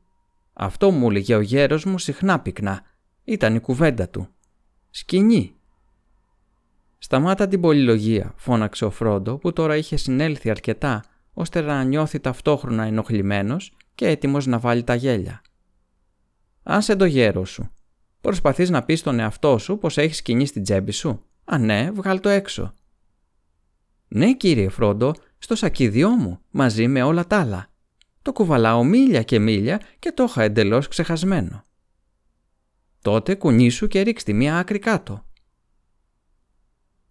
Αυτό 0.53 0.91
μου 0.91 1.09
έλεγε 1.09 1.35
ο 1.35 1.41
γέρος 1.41 1.85
μου 1.85 1.97
συχνά 1.97 2.39
πυκνά. 2.39 2.81
Ήταν 3.23 3.55
η 3.55 3.59
κουβέντα 3.59 4.09
του. 4.09 4.27
Σκηνή. 4.89 5.55
Σταμάτα 6.97 7.47
την 7.47 7.61
πολυλογία, 7.61 8.33
φώναξε 8.35 8.85
ο 8.85 8.89
Φρόντο 8.89 9.37
που 9.37 9.53
τώρα 9.53 9.75
είχε 9.75 9.95
συνέλθει 9.95 10.49
αρκετά 10.49 11.03
ώστε 11.33 11.61
να 11.61 11.83
νιώθει 11.83 12.19
ταυτόχρονα 12.19 12.83
ενοχλημένος 12.83 13.73
και 13.95 14.07
έτοιμος 14.07 14.45
να 14.45 14.59
βάλει 14.59 14.83
τα 14.83 14.95
γέλια. 14.95 15.41
Άσε 16.63 16.95
το 16.95 17.05
γέρο 17.05 17.45
σου. 17.45 17.69
Προσπαθείς 18.21 18.69
να 18.69 18.83
πεις 18.83 18.99
στον 18.99 19.19
εαυτό 19.19 19.57
σου 19.57 19.77
πως 19.77 19.97
έχεις 19.97 20.17
σκηνή 20.17 20.45
στην 20.45 20.63
τσέπη 20.63 20.91
σου. 20.91 21.23
Α 21.43 21.57
ναι, 21.57 21.91
βγάλ 21.91 22.19
το 22.19 22.29
έξω. 22.29 22.73
Ναι 24.07 24.33
κύριε 24.33 24.69
Φρόντο, 24.69 25.13
στο 25.37 25.55
σακίδιό 25.55 26.09
μου, 26.09 26.39
μαζί 26.49 26.87
με 26.87 27.01
όλα 27.01 27.27
τα 27.27 27.39
άλλα. 27.39 27.69
Το 28.21 28.33
κουβαλάω 28.33 28.83
μίλια 28.83 29.23
και 29.23 29.39
μίλια 29.39 29.81
και 29.99 30.11
το 30.11 30.23
είχα 30.23 30.43
εντελώς 30.43 30.87
ξεχασμένο. 30.87 31.63
Τότε 33.01 33.35
κουνήσου 33.35 33.87
και 33.87 34.01
ρίξτε 34.01 34.33
μία 34.33 34.57
άκρη 34.57 34.79
κάτω. 34.79 35.25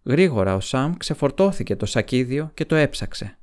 Γρήγορα 0.03 0.55
ο 0.55 0.59
Σαμ 0.59 0.93
ξεφορτώθηκε 0.97 1.75
το 1.75 1.85
σακίδιο 1.85 2.51
και 2.53 2.65
το 2.65 2.75
έψαξε. 2.75 3.37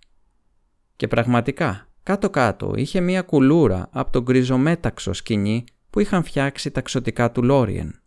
Και 0.97 1.09
πραγματικά, 1.09 1.92
κάτω-κάτω 2.03 2.73
είχε 2.77 3.01
μία 3.01 3.23
κουλούρα 3.23 3.89
από 3.93 4.13
τον 4.13 4.23
γκριζομέταξο 4.23 5.13
σκηνή 5.13 5.65
που 5.91 6.01
είχαν 6.01 6.25
φτιάξει 6.25 6.71
τα 6.71 6.81
ξωτικά 6.81 7.33
του 7.33 7.43
Λόριεν. 7.43 8.01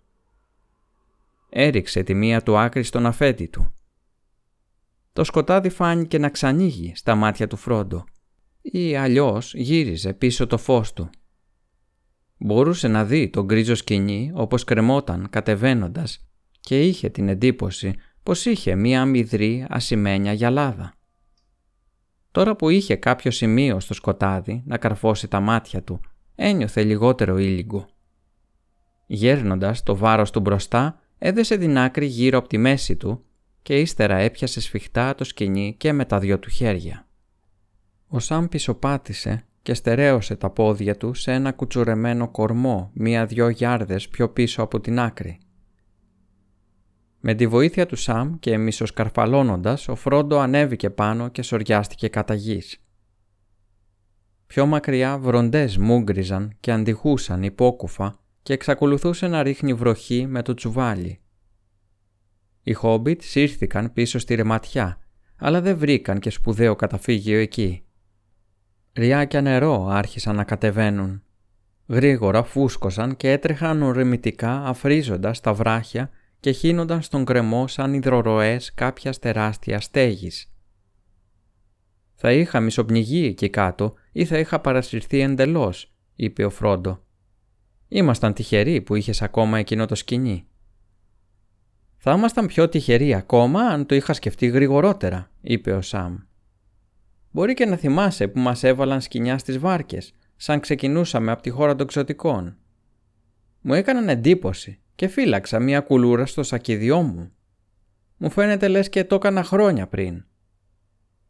Έριξε 1.49 2.03
τη 2.03 2.13
μία 2.13 2.43
του 2.43 2.57
άκρη 2.57 2.83
στον 2.83 3.05
αφέτη 3.05 3.47
του 3.47 3.75
το 5.15 5.23
σκοτάδι 5.23 5.69
φάνηκε 5.69 6.17
να 6.17 6.29
ξανοίγει 6.29 6.91
στα 6.95 7.15
μάτια 7.15 7.47
του 7.47 7.55
Φρόντο 7.55 8.03
ή 8.61 8.95
αλλιώς 8.95 9.53
γύριζε 9.53 10.13
πίσω 10.13 10.47
το 10.47 10.57
φως 10.57 10.93
του. 10.93 11.09
Μπορούσε 12.37 12.87
να 12.87 13.05
δει 13.05 13.29
τον 13.29 13.45
γκρίζο 13.45 13.75
σκηνή 13.75 14.31
όπως 14.33 14.63
κρεμόταν 14.63 15.29
κατεβαίνοντας 15.29 16.27
και 16.59 16.81
είχε 16.81 17.09
την 17.09 17.27
εντύπωση 17.27 17.93
πως 18.23 18.45
είχε 18.45 18.75
μία 18.75 19.01
αμυδρή 19.01 19.65
ασημένια 19.69 20.33
γυαλάδα. 20.33 20.93
Τώρα 22.35 22.55
που 22.55 22.69
είχε 22.69 22.95
κάποιο 22.95 23.31
σημείο 23.31 23.79
στο 23.79 23.93
σκοτάδι 23.93 24.63
να 24.65 24.77
καρφώσει 24.77 25.27
τα 25.27 25.39
μάτια 25.39 25.83
του, 25.83 25.99
ένιωθε 26.35 26.83
λιγότερο 26.83 27.37
ήλιγκο. 27.37 27.87
Γέρνοντας 29.05 29.83
το 29.83 29.95
βάρος 29.95 30.31
του 30.31 30.39
μπροστά, 30.39 30.99
έδεσε 31.17 31.57
την 31.57 31.77
άκρη 31.77 32.05
γύρω 32.05 32.37
από 32.37 32.47
τη 32.47 32.57
μέση 32.57 32.95
του 32.95 33.23
και 33.61 33.79
ύστερα 33.79 34.15
έπιασε 34.15 34.61
σφιχτά 34.61 35.15
το 35.15 35.23
σκηνή 35.23 35.75
και 35.77 35.93
με 35.93 36.05
τα 36.05 36.19
δυο 36.19 36.39
του 36.39 36.49
χέρια. 36.49 37.07
Ο 38.07 38.19
Σαμ 38.19 38.47
πισωπάτησε 38.47 39.45
και 39.61 39.73
στερέωσε 39.73 40.35
τα 40.35 40.49
πόδια 40.49 40.97
του 40.97 41.13
σε 41.13 41.31
ένα 41.31 41.51
κουτσουρεμένο 41.51 42.29
κορμό 42.29 42.91
μία-δυο 42.93 43.49
γιάρδες 43.49 44.07
πιο 44.07 44.29
πίσω 44.29 44.61
από 44.61 44.79
την 44.79 44.99
άκρη. 44.99 45.39
Με 47.27 47.33
τη 47.33 47.47
βοήθεια 47.47 47.85
του 47.85 47.95
Σαμ 47.95 48.39
και 48.39 48.57
μισοσκαρφαλώνοντας, 48.57 49.87
ο 49.87 49.95
Φρόντο 49.95 50.39
ανέβηκε 50.39 50.89
πάνω 50.89 51.29
και 51.29 51.41
σοριάστηκε 51.41 52.07
κατά 52.07 52.33
γης. 52.33 52.83
Πιο 54.47 54.65
μακριά 54.65 55.17
βροντές 55.17 55.77
μούγκριζαν 55.77 56.55
και 56.59 56.71
αντιχούσαν 56.71 57.43
υπόκουφα 57.43 58.19
και 58.41 58.53
εξακολουθούσε 58.53 59.27
να 59.27 59.43
ρίχνει 59.43 59.73
βροχή 59.73 60.25
με 60.27 60.41
το 60.41 60.53
τσουβάλι. 60.53 61.19
Οι 62.63 62.73
Χόμπιτ 62.73 63.21
σύρθηκαν 63.21 63.93
πίσω 63.93 64.19
στη 64.19 64.35
ρεματιά, 64.35 64.99
αλλά 65.35 65.61
δεν 65.61 65.77
βρήκαν 65.77 66.19
και 66.19 66.29
σπουδαίο 66.29 66.75
καταφύγιο 66.75 67.39
εκεί. 67.39 67.85
Ριάκια 68.93 69.41
νερό 69.41 69.87
άρχισαν 69.87 70.35
να 70.35 70.43
κατεβαίνουν. 70.43 71.23
Γρήγορα 71.87 72.43
φούσκωσαν 72.43 73.15
και 73.15 73.31
έτρεχαν 73.31 73.81
ορεμητικά 73.81 74.65
αφρίζοντας 74.65 75.39
τα 75.39 75.53
βράχια 75.53 76.09
και 76.39 76.51
χύνονταν 76.51 77.01
στον 77.01 77.25
κρεμό 77.25 77.67
σαν 77.67 77.93
υδροροές 77.93 78.73
κάποιας 78.73 79.19
τεράστιας 79.19 79.83
στέγης. 79.83 80.49
«Θα 82.15 82.31
είχα 82.33 82.59
μισοπνιγεί 82.59 83.25
εκεί 83.25 83.49
κάτω 83.49 83.93
ή 84.11 84.25
θα 84.25 84.39
είχα 84.39 84.59
παρασυρθεί 84.59 85.19
εντελώς», 85.19 85.93
είπε 86.15 86.45
ο 86.45 86.49
Φρόντο. 86.49 87.03
«Ήμασταν 87.87 88.33
τυχεροί 88.33 88.81
που 88.81 88.95
είχες 88.95 89.21
ακόμα 89.21 89.57
εκείνο 89.57 89.85
το 89.85 89.95
σκηνή». 89.95 90.47
«Θα 91.97 92.13
ήμασταν 92.13 92.47
πιο 92.47 92.69
τυχεροί 92.69 93.13
ακόμα 93.13 93.61
αν 93.61 93.85
το 93.85 93.95
είχα 93.95 94.13
σκεφτεί 94.13 94.47
γρηγορότερα», 94.47 95.31
είπε 95.41 95.71
ο 95.71 95.81
Σαμ. 95.81 96.17
«Μπορεί 97.31 97.53
και 97.53 97.65
να 97.65 97.75
θυμάσαι 97.75 98.27
που 98.27 98.39
μας 98.39 98.63
έβαλαν 98.63 99.01
σκηνιά 99.01 99.37
στις 99.37 99.57
βάρκες, 99.57 100.13
σαν 100.35 100.59
ξεκινούσαμε 100.59 101.31
από 101.31 101.41
τη 101.41 101.49
χώρα 101.49 101.75
των 101.75 101.87
ξωτικών. 101.87 102.57
Μου 103.61 103.73
έκαναν 103.73 104.09
εντύπωση 104.09 104.79
και 104.95 105.07
φύλαξα 105.07 105.59
μια 105.59 105.79
κουλούρα 105.79 106.25
στο 106.25 106.43
σακιδιό 106.43 107.01
μου. 107.01 107.31
Μου 108.17 108.29
φαίνεται 108.29 108.67
λες 108.67 108.89
και 108.89 109.03
το 109.03 109.15
έκανα 109.15 109.43
χρόνια 109.43 109.87
πριν. 109.87 110.25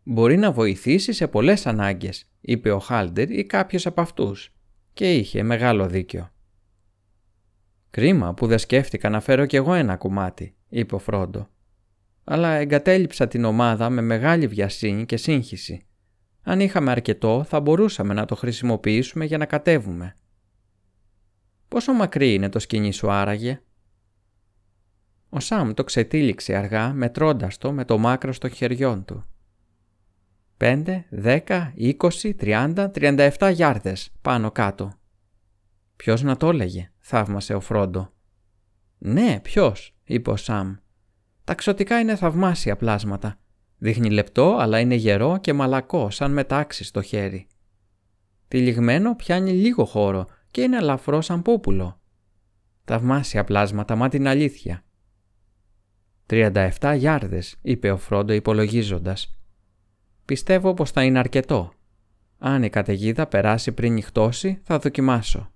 «Μπορεί 0.03 0.37
να 0.37 0.51
βοηθήσει 0.51 1.13
σε 1.13 1.27
πολλές 1.27 1.65
ανάγκες», 1.65 2.29
είπε 2.41 2.71
ο 2.71 2.79
Χάλντερ 2.79 3.29
ή 3.29 3.45
κάποιος 3.45 3.85
από 3.85 4.01
αυτούς 4.01 4.53
και 4.93 5.13
είχε 5.13 5.43
μεγάλο 5.43 5.87
δίκιο. 5.87 6.29
«Κρίμα 7.89 8.33
που 8.33 8.47
δεν 8.47 8.59
σκέφτηκα 8.59 9.09
να 9.09 9.19
φέρω 9.19 9.45
κι 9.45 9.55
εγώ 9.55 9.73
ένα 9.73 9.97
κομμάτι», 9.97 10.55
είπε 10.69 10.95
ο 10.95 10.99
Φρόντο. 10.99 11.49
Αλλά 12.23 12.49
εγκατέλειψα 12.49 13.27
την 13.27 13.43
ομάδα 13.43 13.89
με 13.89 14.01
μεγάλη 14.01 14.47
βιασύνη 14.47 15.05
και 15.05 15.17
σύγχυση. 15.17 15.85
Αν 16.41 16.59
είχαμε 16.59 16.91
αρκετό 16.91 17.43
θα 17.43 17.59
μπορούσαμε 17.59 18.13
να 18.13 18.25
το 18.25 18.35
χρησιμοποιήσουμε 18.35 19.25
για 19.25 19.37
να 19.37 19.45
κατέβουμε. 19.45 20.15
Πόσο 21.75 21.93
μακρύ 21.93 22.33
είναι 22.33 22.49
το 22.49 22.59
σκηνή 22.59 22.91
σου 22.91 23.11
άραγε; 23.11 23.61
Ο 25.29 25.39
Σαμ 25.39 25.73
το 25.73 25.83
ξετύλιξε 25.83 26.55
αργά 26.55 26.93
μετρώντας 26.93 27.57
το 27.57 27.71
με 27.71 27.85
το 27.85 27.97
μάκρο 27.97 28.33
στο 28.33 28.49
χεριών 28.49 29.05
του. 29.05 29.25
Πέντε, 30.57 31.05
δέκα, 31.09 31.71
είκοσι, 31.75 32.33
τριάντα, 32.33 32.89
τριάντα 32.89 33.23
εφτά 33.23 33.49
γιάρδες 33.49 34.11
πάνω 34.21 34.51
κάτω. 34.51 34.93
Ποιος 35.95 36.21
να 36.21 36.37
το 36.37 36.49
έλεγε, 36.49 36.91
θαύμασε 36.99 37.53
ο 37.53 37.59
Φρόντο. 37.59 38.13
Ναι, 38.97 39.39
ποιος, 39.43 39.95
είπε 40.03 40.29
ο 40.29 40.35
Σαμ. 40.35 40.75
Τα 41.43 41.55
ξωτικά 41.55 41.99
είναι 41.99 42.15
θαυμάσια 42.15 42.75
πλάσματα. 42.75 43.39
Δείχνει 43.77 44.09
λεπτό, 44.09 44.55
αλλά 44.59 44.79
είναι 44.79 44.95
γερό 44.95 45.37
και 45.37 45.53
μαλακό, 45.53 46.09
σαν 46.09 46.31
μετάξι 46.31 46.83
στο 46.83 47.01
χέρι. 47.01 47.47
Τυλιγμένο 48.47 49.15
πιάνει 49.15 49.51
λίγο 49.51 49.85
χώρο 49.85 50.27
και 50.55 50.61
είναι 50.61 50.77
ελαφρό 50.77 51.21
σαν 51.21 51.41
πούπουλο. 51.41 51.99
Θαυμάσια 52.83 53.43
πλάσματα, 53.43 53.95
μα 53.95 54.09
την 54.09 54.27
αλήθεια. 54.27 54.83
37 56.25 56.95
γιάρδες, 56.97 57.55
είπε 57.61 57.91
ο 57.91 57.97
Φρόντο 57.97 58.33
υπολογίζοντας. 58.33 59.37
Πιστεύω 60.25 60.73
πως 60.73 60.91
θα 60.91 61.03
είναι 61.03 61.19
αρκετό. 61.19 61.71
Αν 62.37 62.63
η 62.63 62.69
καταιγίδα 62.69 63.27
περάσει 63.27 63.71
πριν 63.71 63.93
νυχτώσει, 63.93 64.59
θα 64.63 64.79
δοκιμάσω. 64.79 65.51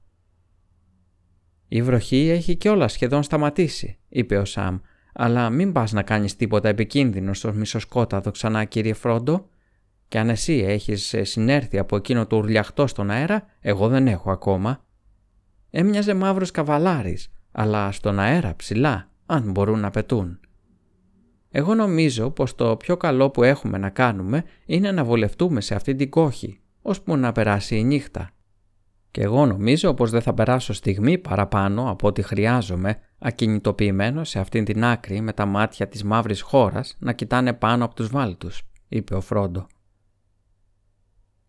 «Η 1.68 1.82
βροχή 1.82 2.30
έχει 2.30 2.56
κιόλα 2.56 2.88
σχεδόν 2.88 3.24
σταματήσει», 3.24 3.98
είπε 4.10 4.38
ο 4.38 4.46
Σαμ, 4.46 4.80
«αλλά 5.14 5.50
μην 5.50 5.72
πας 5.72 5.92
να 5.92 6.04
κάνεις 6.04 6.36
τίποτα 6.36 6.70
επικίνδυνο 6.70 7.34
στο 7.34 7.54
μισοσκόταδο 7.54 8.32
ξανά, 8.32 8.64
κύριε 8.64 8.94
Φρόντο. 8.94 9.50
Και 10.08 10.20
αν 10.20 10.30
εσύ 10.30 10.54
έχεις 10.54 11.14
ε, 11.14 11.24
συνέρθει 11.24 11.78
από 11.78 11.96
εκείνο 11.96 12.28
το 12.28 12.38
ουρλιαχτό 12.38 12.88
στον 12.88 13.10
αέρα, 13.10 13.46
εγώ 13.60 13.88
δεν 13.88 14.08
έχω 14.08 14.32
ακόμα». 14.32 14.88
Έμοιαζε 15.70 16.14
μαύρος 16.14 16.52
καβαλάρης, 16.52 17.32
αλλά 17.52 17.92
στον 17.92 18.20
αέρα 18.20 18.56
ψηλά, 18.56 19.10
αν 19.26 19.52
μπορούν 19.52 19.80
να 19.80 19.90
πετούν. 19.90 20.40
Εγώ 21.52 21.76
νομίζω 21.76 22.32
πως 22.32 22.56
το 22.56 22.76
πιο 22.78 22.98
καλό 22.98 23.30
που 23.30 23.44
έχουμε 23.44 23.78
να 23.78 23.90
κάνουμε 23.90 24.44
είναι 24.66 24.92
να 24.92 25.04
βολευτούμε 25.04 25.62
σε 25.62 25.76
αυτή 25.76 25.96
την 25.96 26.10
κόχη, 26.10 26.60
ώσπου 26.82 27.18
να 27.18 27.32
περάσει 27.32 27.78
η 27.78 27.84
νύχτα. 27.84 28.30
Και 29.12 29.22
εγώ 29.22 29.46
νομίζω 29.46 29.94
πως 29.94 30.10
δεν 30.10 30.22
θα 30.22 30.34
περάσω 30.34 30.74
στιγμή 30.74 31.18
παραπάνω 31.18 31.90
από 31.90 32.08
ό,τι 32.08 32.22
χρειάζομαι, 32.22 33.00
ακινητοποιημένο 33.20 34.24
σε 34.24 34.40
αυτήν 34.40 34.66
την 34.66 34.84
άκρη 34.84 35.22
με 35.22 35.34
τα 35.34 35.46
μάτια 35.46 35.88
της 35.88 36.04
μαύρης 36.04 36.42
χώρας 36.42 36.96
να 37.00 37.14
κοιτάνε 37.14 37.54
πάνω 37.54 37.86
από 37.86 37.96
τους 37.96 38.10
βάλτους, 38.10 38.62
είπε 38.88 39.16
ο 39.16 39.22
Φρόντο. 39.22 39.68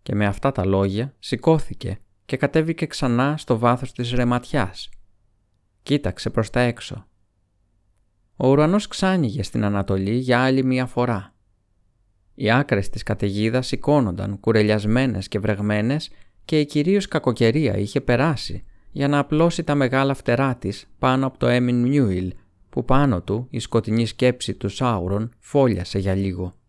Και 0.02 0.14
με 0.14 0.26
αυτά 0.26 0.52
τα 0.52 0.64
λόγια 0.64 1.14
σηκώθηκε 1.18 1.98
και 2.30 2.36
κατέβηκε 2.36 2.86
ξανά 2.86 3.36
στο 3.36 3.58
βάθος 3.58 3.92
της 3.92 4.12
ρεματιάς. 4.12 4.88
Κοίταξε 5.82 6.30
προς 6.30 6.50
τα 6.50 6.60
έξω. 6.60 7.06
Ο 8.36 8.48
ουρανός 8.48 8.86
ξάνοιγε 8.86 9.42
στην 9.42 9.64
Ανατολή 9.64 10.14
για 10.14 10.40
άλλη 10.40 10.64
μία 10.64 10.86
φορά. 10.86 11.34
Οι 12.34 12.50
άκρες 12.50 12.88
της 12.88 13.02
καταιγίδας 13.02 13.66
σηκώνονταν 13.66 14.40
κουρελιασμένες 14.40 15.28
και 15.28 15.38
βρεγμένες 15.38 16.10
και 16.44 16.60
η 16.60 16.66
κυρίως 16.66 17.08
κακοκαιρία 17.08 17.76
είχε 17.76 18.00
περάσει 18.00 18.64
για 18.90 19.08
να 19.08 19.18
απλώσει 19.18 19.64
τα 19.64 19.74
μεγάλα 19.74 20.14
φτερά 20.14 20.56
της 20.56 20.90
πάνω 20.98 21.26
από 21.26 21.38
το 21.38 21.46
Έμιν 21.46 21.86
Μιούιλ 21.86 22.34
που 22.68 22.84
πάνω 22.84 23.22
του 23.22 23.46
η 23.50 23.58
σκοτεινή 23.58 24.06
σκέψη 24.06 24.54
του 24.54 24.68
Σάουρον 24.68 25.32
φόλιασε 25.38 25.98
για 25.98 26.14
λίγο. 26.14 26.59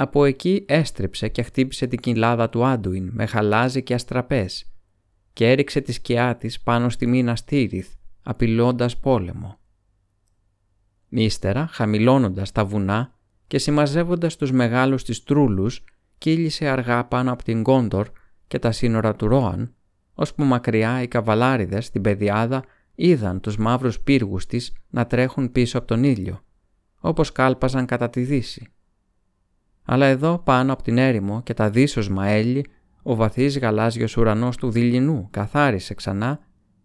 Από 0.00 0.24
εκεί 0.24 0.64
έστρεψε 0.68 1.28
και 1.28 1.42
χτύπησε 1.42 1.86
την 1.86 1.98
κοιλάδα 1.98 2.48
του 2.48 2.64
Άντουιν 2.64 3.10
με 3.12 3.26
χαλάζι 3.26 3.82
και 3.82 3.94
αστραπές 3.94 4.72
και 5.32 5.50
έριξε 5.50 5.80
τη 5.80 5.92
σκιά 5.92 6.36
της 6.36 6.60
πάνω 6.60 6.88
στη 6.88 7.06
μήνα 7.06 7.36
Στήριθ, 7.36 7.92
απειλώντας 8.22 8.98
πόλεμο. 8.98 9.58
Ύστερα, 11.08 11.66
χαμηλώνοντας 11.66 12.52
τα 12.52 12.64
βουνά 12.64 13.14
και 13.46 13.58
συμμαζεύοντας 13.58 14.36
τους 14.36 14.52
μεγάλους 14.52 15.04
της 15.04 15.22
τρούλους, 15.22 15.84
κύλησε 16.18 16.68
αργά 16.68 17.04
πάνω 17.04 17.32
από 17.32 17.42
την 17.42 17.62
Κόντορ 17.62 18.08
και 18.46 18.58
τα 18.58 18.72
σύνορα 18.72 19.14
του 19.14 19.28
Ρόαν, 19.28 19.74
ώσπου 20.14 20.44
μακριά 20.44 21.02
οι 21.02 21.08
καβαλάριδες 21.08 21.86
στην 21.86 22.02
πεδιάδα 22.02 22.64
είδαν 22.94 23.40
τους 23.40 23.56
μαύρους 23.56 24.00
πύργους 24.00 24.46
της 24.46 24.72
να 24.90 25.06
τρέχουν 25.06 25.52
πίσω 25.52 25.78
από 25.78 25.86
τον 25.86 26.04
ήλιο, 26.04 26.44
όπως 27.00 27.32
κάλπαζαν 27.32 27.86
κατά 27.86 28.10
τη 28.10 28.20
δύση. 28.20 28.72
Αλλά 29.84 30.06
εδώ 30.06 30.38
πάνω 30.38 30.72
από 30.72 30.82
την 30.82 30.98
έρημο 30.98 31.42
και 31.42 31.54
τα 31.54 31.70
δίσος 31.70 32.10
έλλη, 32.20 32.66
ο 33.02 33.14
βαθύς 33.14 33.58
γαλάζιος 33.58 34.16
ουρανός 34.16 34.56
του 34.56 34.70
δειλινού 34.70 35.28
καθάρισε 35.30 35.94
ξανά 35.94 36.40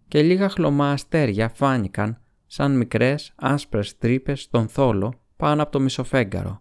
και 0.08 0.21
λίγα 0.21 0.49
χλωμά 0.49 0.91
αστέρια 0.91 1.49
φάνηκαν 1.49 2.21
σαν 2.45 2.77
μικρές 2.77 3.34
άσπρες 3.36 3.97
τρύπες 3.97 4.41
στον 4.41 4.67
θόλο 4.67 5.13
πάνω 5.36 5.62
από 5.62 5.71
το 5.71 5.79
μισοφέγγαρο. 5.79 6.60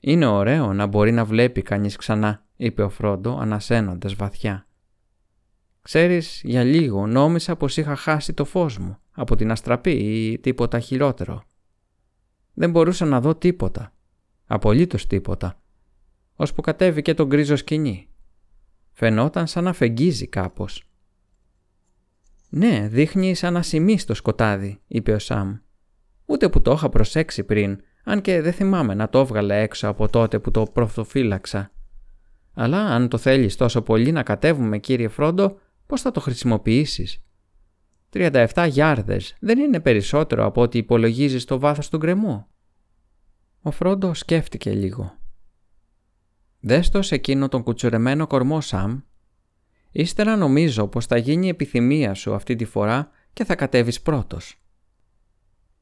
«Είναι 0.00 0.26
ωραίο 0.26 0.72
να 0.72 0.86
μπορεί 0.86 1.12
να 1.12 1.24
βλέπει 1.24 1.62
κανείς 1.62 1.96
ξανά», 1.96 2.46
είπε 2.56 2.82
ο 2.82 2.88
Φρόντο 2.88 3.38
ανασένοντας 3.38 4.14
βαθιά. 4.14 4.66
«Ξέρεις, 5.82 6.40
για 6.44 6.64
λίγο 6.64 7.06
νόμισα 7.06 7.56
πως 7.56 7.76
είχα 7.76 7.96
χάσει 7.96 8.32
το 8.32 8.44
φως 8.44 8.78
μου 8.78 8.98
από 9.12 9.36
την 9.36 9.50
αστραπή 9.50 9.90
ή 9.90 10.38
τίποτα 10.38 10.78
χειρότερο. 10.78 11.42
Δεν 12.54 12.70
μπορούσα 12.70 13.04
να 13.04 13.20
δω 13.20 13.34
τίποτα. 13.34 13.92
Απολύτως 14.54 15.06
τίποτα. 15.06 15.60
Ώσπου 16.34 16.60
κατέβηκε 16.60 17.14
το 17.14 17.26
γκρίζο 17.26 17.56
σκηνή. 17.56 18.08
Φαινόταν 18.92 19.46
σαν 19.46 19.64
να 19.64 19.72
φεγγίζει 19.72 20.26
κάπως. 20.26 20.84
«Ναι, 22.48 22.88
δείχνει 22.88 23.34
σαν 23.34 23.52
να 23.52 23.62
σημεί 23.62 23.98
στο 23.98 24.14
σκοτάδι», 24.14 24.80
είπε 24.86 25.12
ο 25.12 25.18
Σαμ. 25.18 25.56
«Ούτε 26.26 26.48
που 26.48 26.62
το 26.62 26.72
είχα 26.72 26.88
προσέξει 26.88 27.44
πριν, 27.44 27.80
αν 28.04 28.20
και 28.20 28.40
δεν 28.40 28.52
θυμάμαι 28.52 28.94
να 28.94 29.08
το 29.08 29.18
έβγαλε 29.18 29.60
έξω 29.62 29.88
από 29.88 30.08
τότε 30.08 30.38
που 30.38 30.50
το 30.50 30.62
προφυλάξα. 30.72 31.72
Αλλά 32.54 32.78
αν 32.78 33.08
το 33.08 33.18
θέλεις 33.18 33.56
τόσο 33.56 33.82
πολύ 33.82 34.12
να 34.12 34.22
κατέβουμε 34.22 34.78
κύριε 34.78 35.08
Φρόντο, 35.08 35.58
πώς 35.86 36.00
θα 36.00 36.10
το 36.10 36.20
χρησιμοποιήσεις; 36.20 37.22
37 38.10 38.66
γιάρδες 38.68 39.36
δεν 39.40 39.58
είναι 39.58 39.80
περισσότερο 39.80 40.44
από 40.44 40.60
ό,τι 40.62 40.78
υπολογίζεις 40.78 41.44
το 41.44 41.58
βάθος 41.58 41.88
του 41.88 41.96
γκρεμού. 41.96 42.46
Ο 43.62 43.70
Φρόντο 43.70 44.14
σκέφτηκε 44.14 44.72
λίγο. 44.72 45.16
«Δες 46.60 46.88
το 46.88 47.02
σε 47.02 47.14
εκείνο 47.14 47.48
τον 47.48 47.62
κουτσουρεμένο 47.62 48.26
κορμό, 48.26 48.60
Σαμ. 48.60 49.00
Ύστερα 49.90 50.36
νομίζω 50.36 50.86
πως 50.86 51.06
θα 51.06 51.16
γίνει 51.16 51.46
η 51.46 51.48
επιθυμία 51.48 52.14
σου 52.14 52.34
αυτή 52.34 52.56
τη 52.56 52.64
φορά 52.64 53.10
και 53.32 53.44
θα 53.44 53.54
κατέβεις 53.54 54.00
πρώτος. 54.00 54.62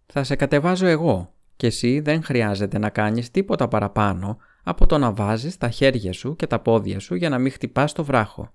Θα 0.07 0.25
σε 0.25 0.37
κατεβάζω 0.37 0.87
εγώ 0.87 1.35
και 1.57 1.66
εσύ 1.66 2.01
δεν 2.01 2.23
χρειάζεται 2.23 2.79
να 2.79 2.90
κάνεις 2.90 3.31
τίποτα 3.31 3.69
παραπάνω 3.69 4.38
από 4.62 4.87
το 4.87 4.99
να 4.99 5.12
βάζεις 5.12 5.57
τα 5.57 5.71
χέρια 5.71 6.12
σου 6.12 6.37
και 6.37 6.47
τα 6.47 6.61
πόδια 6.61 6.99
σου 6.99 7.14
για 7.14 7.29
να 7.29 7.38
μην 7.38 7.53
χτυπάς 7.53 7.93
το 7.93 8.05
βράχο. 8.05 8.55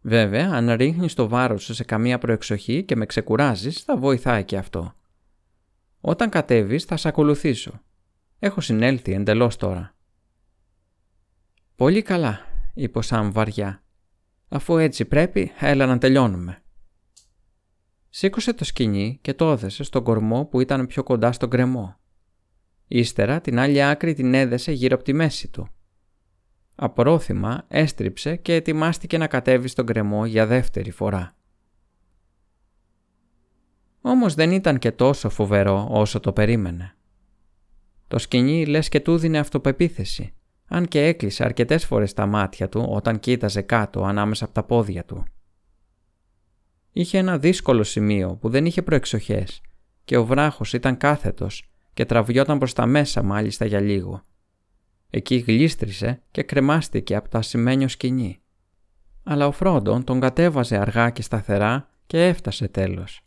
Βέβαια, 0.00 0.50
αν 0.52 0.70
ρίχνεις 0.70 1.14
το 1.14 1.28
βάρος 1.28 1.62
σου 1.62 1.74
σε 1.74 1.84
καμία 1.84 2.18
προεξοχή 2.18 2.84
και 2.84 2.96
με 2.96 3.06
ξεκουράζεις, 3.06 3.80
θα 3.82 3.96
βοηθάει 3.96 4.44
και 4.44 4.56
αυτό. 4.56 4.94
Όταν 6.08 6.30
κατέβεις 6.30 6.84
θα 6.84 6.96
σε 6.96 7.08
ακολουθήσω. 7.08 7.80
Έχω 8.38 8.60
συνέλθει 8.60 9.12
εντελώς 9.12 9.56
τώρα. 9.56 9.94
«Πολύ 11.76 12.02
καλά», 12.02 12.40
είπε 12.74 12.98
ο 12.98 13.02
Σαμ 13.02 13.32
βαριά. 13.32 13.82
«Αφού 14.48 14.76
έτσι 14.76 15.04
πρέπει, 15.04 15.52
έλα 15.60 15.86
να 15.86 15.98
τελειώνουμε». 15.98 16.62
Σήκωσε 18.08 18.52
το 18.52 18.64
σκηνή 18.64 19.18
και 19.22 19.34
το 19.34 19.50
έδεσε 19.50 19.82
στον 19.82 20.04
κορμό 20.04 20.44
που 20.44 20.60
ήταν 20.60 20.86
πιο 20.86 21.02
κοντά 21.02 21.32
στον 21.32 21.50
κρεμό. 21.50 21.96
Ύστερα 22.86 23.40
την 23.40 23.58
άλλη 23.58 23.82
άκρη 23.82 24.14
την 24.14 24.34
έδεσε 24.34 24.72
γύρω 24.72 24.94
από 24.94 25.04
τη 25.04 25.12
μέση 25.12 25.48
του. 25.48 25.68
Απρόθυμα 26.74 27.64
έστριψε 27.68 28.36
και 28.36 28.54
ετοιμάστηκε 28.54 29.18
να 29.18 29.26
κατέβει 29.26 29.68
στον 29.68 29.86
κρεμό 29.86 30.26
για 30.26 30.46
δεύτερη 30.46 30.90
φορά. 30.90 31.35
Όμως 34.08 34.34
δεν 34.34 34.50
ήταν 34.50 34.78
και 34.78 34.92
τόσο 34.92 35.28
φοβερό 35.28 35.86
όσο 35.90 36.20
το 36.20 36.32
περίμενε. 36.32 36.96
Το 38.08 38.18
σκηνή 38.18 38.66
λες 38.66 38.88
και 38.88 39.00
του 39.00 39.18
δίνε 39.18 39.38
αυτοπεποίθηση, 39.38 40.34
αν 40.66 40.86
και 40.88 41.04
έκλεισε 41.04 41.44
αρκετές 41.44 41.84
φορές 41.84 42.12
τα 42.12 42.26
μάτια 42.26 42.68
του 42.68 42.86
όταν 42.88 43.18
κοίταζε 43.18 43.62
κάτω 43.62 44.04
ανάμεσα 44.04 44.44
από 44.44 44.54
τα 44.54 44.62
πόδια 44.62 45.04
του. 45.04 45.24
Είχε 46.92 47.18
ένα 47.18 47.38
δύσκολο 47.38 47.82
σημείο 47.82 48.36
που 48.40 48.48
δεν 48.48 48.66
είχε 48.66 48.82
προεξοχές 48.82 49.60
και 50.04 50.16
ο 50.16 50.24
βράχος 50.24 50.72
ήταν 50.72 50.96
κάθετος 50.96 51.70
και 51.94 52.04
τραβιόταν 52.04 52.58
προς 52.58 52.72
τα 52.72 52.86
μέσα 52.86 53.22
μάλιστα 53.22 53.64
για 53.64 53.80
λίγο. 53.80 54.22
Εκεί 55.10 55.36
γλίστρισε 55.36 56.22
και 56.30 56.42
κρεμάστηκε 56.42 57.16
από 57.16 57.28
το 57.28 57.38
ασημένιο 57.38 57.88
σκηνή. 57.88 58.40
Αλλά 59.22 59.46
ο 59.46 59.52
Φρόντον 59.52 60.04
τον 60.04 60.20
κατέβαζε 60.20 60.76
αργά 60.76 61.10
και 61.10 61.22
σταθερά 61.22 61.88
και 62.06 62.26
έφτασε 62.26 62.68
τέλος. 62.68 63.20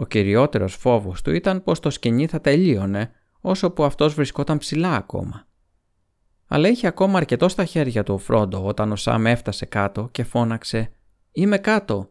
Ο 0.00 0.06
κυριότερος 0.06 0.74
φόβος 0.74 1.22
του 1.22 1.34
ήταν 1.34 1.62
πως 1.62 1.80
το 1.80 1.90
σκηνή 1.90 2.26
θα 2.26 2.40
τελείωνε 2.40 3.10
όσο 3.40 3.70
που 3.70 3.84
αυτός 3.84 4.14
βρισκόταν 4.14 4.58
ψηλά 4.58 4.96
ακόμα. 4.96 5.46
Αλλά 6.46 6.68
είχε 6.68 6.86
ακόμα 6.86 7.18
αρκετό 7.18 7.48
στα 7.48 7.64
χέρια 7.64 8.02
του 8.02 8.14
ο 8.14 8.18
Φρόντο 8.18 8.64
όταν 8.64 8.92
ο 8.92 8.96
Σάμ 8.96 9.26
έφτασε 9.26 9.66
κάτω 9.66 10.08
και 10.12 10.24
φώναξε 10.24 10.90
«Είμαι 11.32 11.58
κάτω». 11.58 12.10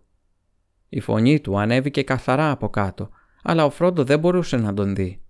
Η 0.89 0.99
φωνή 0.99 1.39
του 1.39 1.59
ανέβηκε 1.59 2.03
καθαρά 2.03 2.51
από 2.51 2.69
κάτω, 2.69 3.09
αλλά 3.43 3.65
ο 3.65 3.69
Φρόντο 3.69 4.03
δεν 4.03 4.19
μπορούσε 4.19 4.57
να 4.57 4.73
τον 4.73 4.95
δει. 4.95 5.21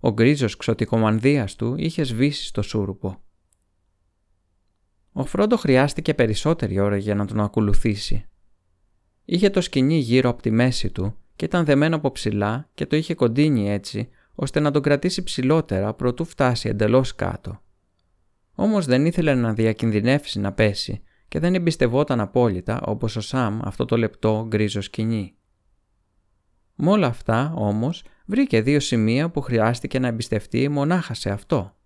Ο 0.00 0.12
γκρίζος 0.12 0.56
ξωτικομανδίας 0.56 1.54
του 1.56 1.74
είχε 1.76 2.02
σβήσει 2.02 2.46
στο 2.46 2.62
σούρουπο. 2.62 3.22
Ο 5.12 5.24
Φρόντο 5.24 5.56
χρειάστηκε 5.56 6.14
περισσότερη 6.14 6.78
ώρα 6.78 6.96
για 6.96 7.14
να 7.14 7.26
τον 7.26 7.40
ακολουθήσει. 7.40 8.24
Είχε 9.24 9.50
το 9.50 9.60
σκηνή 9.60 9.98
γύρω 9.98 10.30
από 10.30 10.42
τη 10.42 10.50
μέση 10.50 10.90
του 10.90 11.18
και 11.36 11.44
ήταν 11.44 11.64
δεμένο 11.64 11.96
από 11.96 12.10
ψηλά 12.12 12.68
και 12.74 12.86
το 12.86 12.96
είχε 12.96 13.14
κοντίνει 13.14 13.70
έτσι 13.70 14.08
ώστε 14.34 14.60
να 14.60 14.70
τον 14.70 14.82
κρατήσει 14.82 15.22
ψηλότερα 15.22 15.94
προτού 15.94 16.24
φτάσει 16.24 16.68
εντελώς 16.68 17.14
κάτω. 17.14 17.62
Όμως 18.54 18.86
δεν 18.86 19.06
ήθελε 19.06 19.34
να 19.34 19.52
διακινδυνεύσει 19.52 20.40
να 20.40 20.52
πέσει 20.52 21.02
και 21.28 21.38
δεν 21.38 21.54
εμπιστευόταν 21.54 22.20
απόλυτα 22.20 22.80
όπως 22.80 23.16
ο 23.16 23.20
Σαμ 23.20 23.60
αυτό 23.62 23.84
το 23.84 23.96
λεπτό 23.96 24.44
γκρίζο 24.48 24.80
σκηνή. 24.80 25.34
Με 26.74 26.90
όλα 26.90 27.06
αυτά 27.06 27.52
όμως 27.56 28.04
βρήκε 28.26 28.60
δύο 28.60 28.80
σημεία 28.80 29.30
που 29.30 29.40
χρειάστηκε 29.40 29.98
να 29.98 30.06
εμπιστευτεί 30.06 30.68
μονάχα 30.68 31.14
σε 31.14 31.30
αυτό. 31.30 31.76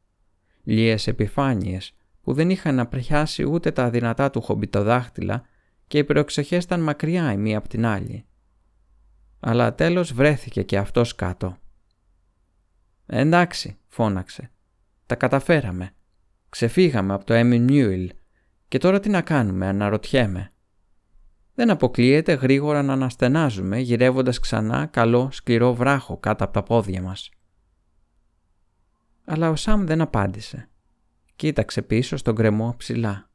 Λίες 0.64 1.06
επιφάνειες 1.06 1.94
που 2.22 2.32
δεν 2.32 2.50
είχαν 2.50 2.74
να 2.74 2.86
πρεχιάσει 2.86 3.44
ούτε 3.44 3.70
τα 3.70 3.90
δυνατά 3.90 4.30
του 4.30 4.40
χομπιτοδάχτυλα 4.40 5.42
και 5.86 5.98
οι 5.98 6.04
προεξοχές 6.04 6.64
ήταν 6.64 6.80
μακριά 6.80 7.32
η 7.32 7.36
μία 7.36 7.58
από 7.58 7.68
την 7.68 7.86
άλλη 7.86 8.27
αλλά 9.40 9.74
τέλος 9.74 10.12
βρέθηκε 10.12 10.62
και 10.62 10.78
αυτός 10.78 11.14
κάτω. 11.14 11.56
«Εντάξει», 13.06 13.78
φώναξε. 13.86 14.50
«Τα 15.06 15.14
καταφέραμε. 15.14 15.90
Ξεφύγαμε 16.48 17.12
από 17.14 17.24
το 17.24 17.34
Έμι 17.34 17.58
Νιούιλ 17.58 18.12
Και 18.68 18.78
τώρα 18.78 19.00
τι 19.00 19.08
να 19.08 19.22
κάνουμε, 19.22 19.66
αναρωτιέμαι. 19.66 20.52
Δεν 21.54 21.70
αποκλείεται 21.70 22.32
γρήγορα 22.32 22.82
να 22.82 22.92
αναστενάζουμε 22.92 23.78
γυρεύοντας 23.78 24.38
ξανά 24.38 24.86
καλό 24.86 25.28
σκληρό 25.30 25.74
βράχο 25.74 26.16
κάτω 26.18 26.44
από 26.44 26.52
τα 26.52 26.62
πόδια 26.62 27.02
μας. 27.02 27.30
Αλλά 29.24 29.50
ο 29.50 29.56
Σαμ 29.56 29.84
δεν 29.84 30.00
απάντησε. 30.00 30.68
Κοίταξε 31.36 31.82
πίσω 31.82 32.16
στον 32.16 32.34
κρεμό 32.34 32.74
ψηλά. 32.76 33.30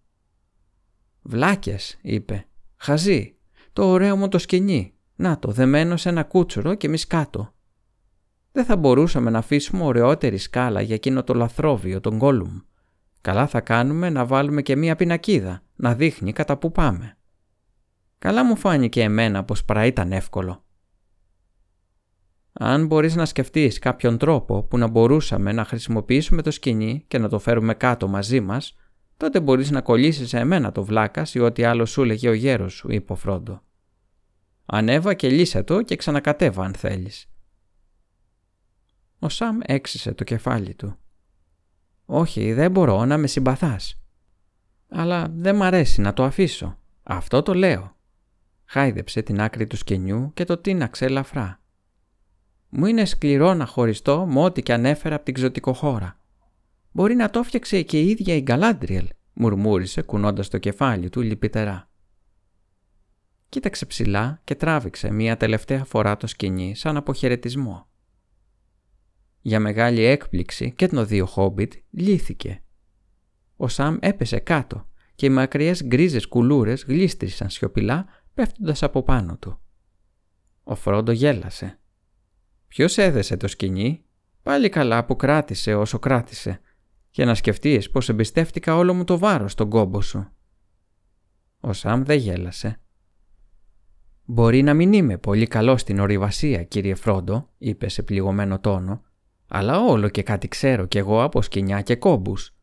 «Βλάκες», 1.22 1.98
είπε. 2.02 2.48
«Χαζί, 2.76 3.38
το 3.74 3.86
ωραίο 3.86 4.16
μου 4.16 4.28
το 4.28 4.38
σκηνή. 4.38 4.94
Να 5.24 5.40
το, 5.40 5.52
δεμένο 5.52 5.98
σε 5.98 6.10
ένα 6.10 6.24
κούτσουρο 6.24 6.76
και 6.76 6.88
εμείς 6.88 7.08
κάτω. 7.08 7.54
Δεν 8.52 8.66
θα 8.66 8.78
μπορούσαμε 8.78 9.30
να 9.30 9.38
αφήσουμε 9.38 9.84
ωραιότερη 9.84 10.38
σκάλα 10.38 10.82
για 10.82 10.96
εκείνο 10.96 11.24
το 11.24 11.34
λαθρόβιο, 11.34 12.00
τον 12.00 12.16
Γκόλουμ. 12.16 12.60
Καλά 13.22 13.48
θα 13.48 13.62
κάνουμε 13.62 14.10
να 14.10 14.26
βάλουμε 14.26 14.62
και 14.62 14.76
μία 14.76 14.96
πινακίδα, 14.96 15.64
να 15.76 15.94
δείχνει 15.96 16.34
κατά 16.34 16.58
που 16.58 16.72
πάμε. 16.72 17.18
Καλά 18.20 18.46
μου 18.46 18.56
φάνηκε 18.56 19.02
εμένα 19.02 19.44
πως 19.44 19.66
παρά 19.66 19.86
ήταν 19.86 20.12
εύκολο. 20.12 20.64
Αν 22.54 22.86
μπορείς 22.86 23.16
να 23.16 23.26
σκεφτείς 23.26 23.80
κάποιον 23.80 24.18
τρόπο 24.18 24.64
που 24.64 24.78
να 24.78 24.88
μπορούσαμε 24.88 25.52
να 25.52 25.66
χρησιμοποιήσουμε 25.66 26.42
το 26.42 26.52
σκηνή 26.52 27.04
και 27.08 27.18
να 27.18 27.30
το 27.30 27.40
φέρουμε 27.40 27.74
κάτω 27.74 28.08
μαζί 28.08 28.42
μας, 28.42 28.76
τότε 29.18 29.40
μπορείς 29.40 29.72
να 29.72 29.82
κολλήσεις 29.82 30.30
σε 30.30 30.40
εμένα 30.40 30.72
το 30.72 30.84
βλάκας 30.84 31.36
ή 31.36 31.40
ό,τι 31.40 31.64
άλλο 31.64 31.86
σου 31.86 32.04
λέγε 32.04 32.30
ο 32.30 32.34
γέρος 32.34 32.74
σου, 32.74 32.92
είπε 32.92 33.12
ο 33.12 33.16
Φρόντο. 33.16 33.62
Ανέβα 34.66 35.14
και 35.14 35.30
λύσε 35.30 35.64
το 35.64 35.82
και 35.82 35.96
ξανακατέβα 35.96 36.64
αν 36.64 36.74
θέλεις. 36.74 37.28
Ο 39.20 39.30
Σαμ 39.30 39.58
έξισε 39.62 40.14
το 40.14 40.24
κεφάλι 40.24 40.74
του. 40.74 40.98
«Όχι, 42.06 42.54
δεν 42.54 42.72
μπορώ 42.72 43.06
να 43.06 43.18
με 43.18 43.28
συμπαθάς. 43.28 44.02
Αλλά 44.90 45.28
δεν 45.36 45.56
μ' 45.56 45.64
αρέσει 45.64 46.02
να 46.02 46.14
το 46.14 46.24
αφήσω. 46.24 46.78
Αυτό 47.04 47.42
το 47.42 47.54
λέω». 47.54 47.96
Χάιδεψε 48.66 49.22
την 49.22 49.42
άκρη 49.42 49.68
του 49.68 49.78
σκενιού 49.78 50.32
και 50.34 50.44
το 50.44 50.58
τίναξε 50.58 51.06
ελαφρά. 51.06 51.62
«Μου 52.70 52.86
είναι 52.86 53.06
σκληρό 53.06 53.54
να 53.54 53.66
χωριστώ 53.66 54.26
με 54.26 54.40
ό,τι 54.40 54.64
και 54.64 54.74
ανέφερα 54.74 55.16
από 55.16 55.26
την 55.26 55.34
ξωτικοχώρα. 55.34 56.18
Μπορεί 56.92 57.16
να 57.16 57.30
το 57.30 57.40
έφτιαξε 57.40 57.82
και 57.82 58.00
η 58.02 58.10
ίδια 58.10 58.36
η 58.36 58.42
Γκαλάντριελ», 58.42 59.08
μουρμούρισε 59.34 60.02
κουνώντας 60.02 60.48
το 60.48 60.58
κεφάλι 60.58 61.10
του 61.10 61.22
λυπητερά. 61.22 61.90
Κοίταξε 63.54 63.86
ψηλά 63.86 64.42
και 64.44 64.56
τράβηξε 64.56 65.12
μία 65.12 65.38
τελευταία 65.38 65.86
φορά 65.86 66.18
το 66.18 66.28
σκηνή 66.28 66.76
σαν 66.76 66.98
αποχαιρετισμό. 66.98 67.88
Για 69.42 69.60
μεγάλη 69.60 70.04
έκπληξη 70.04 70.72
και 70.72 70.88
το 70.88 71.06
δύο 71.06 71.26
χόμπιτ 71.26 71.74
λύθηκε. 71.90 72.64
Ο 73.56 73.68
Σαμ 73.68 73.98
έπεσε 74.00 74.40
κάτω 74.40 74.88
και 75.16 75.26
οι 75.26 75.30
μακριές 75.30 75.84
γκρίζες 75.84 76.28
κουλούρες 76.28 76.84
γλίστρησαν 76.84 77.50
σιωπηλά 77.50 78.06
πέφτοντας 78.34 78.84
από 78.84 79.04
πάνω 79.04 79.38
του. 79.38 79.60
Ο 80.64 80.76
Φρόντο 80.76 81.12
γέλασε. 81.12 81.80
«Ποιος 82.68 82.98
έδεσε 82.98 83.38
το 83.38 83.48
σκηνή» 83.48 84.06
«Πάλι 84.44 84.70
καλά 84.70 85.06
που 85.06 85.16
κράτησε 85.16 85.74
όσο 85.76 86.00
κράτησε 86.00 86.60
για 87.10 87.26
να 87.26 87.36
σκεφτείς 87.36 87.90
πως 87.90 88.10
εμπιστεύτηκα 88.10 88.76
όλο 88.76 88.94
μου 88.94 89.04
το 89.04 89.18
βάρος 89.18 89.52
στον 89.52 89.70
κόμπο 89.70 90.02
σου». 90.02 90.28
Ο 91.60 91.74
Σαμ 91.74 92.04
δεν 92.04 92.18
γέλασε. 92.18 92.78
«Μπορεί 94.26 94.62
να 94.62 94.74
μην 94.74 94.94
είμαι 94.94 95.18
πολύ 95.18 95.48
καλό 95.48 95.78
στην 95.78 96.00
ορειβασία, 96.00 96.64
κύριε 96.64 96.96
Φρόντο», 96.96 97.50
είπε 97.58 97.90
σε 97.90 98.04
πληγωμένο 98.04 98.60
τόνο, 98.60 99.02
«αλλά 99.48 99.80
όλο 99.80 100.10
και 100.10 100.24
κάτι 100.24 100.48
ξέρω 100.48 100.86
κι 100.86 100.98
εγώ 100.98 101.24
από 101.24 101.42
σκηνιά 101.42 101.82
και 101.82 101.96
κόμπους. 101.96 102.56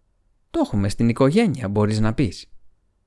Το 0.50 0.60
έχουμε 0.64 0.88
στην 0.88 1.08
οικογένεια, 1.08 1.68
μπορείς 1.68 2.00
να 2.00 2.14
πεις. 2.14 2.50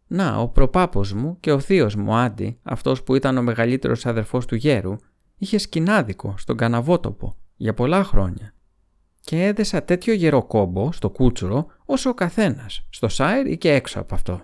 Να, 0.08 0.38
ο 0.38 0.48
προπάπος 0.48 1.13
μου 1.13 1.38
και 1.39 1.52
ο 1.52 1.60
θείος 1.60 1.96
μου 1.96 2.16
Άντι, 2.16 2.60
αυτός 2.63 3.04
που 3.04 3.16
ήταν 3.16 3.38
ο 3.38 3.42
μεγαλύτερος 3.42 4.06
αδερφός 4.06 4.46
του 4.46 4.56
γέρου, 4.56 4.96
είχε 5.38 5.58
σκηνάδικο 5.58 6.34
στον 6.38 6.58
καναβότοπο 6.58 7.36
για 7.56 7.74
πολλά 7.74 8.04
χρόνια. 8.04 8.54
Και 9.22 9.46
έδεσα 9.46 9.84
τέτοιο 9.84 10.13
γερό 10.13 10.44
κόμπο 10.44 10.92
στο 10.92 11.10
κούτσουρο 11.10 11.66
όσο 11.86 12.10
ο 12.10 12.13
καθένας, 12.13 12.88
στο 12.89 13.08
σάιρ 13.08 13.48
ή 13.48 13.58
και 13.58 13.72
έξω 13.72 14.00
από 14.00 14.16
αυτό. 14.16 14.42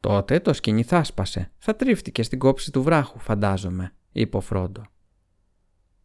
Τότε 0.00 0.40
το 0.40 0.52
σκηνή 0.52 0.82
θα 0.82 1.04
σπασε, 1.04 1.52
θα 1.58 1.76
τρίφτηκε 1.76 2.22
στην 2.22 2.38
κόψη 2.38 2.70
του 2.70 2.82
βράχου, 2.82 3.18
φαντάζομαι, 3.18 3.94
είπε 4.12 4.36
ο 4.36 4.40
Φρόντο. 4.40 4.82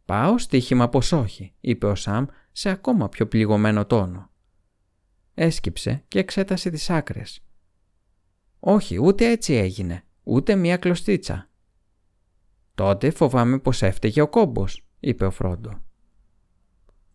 Πάω 0.04 0.38
στοίχημα 0.38 0.88
πως 0.88 1.12
όχι, 1.12 1.54
είπε 1.60 1.86
ο 1.86 1.94
Σαμ 1.94 2.26
σε 2.52 2.68
ακόμα 2.68 3.08
πιο 3.08 3.26
πληγωμένο 3.26 3.86
τόνο. 3.86 4.30
Έσκυψε 5.34 6.04
και 6.08 6.18
εξέτασε 6.18 6.70
τις 6.70 6.90
άκρες. 6.90 7.40
Όχι, 8.60 9.00
ούτε 9.02 9.30
έτσι 9.30 9.54
έγινε, 9.54 10.04
ούτε 10.22 10.54
μία 10.54 10.76
κλωστίτσα. 10.76 11.48
Τότε 12.74 13.10
φοβάμαι 13.10 13.58
πως 13.58 13.82
έφταιγε 13.82 14.20
ο 14.20 14.28
κόμπος, 14.28 14.86
είπε 15.00 15.26
ο 15.26 15.30
Φρόντο. 15.30 15.80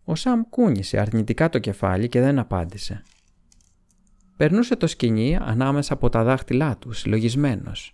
Ο 0.04 0.16
Σαμ 0.16 0.42
κούνησε 0.50 1.00
αρνητικά 1.00 1.50
το 1.50 1.60
κεφάλι 1.60 2.10
και 2.10 2.22
δεν 2.22 2.40
απάντησε. 2.40 3.04
Περνούσε 4.42 4.76
το 4.76 4.88
σκηνή 4.88 5.36
ανάμεσα 5.36 5.94
από 5.94 6.10
τα 6.10 6.24
δάχτυλά 6.24 6.78
του, 6.78 6.92
συλλογισμένος. 6.92 7.94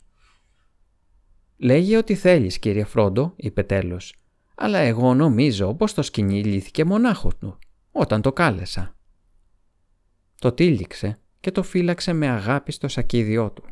«Λέγε 1.58 1.98
ό,τι 1.98 2.16
θέλεις, 2.16 2.60
κύριε 2.60 2.84
Φρόντο», 2.84 3.34
είπε 3.36 3.64
τέλος. 3.64 4.16
«Αλλά 4.56 4.78
εγώ 4.78 5.14
νομίζω 5.14 5.74
πως 5.74 5.94
το 5.94 6.02
σκηνή 6.02 6.44
λύθηκε 6.44 6.86
μονάχο 6.86 7.32
του, 7.40 7.58
όταν 7.92 8.22
το 8.22 8.34
κάλεσα». 8.34 8.96
Το 10.40 10.52
τύλιξε 10.52 11.20
και 11.40 11.52
το 11.52 11.64
φύλαξε 11.64 12.14
με 12.14 12.28
αγάπη 12.28 12.72
στο 12.72 12.88
σακίδιό 12.88 13.52
του. 13.52 13.64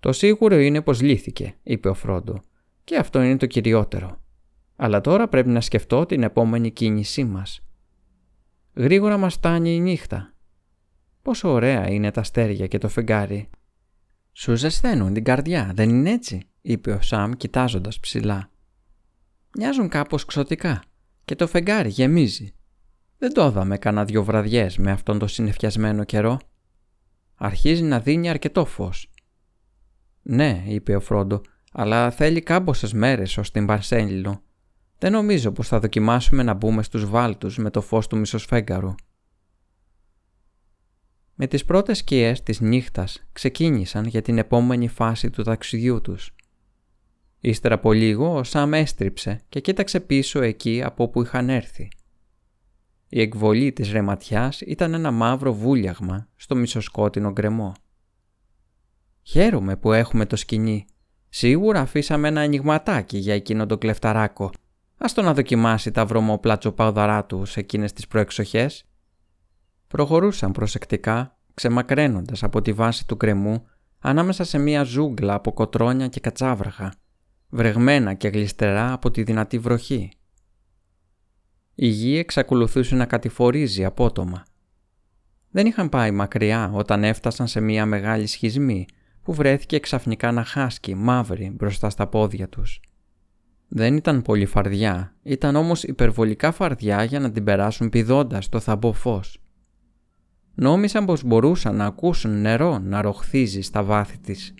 «Το 0.00 0.12
σίγουρο 0.12 0.58
είναι 0.58 0.82
πως 0.82 1.00
λύθηκε», 1.00 1.54
είπε 1.62 1.88
ο 1.88 1.94
Φρόντο, 1.94 2.42
«και 2.84 2.96
αυτό 2.96 3.22
είναι 3.22 3.36
το 3.36 3.46
κυριότερο. 3.46 4.20
Αλλά 4.76 5.00
τώρα 5.00 5.28
πρέπει 5.28 5.48
να 5.48 5.60
σκεφτώ 5.60 6.06
την 6.06 6.22
επόμενη 6.22 6.70
κίνησή 6.70 7.24
μας. 7.24 7.64
Γρήγορα 8.74 9.16
μας 9.16 9.34
φτάνει 9.34 9.74
η 9.74 9.80
νύχτα 9.80 10.31
Πόσο 11.22 11.48
ωραία 11.48 11.90
είναι 11.90 12.10
τα 12.10 12.20
αστέρια 12.20 12.66
και 12.66 12.78
το 12.78 12.88
φεγγάρι. 12.88 13.48
Σου 14.32 14.54
ζεσθαίνουν 14.54 15.12
την 15.12 15.24
καρδιά, 15.24 15.72
δεν 15.74 15.88
είναι 15.88 16.10
έτσι, 16.10 16.42
είπε 16.62 16.92
ο 16.92 17.00
Σαμ 17.00 17.32
κοιτάζοντας 17.32 18.00
ψηλά. 18.00 18.50
Μοιάζουν 19.58 19.88
κάπως 19.88 20.24
ξωτικά 20.24 20.82
και 21.24 21.34
το 21.34 21.46
φεγγάρι 21.46 21.88
γεμίζει. 21.88 22.54
Δεν 23.18 23.32
το 23.32 23.46
είδαμε 23.46 23.78
κανένα 23.78 24.04
δυο 24.04 24.24
βραδιές 24.24 24.76
με 24.78 24.90
αυτόν 24.90 25.18
τον 25.18 25.28
συνεφιασμένο 25.28 26.04
καιρό. 26.04 26.38
Αρχίζει 27.34 27.82
να 27.82 28.00
δίνει 28.00 28.28
αρκετό 28.28 28.64
φως. 28.64 29.10
Ναι, 30.22 30.62
είπε 30.66 30.96
ο 30.96 31.00
Φρόντο, 31.00 31.40
αλλά 31.72 32.10
θέλει 32.10 32.40
κάμποσες 32.40 32.92
μέρες 32.92 33.36
ως 33.36 33.50
την 33.50 33.66
Παρσέλινο. 33.66 34.42
Δεν 34.98 35.12
νομίζω 35.12 35.52
πως 35.52 35.68
θα 35.68 35.80
δοκιμάσουμε 35.80 36.42
να 36.42 36.54
μπούμε 36.54 36.82
στους 36.82 37.04
βάλτους 37.04 37.58
με 37.58 37.70
το 37.70 37.80
φως 37.80 38.06
του 38.06 38.16
μισοσφέγγαρου. 38.16 38.94
Με 41.34 41.46
τις 41.46 41.64
πρώτες 41.64 41.98
σκιές 41.98 42.42
της 42.42 42.60
νύχτας 42.60 43.22
ξεκίνησαν 43.32 44.04
για 44.04 44.22
την 44.22 44.38
επόμενη 44.38 44.88
φάση 44.88 45.30
του 45.30 45.42
ταξιδιού 45.42 46.00
τους. 46.00 46.34
Ύστερα 47.40 47.74
από 47.74 47.92
λίγο 47.92 48.36
ο 48.36 48.44
Σαμ 48.44 48.74
έστριψε 48.74 49.40
και 49.48 49.60
κοίταξε 49.60 50.00
πίσω 50.00 50.42
εκεί 50.42 50.82
από 50.84 51.02
όπου 51.04 51.22
είχαν 51.22 51.48
έρθει. 51.48 51.88
Η 53.08 53.20
εκβολή 53.20 53.72
της 53.72 53.92
ρεματιάς 53.92 54.60
ήταν 54.60 54.94
ένα 54.94 55.10
μαύρο 55.10 55.54
βούλιαγμα 55.54 56.28
στο 56.36 56.54
μισοσκότεινο 56.54 57.30
γκρεμό. 57.30 57.72
«Χαίρομαι 59.22 59.76
που 59.76 59.92
έχουμε 59.92 60.26
το 60.26 60.36
σκηνή. 60.36 60.86
Σίγουρα 61.28 61.80
αφήσαμε 61.80 62.28
ένα 62.28 62.40
ανοιγματάκι 62.40 63.18
για 63.18 63.34
εκείνο 63.34 63.66
το 63.66 63.78
κλεφταράκο. 63.78 64.50
Ας 64.96 65.14
το 65.14 65.22
να 65.22 65.34
δοκιμάσει 65.34 65.90
τα 65.90 66.06
βρωμοπλατσοπαουδαρά 66.06 67.24
του 67.24 67.44
σε 67.44 67.60
εκείνες 67.60 67.92
τις 67.92 68.06
προεξοχές», 68.06 68.84
Προχωρούσαν 69.92 70.52
προσεκτικά, 70.52 71.38
ξεμακραίνοντας 71.54 72.42
από 72.42 72.62
τη 72.62 72.72
βάση 72.72 73.06
του 73.06 73.16
κρεμού 73.16 73.66
ανάμεσα 73.98 74.44
σε 74.44 74.58
μία 74.58 74.82
ζούγκλα 74.82 75.34
από 75.34 75.52
κοτρόνια 75.52 76.08
και 76.08 76.20
κατσάβραχα, 76.20 76.94
βρεγμένα 77.48 78.14
και 78.14 78.28
γλιστερά 78.28 78.92
από 78.92 79.10
τη 79.10 79.22
δυνατή 79.22 79.58
βροχή. 79.58 80.10
Η 81.74 81.86
γη 81.86 82.18
εξακολουθούσε 82.18 82.94
να 82.94 83.06
κατηφορίζει 83.06 83.84
απότομα. 83.84 84.42
Δεν 85.50 85.66
είχαν 85.66 85.88
πάει 85.88 86.10
μακριά 86.10 86.70
όταν 86.74 87.04
έφτασαν 87.04 87.46
σε 87.46 87.60
μία 87.60 87.86
μεγάλη 87.86 88.26
σχισμή 88.26 88.86
που 89.22 89.32
βρέθηκε 89.32 89.78
ξαφνικά 89.78 90.32
να 90.32 90.44
χάσκει 90.44 90.94
μαύρη 90.94 91.52
μπροστά 91.54 91.90
στα 91.90 92.06
πόδια 92.06 92.48
τους. 92.48 92.80
Δεν 93.68 93.96
ήταν 93.96 94.22
πολύ 94.22 94.46
φαρδιά, 94.46 95.14
ήταν 95.22 95.56
όμως 95.56 95.82
υπερβολικά 95.82 96.52
φαρδιά 96.52 97.04
για 97.04 97.20
να 97.20 97.30
την 97.30 97.44
περάσουν 97.44 97.88
πηδώντας 97.88 98.48
το 98.48 98.60
θαμπό 98.60 98.92
φως. 98.92 99.36
Νόμισαν 100.54 101.04
πως 101.04 101.24
μπορούσαν 101.24 101.76
να 101.76 101.86
ακούσουν 101.86 102.40
νερό 102.40 102.78
να 102.78 103.02
ροχθίζει 103.02 103.60
στα 103.60 103.82
βάθη 103.82 104.18
της. 104.18 104.54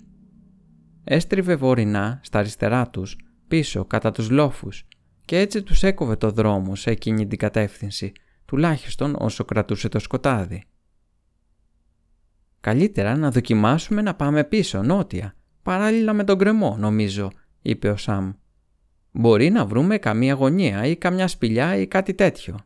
Έστριβε 1.04 1.56
βορεινά 1.56 2.20
στα 2.22 2.38
αριστερά 2.38 2.90
τους, 2.90 3.16
πίσω 3.48 3.84
κατά 3.84 4.12
τους 4.12 4.30
λόφους 4.30 4.86
και 5.24 5.38
έτσι 5.38 5.62
τους 5.62 5.82
έκοβε 5.82 6.16
το 6.16 6.30
δρόμο 6.30 6.74
σε 6.74 6.90
εκείνη 6.90 7.26
την 7.26 7.38
κατεύθυνση, 7.38 8.12
τουλάχιστον 8.44 9.16
όσο 9.18 9.44
κρατούσε 9.44 9.88
το 9.88 9.98
σκοτάδι. 9.98 10.64
Καλύτερα 12.60 13.16
να 13.16 13.30
δοκιμάσουμε 13.30 14.02
να 14.02 14.14
πάμε 14.14 14.44
πίσω, 14.44 14.82
νότια, 14.82 15.34
παράλληλα 15.62 16.12
με 16.12 16.24
τον 16.24 16.38
κρεμό, 16.38 16.76
νομίζω, 16.78 17.30
είπε 17.62 17.90
ο 17.90 17.96
Σαμ. 17.96 18.32
Μπορεί 19.10 19.50
να 19.50 19.66
βρούμε 19.66 19.98
καμία 19.98 20.34
γωνία 20.34 20.86
ή 20.86 20.96
καμιά 20.96 21.28
σπηλιά 21.28 21.76
ή 21.76 21.86
κάτι 21.86 22.14
τέτοιο. 22.14 22.58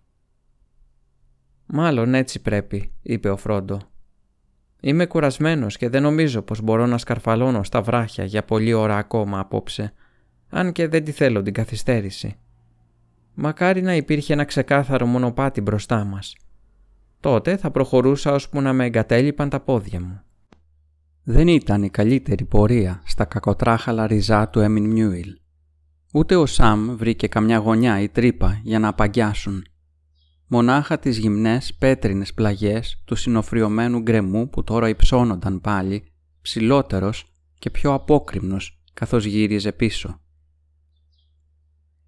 Μάλλον 1.67 2.15
έτσι 2.15 2.43
πρέπει, 2.43 2.93
είπε 3.03 3.29
ο 3.29 3.37
Φρόντο. 3.37 3.81
Είμαι 4.81 5.07
κουρασμένος 5.07 5.77
και 5.77 5.89
δεν 5.89 6.03
νομίζω 6.03 6.43
πως 6.43 6.61
μπορώ 6.61 6.87
να 6.87 6.99
σκαρφαλώνω 6.99 7.63
στα 7.63 7.83
βράχια 7.83 8.25
για 8.25 8.45
πολλή 8.45 8.73
ώρα 8.73 8.97
ακόμα 8.97 9.39
απόψε, 9.39 9.93
αν 10.49 10.73
και 10.73 10.89
δεν 10.89 11.05
τη 11.05 11.13
θέλω 11.13 11.43
την 11.43 11.53
καθυστέρηση. 11.53 12.37
Μακάρι 13.35 13.83
να 13.83 13.95
υπήρχε 13.95 14.33
ένα 14.33 14.45
ξεκάθαρο 14.45 15.07
μονοπάτι 15.07 15.61
μπροστά 15.61 16.05
μας. 16.05 16.37
Τότε 17.21 17.57
θα 17.57 17.71
προχωρούσα 17.71 18.33
ώσπου 18.33 18.61
να 18.61 18.73
με 18.73 18.85
εγκατέλειπαν 18.85 19.49
τα 19.49 19.61
πόδια 19.61 20.01
μου. 20.01 20.21
Δεν 21.23 21.49
ήταν 21.49 21.83
η 21.83 21.91
καλύτερη 21.91 22.45
πορεία 22.45 23.03
στα 23.05 23.25
κακοτράχαλα 23.25 24.07
ριζά 24.07 24.49
του 24.49 24.61
Έμιν 24.61 24.91
Μιούιλ. 24.91 25.39
Ούτε 26.13 26.37
ο 26.37 26.47
Σαμ 26.47 26.97
βρήκε 26.97 27.27
καμιά 27.27 27.59
γωνιά 27.59 28.01
ή 28.01 28.09
τρύπα 28.09 28.61
για 28.63 28.79
να 28.79 28.89
απαγκιάσουν. 28.89 29.65
Μονάχα 30.49 30.99
τις 30.99 31.19
γυμνές 31.19 31.75
πέτρινες 31.75 32.35
πλαγιές 32.35 33.03
του 33.05 33.15
συνοφριωμένου 33.15 33.99
γκρεμού 33.99 34.49
που 34.49 34.65
τώρα 34.65 34.89
υψώνονταν 34.89 35.61
πάλι, 35.61 36.13
ψηλότερος 36.41 37.33
και 37.59 37.71
πιο 37.71 37.93
απόκριμνος 37.93 38.83
καθώς 38.95 39.25
γύριζε 39.25 39.73
πίσω. 39.73 40.21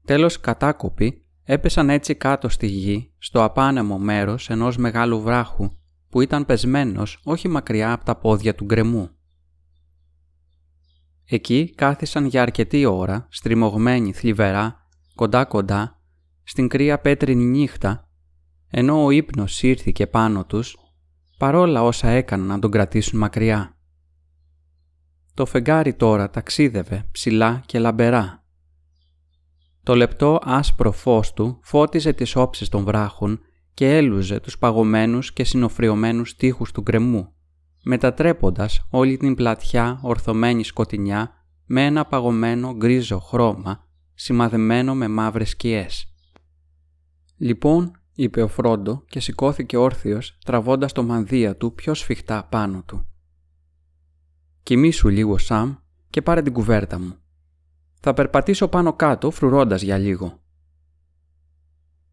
Τέλος 0.04 0.40
κατάκοποι 0.40 1.26
έπεσαν 1.42 1.90
έτσι 1.90 2.14
κάτω 2.14 2.48
στη 2.48 2.66
γη, 2.66 3.12
στο 3.18 3.42
απάνεμο 3.42 3.98
μέρος 3.98 4.50
ενός 4.50 4.76
μεγάλου 4.76 5.20
βράχου 5.20 5.72
που 6.08 6.20
ήταν 6.20 6.46
πεσμένος 6.46 7.20
όχι 7.24 7.48
μακριά 7.48 7.92
από 7.92 8.04
τα 8.04 8.16
πόδια 8.16 8.54
του 8.54 8.64
γκρεμού. 8.64 9.10
Εκεί 11.24 11.74
κάθισαν 11.74 12.26
για 12.26 12.42
αρκετή 12.42 12.84
ώρα, 12.84 13.26
στριμωγμένοι 13.30 14.12
θλιβερά, 14.12 14.88
κοντά-κοντά, 15.14 16.00
στην 16.42 16.68
κρύα 16.68 17.00
πέτρινη 17.00 17.44
νύχτα, 17.44 18.07
ενώ 18.70 19.04
ο 19.04 19.10
ύπνος 19.10 19.54
σύρθηκε 19.54 20.06
πάνω 20.06 20.44
τους, 20.44 20.76
παρόλα 21.38 21.82
όσα 21.82 22.08
έκαναν 22.08 22.46
να 22.46 22.58
τον 22.58 22.70
κρατήσουν 22.70 23.18
μακριά. 23.18 23.76
Το 25.34 25.46
φεγγάρι 25.46 25.94
τώρα 25.94 26.30
ταξίδευε 26.30 27.08
ψηλά 27.12 27.62
και 27.66 27.78
λαμπερά. 27.78 28.44
Το 29.82 29.94
λεπτό 29.94 30.38
άσπρο 30.42 30.92
φως 30.92 31.32
του 31.32 31.60
φώτιζε 31.62 32.12
τις 32.12 32.36
όψεις 32.36 32.68
των 32.68 32.84
βράχων 32.84 33.40
και 33.74 33.96
έλουζε 33.96 34.40
τους 34.40 34.58
παγωμένους 34.58 35.32
και 35.32 35.44
συνοφριωμένους 35.44 36.36
τείχους 36.36 36.72
του 36.72 36.80
γκρεμού, 36.80 37.32
μετατρέποντας 37.82 38.86
όλη 38.90 39.16
την 39.16 39.34
πλατιά 39.34 39.98
ορθωμένη 40.02 40.64
σκοτεινιά 40.64 41.32
με 41.66 41.84
ένα 41.84 42.04
παγωμένο 42.04 42.74
γκρίζο 42.76 43.18
χρώμα 43.18 43.86
σημαδεμένο 44.14 44.94
με 44.94 45.08
μαύρες 45.08 45.50
σκιές. 45.50 46.14
«Λοιπόν», 47.36 47.97
είπε 48.20 48.42
ο 48.42 48.48
Φρόντο 48.48 49.04
και 49.06 49.20
σηκώθηκε 49.20 49.76
όρθιος 49.76 50.38
τραβώντας 50.44 50.92
το 50.92 51.02
μανδύα 51.02 51.56
του 51.56 51.74
πιο 51.74 51.94
σφιχτά 51.94 52.44
πάνω 52.44 52.82
του. 52.82 53.06
«Κοιμήσου 54.62 55.08
λίγο, 55.08 55.38
Σαμ, 55.38 55.74
και 56.10 56.22
πάρε 56.22 56.42
την 56.42 56.52
κουβέρτα 56.52 56.98
μου. 56.98 57.16
Θα 58.00 58.14
περπατήσω 58.14 58.68
πάνω 58.68 58.92
κάτω 58.92 59.30
φρουρώντας 59.30 59.82
για 59.82 59.98
λίγο». 59.98 60.42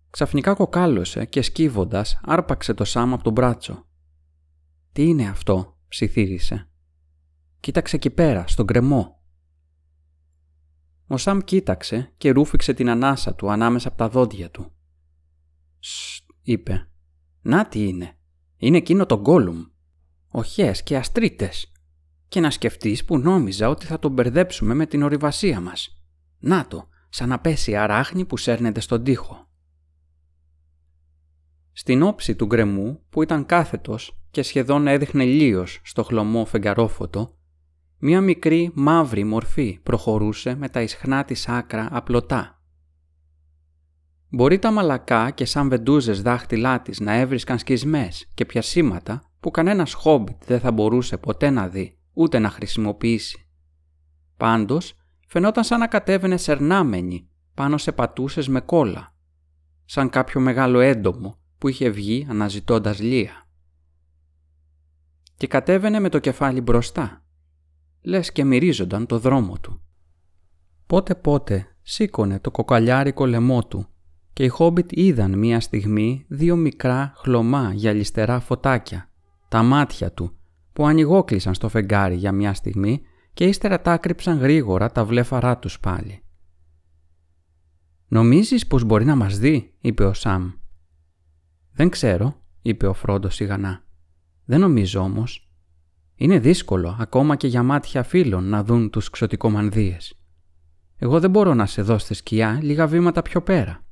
Ξαφνικά 0.09 0.53
κοκάλωσε 0.53 1.25
και 1.25 1.41
σκύβοντας 1.41 2.19
άρπαξε 2.23 2.73
το 2.73 2.83
Σάμ 2.83 3.13
από 3.13 3.23
τον 3.23 3.33
μπράτσο. 3.33 3.85
«Τι 4.91 5.07
είναι 5.07 5.27
αυτό» 5.27 5.77
ψιθύρισε. 5.87 6.69
«Κοίταξε 7.59 7.95
εκεί 7.95 8.09
πέρα, 8.09 8.47
στον 8.47 8.65
κρεμό». 8.65 9.23
Ο 11.07 11.17
Σαμ 11.17 11.39
κοίταξε 11.39 12.13
και 12.17 12.31
ρούφηξε 12.31 12.73
την 12.73 12.89
ανάσα 12.89 13.35
του 13.35 13.51
ανάμεσα 13.51 13.87
από 13.87 13.97
τα 13.97 14.09
δόντια 14.09 14.49
του. 14.49 14.74
«Σστ», 15.87 16.29
είπε. 16.41 16.87
«Να 17.41 17.67
τι 17.67 17.87
είναι. 17.87 18.17
Είναι 18.57 18.77
εκείνο 18.77 19.05
το 19.05 19.19
γκόλουμ. 19.19 19.63
Οχές 20.27 20.83
και 20.83 20.97
αστρίτες. 20.97 21.71
Και 22.27 22.39
να 22.39 22.51
σκεφτείς 22.51 23.05
που 23.05 23.17
νόμιζα 23.17 23.69
ότι 23.69 23.85
θα 23.85 23.99
τον 23.99 24.11
μπερδέψουμε 24.11 24.73
με 24.73 24.85
την 24.85 25.03
ορειβασία 25.03 25.59
μας. 25.59 26.03
Να 26.39 26.67
το, 26.67 26.89
σαν 27.09 27.29
να 27.29 27.39
πέσει 27.39 27.75
αράχνη 27.75 28.25
που 28.25 28.37
σέρνεται 28.37 28.79
στον 28.79 29.03
τοίχο. 29.03 29.47
Στην 31.71 32.01
όψη 32.01 32.35
του 32.35 32.45
γκρεμού, 32.45 33.01
που 33.09 33.21
ήταν 33.21 33.45
κάθετος 33.45 34.23
και 34.31 34.41
σχεδόν 34.41 34.87
έδειχνε 34.87 35.25
λίος 35.25 35.81
στο 35.83 36.03
χλωμό 36.03 36.45
φεγγαρόφωτο, 36.45 37.37
μία 37.97 38.21
μικρή 38.21 38.71
μαύρη 38.73 39.23
μορφή 39.23 39.79
προχωρούσε 39.83 40.55
με 40.55 40.69
τα 40.69 40.81
ισχνά 40.81 41.25
της 41.25 41.47
άκρα 41.47 41.87
απλωτά. 41.91 42.54
Μπορεί 44.29 44.59
τα 44.59 44.71
μαλακά 44.71 45.31
και 45.31 45.45
σαν 45.45 45.69
βεντούζες 45.69 46.21
δάχτυλά 46.21 46.81
της 46.81 46.99
να 46.99 47.13
έβρισκαν 47.13 47.59
σκισμές 47.59 48.31
και 48.33 48.45
πιασίματα 48.45 49.31
που 49.39 49.51
κανένας 49.51 49.93
χόμπιτ 49.93 50.43
δεν 50.45 50.59
θα 50.59 50.71
μπορούσε 50.71 51.17
ποτέ 51.17 51.49
να 51.49 51.67
δει 51.67 51.97
ούτε 52.13 52.39
να 52.39 52.49
χρησιμοποιήσει. 52.49 53.47
Πάντως, 54.37 54.93
φαινόταν 55.27 55.63
σαν 55.63 55.79
να 55.79 55.87
κατέβαινε 55.87 56.37
σερνάμενη 56.37 57.29
πάνω 57.53 57.77
σε 57.77 57.91
πατούσες 57.91 58.47
με 58.47 58.61
κόλλα, 58.61 59.15
σαν 59.85 60.09
κάποιο 60.09 60.41
μεγάλο 60.41 60.79
έντομο 60.79 61.39
που 61.57 61.67
είχε 61.67 61.89
βγει 61.89 62.27
αναζητώντας 62.29 62.99
λία. 62.99 63.43
Και 65.37 65.47
κατέβαινε 65.47 65.99
με 65.99 66.09
το 66.09 66.19
κεφάλι 66.19 66.61
μπροστά, 66.61 67.23
λες 68.01 68.31
και 68.31 68.43
μυρίζονταν 68.43 69.05
το 69.05 69.19
δρόμο 69.19 69.59
του. 69.59 69.81
Πότε 70.87 71.15
πότε 71.15 71.77
σήκωνε 71.81 72.39
το 72.39 72.51
κοκαλιάρικο 72.51 73.25
λαιμό 73.25 73.65
του 73.65 73.87
και 74.35 74.43
οι 74.43 74.47
χόμπιτ 74.47 74.91
είδαν 74.91 75.37
μία 75.37 75.59
στιγμή 75.59 76.25
δύο 76.27 76.55
μικρά 76.55 77.13
χλωμά 77.15 77.73
γυαλιστερά 77.73 78.39
φωτάκια, 78.39 79.09
τα 79.47 79.63
μάτια 79.63 80.11
του, 80.11 80.37
που 80.73 80.87
ανοιγόκλεισαν 80.87 81.53
στο 81.53 81.69
φεγγάρι 81.69 82.15
για 82.15 82.31
μία 82.31 82.53
στιγμή 82.53 83.01
και 83.33 83.45
ύστερα 83.45 83.81
τα 83.81 83.91
άκρυψαν 83.91 84.37
γρήγορα 84.37 84.91
τα 84.91 85.05
βλέφαρά 85.05 85.57
τους 85.57 85.79
πάλι. 85.79 86.23
«Νομίζεις 88.07 88.67
πως 88.67 88.83
μπορεί 88.83 89.05
να 89.05 89.15
μας 89.15 89.37
δει» 89.37 89.73
είπε 89.79 90.05
ο 90.05 90.13
Σαμ. 90.13 90.51
Δεν 91.71 91.89
ξέρω, 91.89 92.41
είπε 92.61 92.87
ο 92.87 92.93
Φρόντος 92.93 93.35
σιγανά. 93.35 93.83
Δεν 94.45 94.59
νομίζω 94.59 94.99
όμως. 95.01 95.49
Είναι 96.15 96.39
δύσκολο 96.39 96.97
ακόμα 96.99 97.35
και 97.35 97.47
για 97.47 97.63
μάτια 97.63 98.03
φίλων 98.03 98.43
να 98.43 98.63
δουν 98.63 98.89
τους 98.89 99.09
ξωτικομανδύες. 99.09 100.19
Εγώ 100.97 101.19
δεν 101.19 101.29
μπορώ 101.29 101.53
να 101.53 101.65
σε 101.65 101.81
δω 101.81 101.97
στη 101.97 102.13
σκιά 102.13 102.59
λίγα 102.61 102.87
βήματα 102.87 103.21
πιο 103.21 103.41
πέρα. 103.41 103.84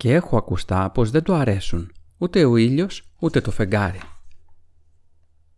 Και 0.00 0.12
έχω 0.12 0.36
ακουστά 0.36 0.90
πως 0.90 1.10
δεν 1.10 1.22
του 1.22 1.34
αρέσουν 1.34 1.92
ούτε 2.18 2.44
ο 2.44 2.56
ήλιος 2.56 3.12
ούτε 3.18 3.40
το 3.40 3.50
φεγγάρι. 3.50 4.00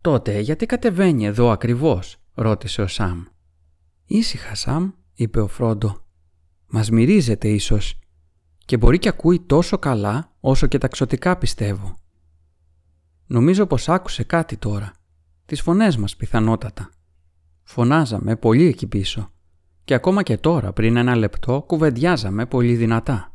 «Τότε 0.01 0.39
γιατί 0.39 0.65
κατεβαίνει 0.65 1.25
εδώ 1.25 1.49
ακριβώς» 1.49 2.17
ρώτησε 2.33 2.81
ο 2.81 2.87
Σαμ. 2.87 3.23
«Ήσυχα 4.05 4.55
Σαμ» 4.55 4.91
είπε 5.13 5.39
ο 5.39 5.47
Φρόντο. 5.47 6.05
«Μας 6.67 6.89
μυρίζεται 6.89 7.47
ίσως 7.47 7.99
και 8.65 8.77
μπορεί 8.77 8.99
και 8.99 9.09
ακούει 9.09 9.39
τόσο 9.39 9.77
καλά 9.77 10.35
όσο 10.39 10.67
και 10.67 10.77
ταξωτικά 10.77 11.37
πιστεύω. 11.37 11.99
Νομίζω 13.25 13.65
πως 13.65 13.89
άκουσε 13.89 14.23
κάτι 14.23 14.57
τώρα. 14.57 14.91
Τις 15.45 15.61
φωνές 15.61 15.97
μας 15.97 16.15
πιθανότατα. 16.15 16.89
Φωνάζαμε 17.63 18.35
πολύ 18.35 18.65
εκεί 18.65 18.87
πίσω 18.87 19.31
και 19.83 19.93
ακόμα 19.93 20.23
και 20.23 20.37
τώρα 20.37 20.73
πριν 20.73 20.95
ένα 20.95 21.15
λεπτό 21.15 21.63
κουβεντιάζαμε 21.67 22.45
πολύ 22.45 22.75
δυνατά. 22.75 23.32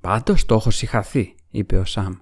«Πάντως 0.00 0.44
το 0.44 0.54
έχω 0.54 0.70
συχαθεί», 0.70 1.34
είπε 1.50 1.78
ο 1.78 1.84
Σαμ. 1.84 2.14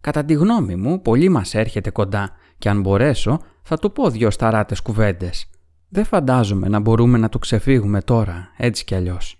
«Κατά 0.00 0.24
τη 0.24 0.34
γνώμη 0.34 0.76
μου, 0.76 1.02
πολύ 1.02 1.28
μας 1.28 1.54
έρχεται 1.54 1.90
κοντά 1.90 2.30
και 2.58 2.68
αν 2.68 2.80
μπορέσω 2.80 3.40
θα 3.62 3.78
του 3.78 3.92
πω 3.92 4.10
δυο 4.10 4.30
σταράτες 4.30 4.80
κουβέντες. 4.80 5.50
Δεν 5.88 6.04
φαντάζομαι 6.04 6.68
να 6.68 6.80
μπορούμε 6.80 7.18
να 7.18 7.28
του 7.28 7.38
ξεφύγουμε 7.38 8.02
τώρα, 8.02 8.52
έτσι 8.56 8.84
κι 8.84 8.94
αλλιώς». 8.94 9.38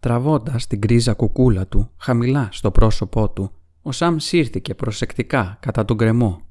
Τραβώντας 0.00 0.66
την 0.66 0.78
γκρίζα 0.78 1.12
κουκούλα 1.12 1.66
του 1.66 1.90
χαμηλά 1.96 2.48
στο 2.52 2.70
πρόσωπό 2.70 3.30
του, 3.30 3.52
ο 3.82 3.92
Σαμ 3.92 4.16
σύρθηκε 4.18 4.74
προσεκτικά 4.74 5.56
κατά 5.60 5.84
τον 5.84 5.96
κρεμό. 5.96 6.42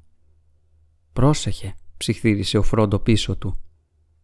«Πρόσεχε», 1.12 1.74
ψιθύρισε 1.96 2.58
ο 2.58 2.62
Φρόντο 2.62 2.98
πίσω 2.98 3.36
του. 3.36 3.54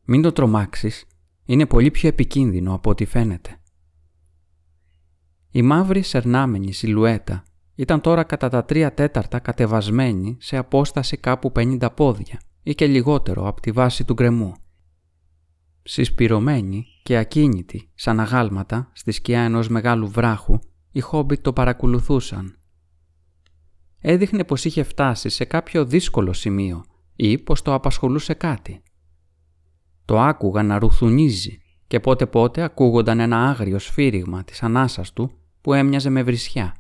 «Μην 0.05 0.23
το 0.23 0.33
τρομάξεις, 0.33 1.07
είναι 1.45 1.67
πολύ 1.67 1.91
πιο 1.91 2.09
επικίνδυνο 2.09 2.75
από 2.75 2.91
ό,τι 2.91 3.05
φαίνεται». 3.05 3.59
Η 5.57 5.63
μαύρη 5.63 6.03
σερνάμενη 6.03 6.73
σιλουέτα 6.73 7.45
ήταν 7.75 8.01
τώρα 8.01 8.25
κατά 8.25 8.49
τα 8.49 8.65
τρία 8.65 8.95
τέταρτα 8.95 9.39
κατεβασμένη 9.39 10.37
σε 10.41 10.57
απόσταση 10.57 11.17
κάπου 11.17 11.53
50 11.57 11.89
πόδια 11.95 12.41
ή 12.63 12.75
και 12.75 12.87
λιγότερο 12.87 13.49
από 13.49 13.61
τη 13.61 13.71
βάση 13.71 14.05
του 14.05 14.13
γκρεμού. 14.13 14.55
Συσπηρωμένοι 15.83 16.87
και 17.03 17.17
ακίνητοι 17.17 17.91
σαν 17.95 18.21
αγάλματα 18.21 18.91
στη 18.93 19.13
σκιά 19.13 19.41
ενός 19.41 19.69
μεγάλου 19.69 20.09
βράχου, 20.09 20.59
οι 20.91 21.01
χόμπιτ 21.01 21.43
το 21.43 21.53
παρακολουθούσαν. 21.53 22.59
έδειχνε 23.99 24.45
πως 24.45 24.65
είχε 24.65 24.83
φτάσει 24.83 25.29
σε 25.29 25.45
κάποιο 25.45 25.85
δύσκολο 25.85 26.33
σημείο 26.33 26.85
ή 27.17 27.39
πως 27.39 27.63
το 27.63 27.75
απασχολούσε 27.75 28.35
κάτι. 28.35 28.83
Το 30.05 30.21
άκουγα 30.21 30.63
να 30.63 30.79
ρουθουνίζει 30.79 31.59
και 31.87 32.01
πότε 32.01 32.27
πότε 32.27 32.63
ακούγονταν 32.63 33.21
ένα 33.21 33.49
άγριο 33.49 33.79
σφύριγμα 33.79 34.45
της 34.45 34.63
ανάσας 34.63 35.13
του 35.13 35.39
που 35.65 35.73
έμοιαζε 35.73 36.11
με 36.11 36.23
βρισιά. 36.23 36.77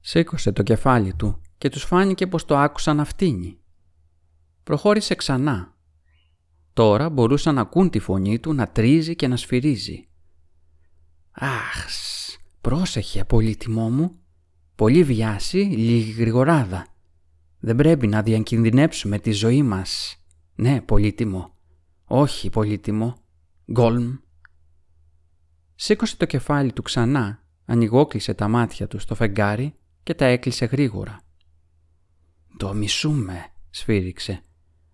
Σήκωσε 0.00 0.52
το 0.52 0.62
κεφάλι 0.62 1.14
του 1.14 1.40
και 1.58 1.68
τους 1.68 1.84
φάνηκε 1.84 2.26
πως 2.26 2.44
το 2.44 2.56
άκουσαν 2.56 2.96
να 2.96 3.04
φτύνει. 3.04 3.58
Προχώρησε 4.62 5.14
ξανά. 5.14 5.76
Τώρα 6.72 7.10
μπορούσαν 7.10 7.54
να 7.54 7.60
ακούν 7.60 7.90
τη 7.90 7.98
φωνή 7.98 8.38
του 8.38 8.52
να 8.52 8.68
τρίζει 8.68 9.16
και 9.16 9.28
να 9.28 9.36
σφυρίζει. 9.36 10.08
«Αχς, 11.30 12.38
πρόσεχε 12.60 13.24
πολύτιμό 13.24 13.90
μου. 13.90 14.18
Πολύ 14.74 15.04
βιάση, 15.04 15.56
λίγη 15.58 16.12
γρηγοράδα. 16.12 16.86
Δεν 17.58 17.76
πρέπει 17.76 18.06
να 18.06 18.22
διακινδυνεύσουμε 18.22 19.18
τη 19.18 19.30
ζωή 19.30 19.62
μας. 19.62 20.16
Ναι, 20.54 20.80
πολύτιμο. 20.80 21.54
Όχι, 22.04 22.50
πολύτιμο. 22.50 23.16
Γκόλμ. 23.72 24.16
Σήκωσε 25.74 26.16
το 26.16 26.26
κεφάλι 26.26 26.72
του 26.72 26.82
ξανά, 26.82 27.41
ανοιγόκλεισε 27.72 28.34
τα 28.34 28.48
μάτια 28.48 28.86
του 28.86 28.98
στο 28.98 29.14
φεγγάρι 29.14 29.74
και 30.02 30.14
τα 30.14 30.24
έκλεισε 30.24 30.64
γρήγορα. 30.64 31.20
«Το 32.56 32.74
μισούμε», 32.74 33.46
σφύριξε. 33.70 34.40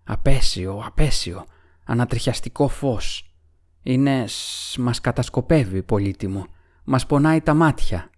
«Απέσιο, 0.03 0.81
απέσιο, 0.85 1.45
ανατριχιαστικό 1.83 2.67
φως. 2.67 3.33
Είναι... 3.83 4.25
μας 4.77 5.01
κατασκοπεύει, 5.01 5.83
πολύτιμο. 5.83 6.45
Μας 6.83 7.05
πονάει 7.05 7.41
τα 7.41 7.53
μάτια». 7.53 8.09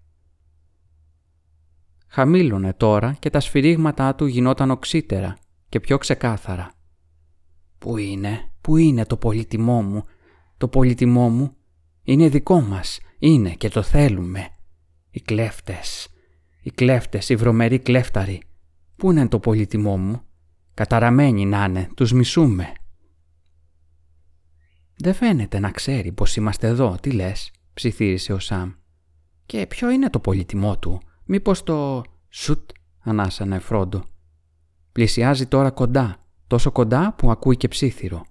Χαμήλωνε 2.07 2.73
τώρα 2.73 3.13
και 3.13 3.29
τα 3.29 3.39
σφυρίγματά 3.39 4.15
του 4.15 4.25
γινόταν 4.25 4.71
οξύτερα 4.71 5.37
και 5.69 5.79
πιο 5.79 5.97
ξεκάθαρα. 5.97 6.71
«Πού 7.77 7.97
είναι, 7.97 8.51
πού 8.61 8.77
είναι 8.77 9.05
το 9.05 9.17
πολύτιμό 9.17 9.81
μου, 9.81 10.03
το 10.57 10.67
πολύτιμό 10.67 11.29
μου, 11.29 11.55
είναι 12.03 12.29
δικό 12.29 12.61
μας, 12.61 12.99
είναι 13.23 13.53
και 13.53 13.69
το 13.69 13.81
θέλουμε. 13.81 14.49
Οι 15.11 15.21
κλέφτες, 15.21 16.07
οι 16.61 16.71
κλέφτες, 16.71 17.29
οι 17.29 17.35
βρωμεροί 17.35 17.79
κλέφταροι. 17.79 18.41
Πού 18.95 19.11
είναι 19.11 19.27
το 19.27 19.39
πολύτιμό 19.39 19.97
μου; 19.97 20.21
Καταραμένοι 20.73 21.45
να 21.45 21.63
είναι, 21.63 21.89
τους 21.95 22.11
μισούμε. 22.11 22.73
Δεν 24.95 25.13
φαίνεται 25.13 25.59
να 25.59 25.71
ξέρει 25.71 26.11
πως 26.11 26.35
είμαστε 26.35 26.67
εδώ, 26.67 26.97
τι 27.01 27.11
λες, 27.11 27.51
ψιθύρισε 27.73 28.33
ο 28.33 28.39
Σαμ. 28.39 28.71
Και 29.45 29.67
ποιο 29.67 29.89
είναι 29.89 30.09
το 30.09 30.19
πολύτιμό 30.19 30.79
του, 30.79 31.01
μήπως 31.25 31.63
το... 31.63 32.03
Σουτ, 32.29 32.69
ανάσανε 32.99 33.59
Φρόντο. 33.59 34.03
Πλησιάζει 34.91 35.45
τώρα 35.45 35.71
κοντά, 35.71 36.25
τόσο 36.47 36.71
κοντά 36.71 37.13
που 37.13 37.31
ακούει 37.31 37.57
και 37.57 37.67
ψήθυρο. 37.67 38.25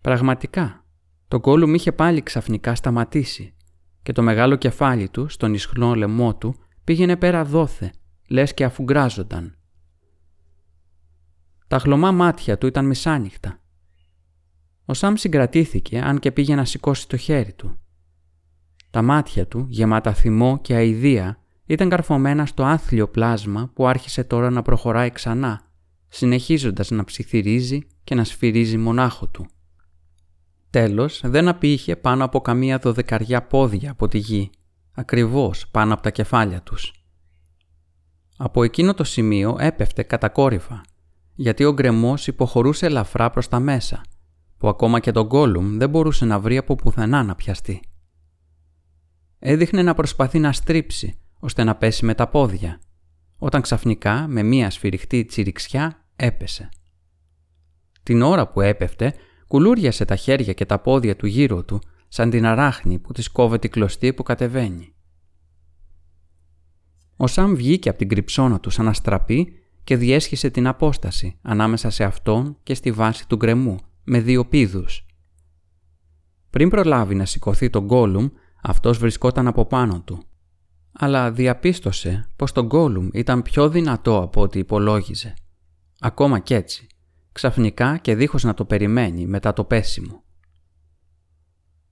Πραγματικά, 0.00 0.83
το 1.34 1.40
Γκόλουμ 1.40 1.74
είχε 1.74 1.92
πάλι 1.92 2.22
ξαφνικά 2.22 2.74
σταματήσει 2.74 3.54
και 4.02 4.12
το 4.12 4.22
μεγάλο 4.22 4.56
κεφάλι 4.56 5.08
του 5.08 5.28
στον 5.28 5.54
ισχνό 5.54 5.94
λαιμό 5.94 6.36
του 6.36 6.54
πήγαινε 6.84 7.16
πέρα 7.16 7.44
δόθε, 7.44 7.92
λες 8.28 8.54
και 8.54 8.64
αφουγκράζονταν. 8.64 9.58
Τα 11.66 11.78
χλωμά 11.78 12.12
μάτια 12.12 12.58
του 12.58 12.66
ήταν 12.66 12.86
μισάνυχτα. 12.86 13.60
Ο 14.84 14.94
Σαμ 14.94 15.14
συγκρατήθηκε 15.14 16.00
αν 16.00 16.18
και 16.18 16.32
πήγε 16.32 16.54
να 16.54 16.64
σηκώσει 16.64 17.08
το 17.08 17.16
χέρι 17.16 17.52
του. 17.52 17.78
Τα 18.90 19.02
μάτια 19.02 19.46
του, 19.46 19.66
γεμάτα 19.68 20.14
θυμό 20.14 20.58
και 20.60 20.74
αηδία, 20.74 21.38
ήταν 21.66 21.88
καρφωμένα 21.88 22.46
στο 22.46 22.64
άθλιο 22.64 23.08
πλάσμα 23.08 23.70
που 23.74 23.86
άρχισε 23.86 24.24
τώρα 24.24 24.50
να 24.50 24.62
προχωράει 24.62 25.10
ξανά, 25.10 25.60
συνεχίζοντας 26.08 26.90
να 26.90 27.04
ψιθυρίζει 27.04 27.86
και 28.04 28.14
να 28.14 28.24
σφυρίζει 28.24 28.76
μονάχο 28.76 29.28
του. 29.28 29.46
Τέλος, 30.74 31.20
δεν 31.24 31.48
απήχε 31.48 31.96
πάνω 31.96 32.24
από 32.24 32.40
καμία 32.40 32.78
δωδεκαριά 32.78 33.42
πόδια 33.42 33.90
από 33.90 34.08
τη 34.08 34.18
γη, 34.18 34.50
ακριβώς 34.92 35.68
πάνω 35.68 35.94
από 35.94 36.02
τα 36.02 36.10
κεφάλια 36.10 36.62
τους. 36.62 36.92
Από 38.36 38.62
εκείνο 38.62 38.94
το 38.94 39.04
σημείο 39.04 39.56
έπεφτε 39.60 40.02
κατακόρυφα, 40.02 40.80
γιατί 41.34 41.64
ο 41.64 41.72
γκρεμός 41.72 42.26
υποχωρούσε 42.26 42.86
ελαφρά 42.86 43.30
προς 43.30 43.48
τα 43.48 43.60
μέσα, 43.60 44.00
που 44.58 44.68
ακόμα 44.68 45.00
και 45.00 45.12
τον 45.12 45.26
Γκόλουμ 45.26 45.76
δεν 45.76 45.90
μπορούσε 45.90 46.24
να 46.24 46.40
βρει 46.40 46.56
από 46.56 46.74
πουθενά 46.74 47.22
να 47.22 47.34
πιαστεί. 47.34 47.82
Έδειχνε 49.38 49.82
να 49.82 49.94
προσπαθεί 49.94 50.38
να 50.38 50.52
στρίψει, 50.52 51.18
ώστε 51.38 51.64
να 51.64 51.74
πέσει 51.74 52.04
με 52.04 52.14
τα 52.14 52.28
πόδια, 52.28 52.80
όταν 53.38 53.60
ξαφνικά 53.60 54.26
με 54.28 54.42
μία 54.42 54.70
σφυριχτή 54.70 55.24
τσιριξιά 55.24 56.06
έπεσε. 56.16 56.68
Την 58.02 58.22
ώρα 58.22 58.48
που 58.48 58.60
έπεφτε, 58.60 59.14
κουλούριασε 59.54 60.04
τα 60.04 60.16
χέρια 60.16 60.52
και 60.52 60.66
τα 60.66 60.78
πόδια 60.78 61.16
του 61.16 61.26
γύρω 61.26 61.64
του, 61.64 61.80
σαν 62.08 62.30
την 62.30 62.46
αράχνη 62.46 62.98
που 62.98 63.12
της 63.12 63.28
κόβεται 63.28 63.66
η 63.66 63.70
κλωστή 63.70 64.12
που 64.12 64.22
κατεβαίνει. 64.22 64.94
Ο 67.16 67.26
Σαμ 67.26 67.54
βγήκε 67.54 67.88
από 67.88 67.98
την 67.98 68.08
κρυψώνα 68.08 68.60
του 68.60 68.70
σαν 68.70 68.88
αστραπή 68.88 69.52
και 69.84 69.96
διέσχισε 69.96 70.50
την 70.50 70.66
απόσταση 70.66 71.38
ανάμεσα 71.42 71.90
σε 71.90 72.04
αυτόν 72.04 72.56
και 72.62 72.74
στη 72.74 72.92
βάση 72.92 73.28
του 73.28 73.36
γκρεμού, 73.36 73.76
με 74.04 74.20
δύο 74.20 74.44
πίδους. 74.44 75.06
Πριν 76.50 76.68
προλάβει 76.68 77.14
να 77.14 77.24
σηκωθεί 77.24 77.70
τον 77.70 77.84
Γκόλουμ, 77.84 78.28
αυτός 78.62 78.98
βρισκόταν 78.98 79.46
από 79.46 79.66
πάνω 79.66 80.00
του. 80.00 80.22
Αλλά 80.92 81.32
διαπίστωσε 81.32 82.30
πως 82.36 82.52
τον 82.52 82.66
Γκόλουμ 82.66 83.08
ήταν 83.12 83.42
πιο 83.42 83.68
δυνατό 83.68 84.22
από 84.22 84.40
ό,τι 84.40 84.58
υπολόγιζε. 84.58 85.34
Ακόμα 86.00 86.38
κι 86.38 86.54
έτσι, 86.54 86.86
ξαφνικά 87.34 87.96
και 87.96 88.14
δίχως 88.14 88.44
να 88.44 88.54
το 88.54 88.64
περιμένει 88.64 89.26
μετά 89.26 89.52
το 89.52 89.64
πέσιμο. 89.64 90.22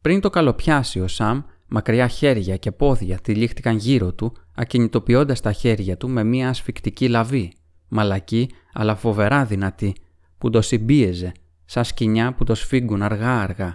Πριν 0.00 0.20
το 0.20 0.30
καλοπιάσει 0.30 1.00
ο 1.00 1.08
Σαμ, 1.08 1.42
μακριά 1.66 2.08
χέρια 2.08 2.56
και 2.56 2.72
πόδια 2.72 3.18
τυλίχτηκαν 3.18 3.76
γύρω 3.76 4.12
του, 4.12 4.32
ακινητοποιώντας 4.54 5.40
τα 5.40 5.52
χέρια 5.52 5.96
του 5.96 6.08
με 6.08 6.24
μία 6.24 6.48
ασφικτική 6.48 7.08
λαβή, 7.08 7.52
μαλακή 7.88 8.50
αλλά 8.72 8.94
φοβερά 8.96 9.44
δυνατή, 9.44 9.94
που 10.38 10.50
το 10.50 10.60
συμπίεζε, 10.60 11.32
σαν 11.64 11.84
σκοινιά 11.84 12.34
που 12.34 12.44
το 12.44 12.54
σφίγγουν 12.54 13.02
αργά-αργά. 13.02 13.74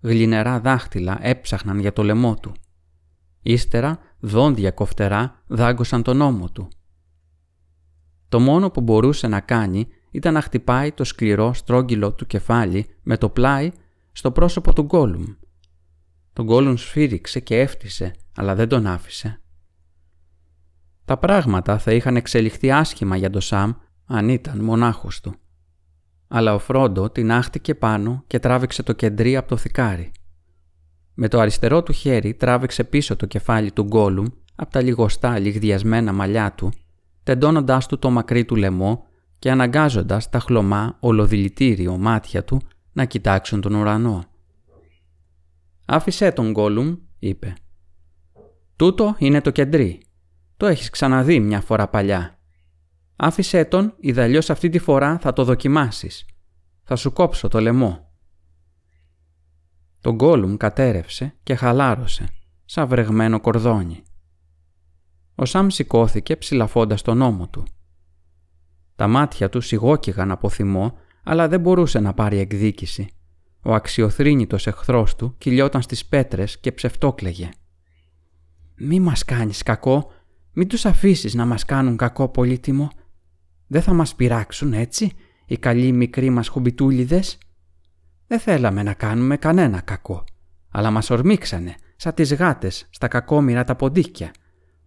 Γλινερά 0.00 0.60
δάχτυλα 0.60 1.18
έψαχναν 1.22 1.78
για 1.78 1.92
το 1.92 2.02
λαιμό 2.02 2.34
του. 2.34 2.52
Ύστερα, 3.42 3.98
δόντια 4.20 4.70
κοφτερά 4.70 5.42
δάγκωσαν 5.46 6.02
τον 6.02 6.20
ώμο 6.20 6.50
του. 6.50 6.68
Το 8.28 8.40
μόνο 8.40 8.70
που 8.70 8.80
μπορούσε 8.80 9.26
να 9.26 9.40
κάνει 9.40 9.88
ήταν 10.10 10.32
να 10.32 10.40
χτυπάει 10.40 10.92
το 10.92 11.04
σκληρό 11.04 11.52
στρόγγυλο 11.52 12.12
του 12.12 12.26
κεφάλι 12.26 12.86
με 13.02 13.16
το 13.16 13.28
πλάι 13.28 13.70
στο 14.12 14.32
πρόσωπο 14.32 14.72
του 14.72 14.82
Γκόλουμ. 14.82 15.24
Τον 16.32 16.44
Γκόλουμ 16.44 16.74
σφύριξε 16.74 17.40
και 17.40 17.60
έφτισε, 17.60 18.14
αλλά 18.36 18.54
δεν 18.54 18.68
τον 18.68 18.86
άφησε. 18.86 19.40
Τα 21.04 21.18
πράγματα 21.18 21.78
θα 21.78 21.92
είχαν 21.92 22.16
εξελιχθεί 22.16 22.70
άσχημα 22.70 23.16
για 23.16 23.30
τον 23.30 23.40
Σαμ 23.40 23.72
αν 24.06 24.28
ήταν 24.28 24.60
μονάχος 24.60 25.20
του. 25.20 25.34
Αλλά 26.28 26.54
ο 26.54 26.58
Φρόντο 26.58 27.10
την 27.10 27.32
άχτηκε 27.32 27.74
πάνω 27.74 28.24
και 28.26 28.38
τράβηξε 28.38 28.82
το 28.82 28.92
κεντρί 28.92 29.36
από 29.36 29.48
το 29.48 29.56
θικάρι. 29.56 30.12
Με 31.14 31.28
το 31.28 31.40
αριστερό 31.40 31.82
του 31.82 31.92
χέρι 31.92 32.34
τράβηξε 32.34 32.84
πίσω 32.84 33.16
το 33.16 33.26
κεφάλι 33.26 33.72
του 33.72 33.82
Γκόλουμ 33.82 34.26
από 34.54 34.70
τα 34.70 34.82
λιγοστά 34.82 35.38
λιγδιασμένα 35.38 36.12
μαλλιά 36.12 36.52
του, 36.52 36.72
τεντώνοντάς 37.22 37.86
του 37.86 37.98
το 37.98 38.10
μακρύ 38.10 38.44
του 38.44 38.56
λαιμό 38.56 39.06
και 39.40 39.50
αναγκάζοντας 39.50 40.28
τα 40.28 40.38
χλωμά 40.38 40.96
ολοδηλητήριο 41.00 41.96
μάτια 41.96 42.44
του 42.44 42.60
να 42.92 43.04
κοιτάξουν 43.04 43.60
τον 43.60 43.74
ουρανό. 43.74 44.24
«Άφησέ 45.86 46.32
τον 46.32 46.50
Γκόλουμ», 46.50 46.96
είπε. 47.18 47.54
«Τούτο 48.76 49.14
είναι 49.18 49.40
το 49.40 49.50
κεντρί. 49.50 50.02
Το 50.56 50.66
έχεις 50.66 50.90
ξαναδεί 50.90 51.40
μια 51.40 51.60
φορά 51.60 51.88
παλιά. 51.88 52.38
Άφησέ 53.16 53.64
τον, 53.64 53.94
ιδαλλιώς 54.00 54.50
αυτή 54.50 54.68
τη 54.68 54.78
φορά 54.78 55.18
θα 55.18 55.32
το 55.32 55.44
δοκιμάσεις. 55.44 56.24
Θα 56.82 56.96
σου 56.96 57.12
κόψω 57.12 57.48
το 57.48 57.60
λαιμό». 57.60 58.12
Τον 60.00 60.14
Γκόλουμ 60.14 60.56
κατέρευσε 60.56 61.34
και 61.42 61.54
χαλάρωσε, 61.54 62.28
σαν 62.64 62.88
βρεγμένο 62.88 63.40
κορδόνι. 63.40 64.02
Ο 65.34 65.44
Σαμ 65.44 65.68
σηκώθηκε 65.68 66.36
ψηλαφώντας 66.36 67.02
τον 67.02 67.22
ώμο 67.22 67.48
του. 67.48 67.64
Τα 69.00 69.08
μάτια 69.08 69.48
του 69.48 69.60
σιγόκυγαν 69.60 70.30
από 70.30 70.48
θυμό, 70.48 70.98
αλλά 71.24 71.48
δεν 71.48 71.60
μπορούσε 71.60 72.00
να 72.00 72.14
πάρει 72.14 72.38
εκδίκηση. 72.38 73.08
Ο 73.62 73.74
αξιοθρύνητος 73.74 74.66
εχθρός 74.66 75.16
του 75.16 75.34
κυλιόταν 75.38 75.82
στις 75.82 76.06
πέτρες 76.06 76.58
και 76.58 76.72
ψευτόκλεγε. 76.72 77.48
«Μη 78.76 79.00
μας 79.00 79.24
κάνεις 79.24 79.62
κακό, 79.62 80.12
μην 80.52 80.68
τους 80.68 80.84
αφήσεις 80.84 81.34
να 81.34 81.46
μας 81.46 81.64
κάνουν 81.64 81.96
κακό 81.96 82.28
πολύτιμο. 82.28 82.90
Δεν 83.66 83.82
θα 83.82 83.92
μας 83.92 84.14
πειράξουν 84.14 84.72
έτσι, 84.72 85.12
οι 85.46 85.56
καλοί 85.56 85.92
μικροί 85.92 86.30
μας 86.30 86.48
χουμπιτούλιδες. 86.48 87.38
Δεν 88.26 88.38
θέλαμε 88.38 88.82
να 88.82 88.94
κάνουμε 88.94 89.36
κανένα 89.36 89.80
κακό, 89.80 90.24
αλλά 90.70 90.90
μας 90.90 91.10
ορμήξανε, 91.10 91.74
σαν 91.96 92.14
τις 92.14 92.34
γάτες, 92.34 92.86
στα 92.90 93.08
κακόμοιρα 93.08 93.64
τα 93.64 93.76
ποντίκια. 93.76 94.30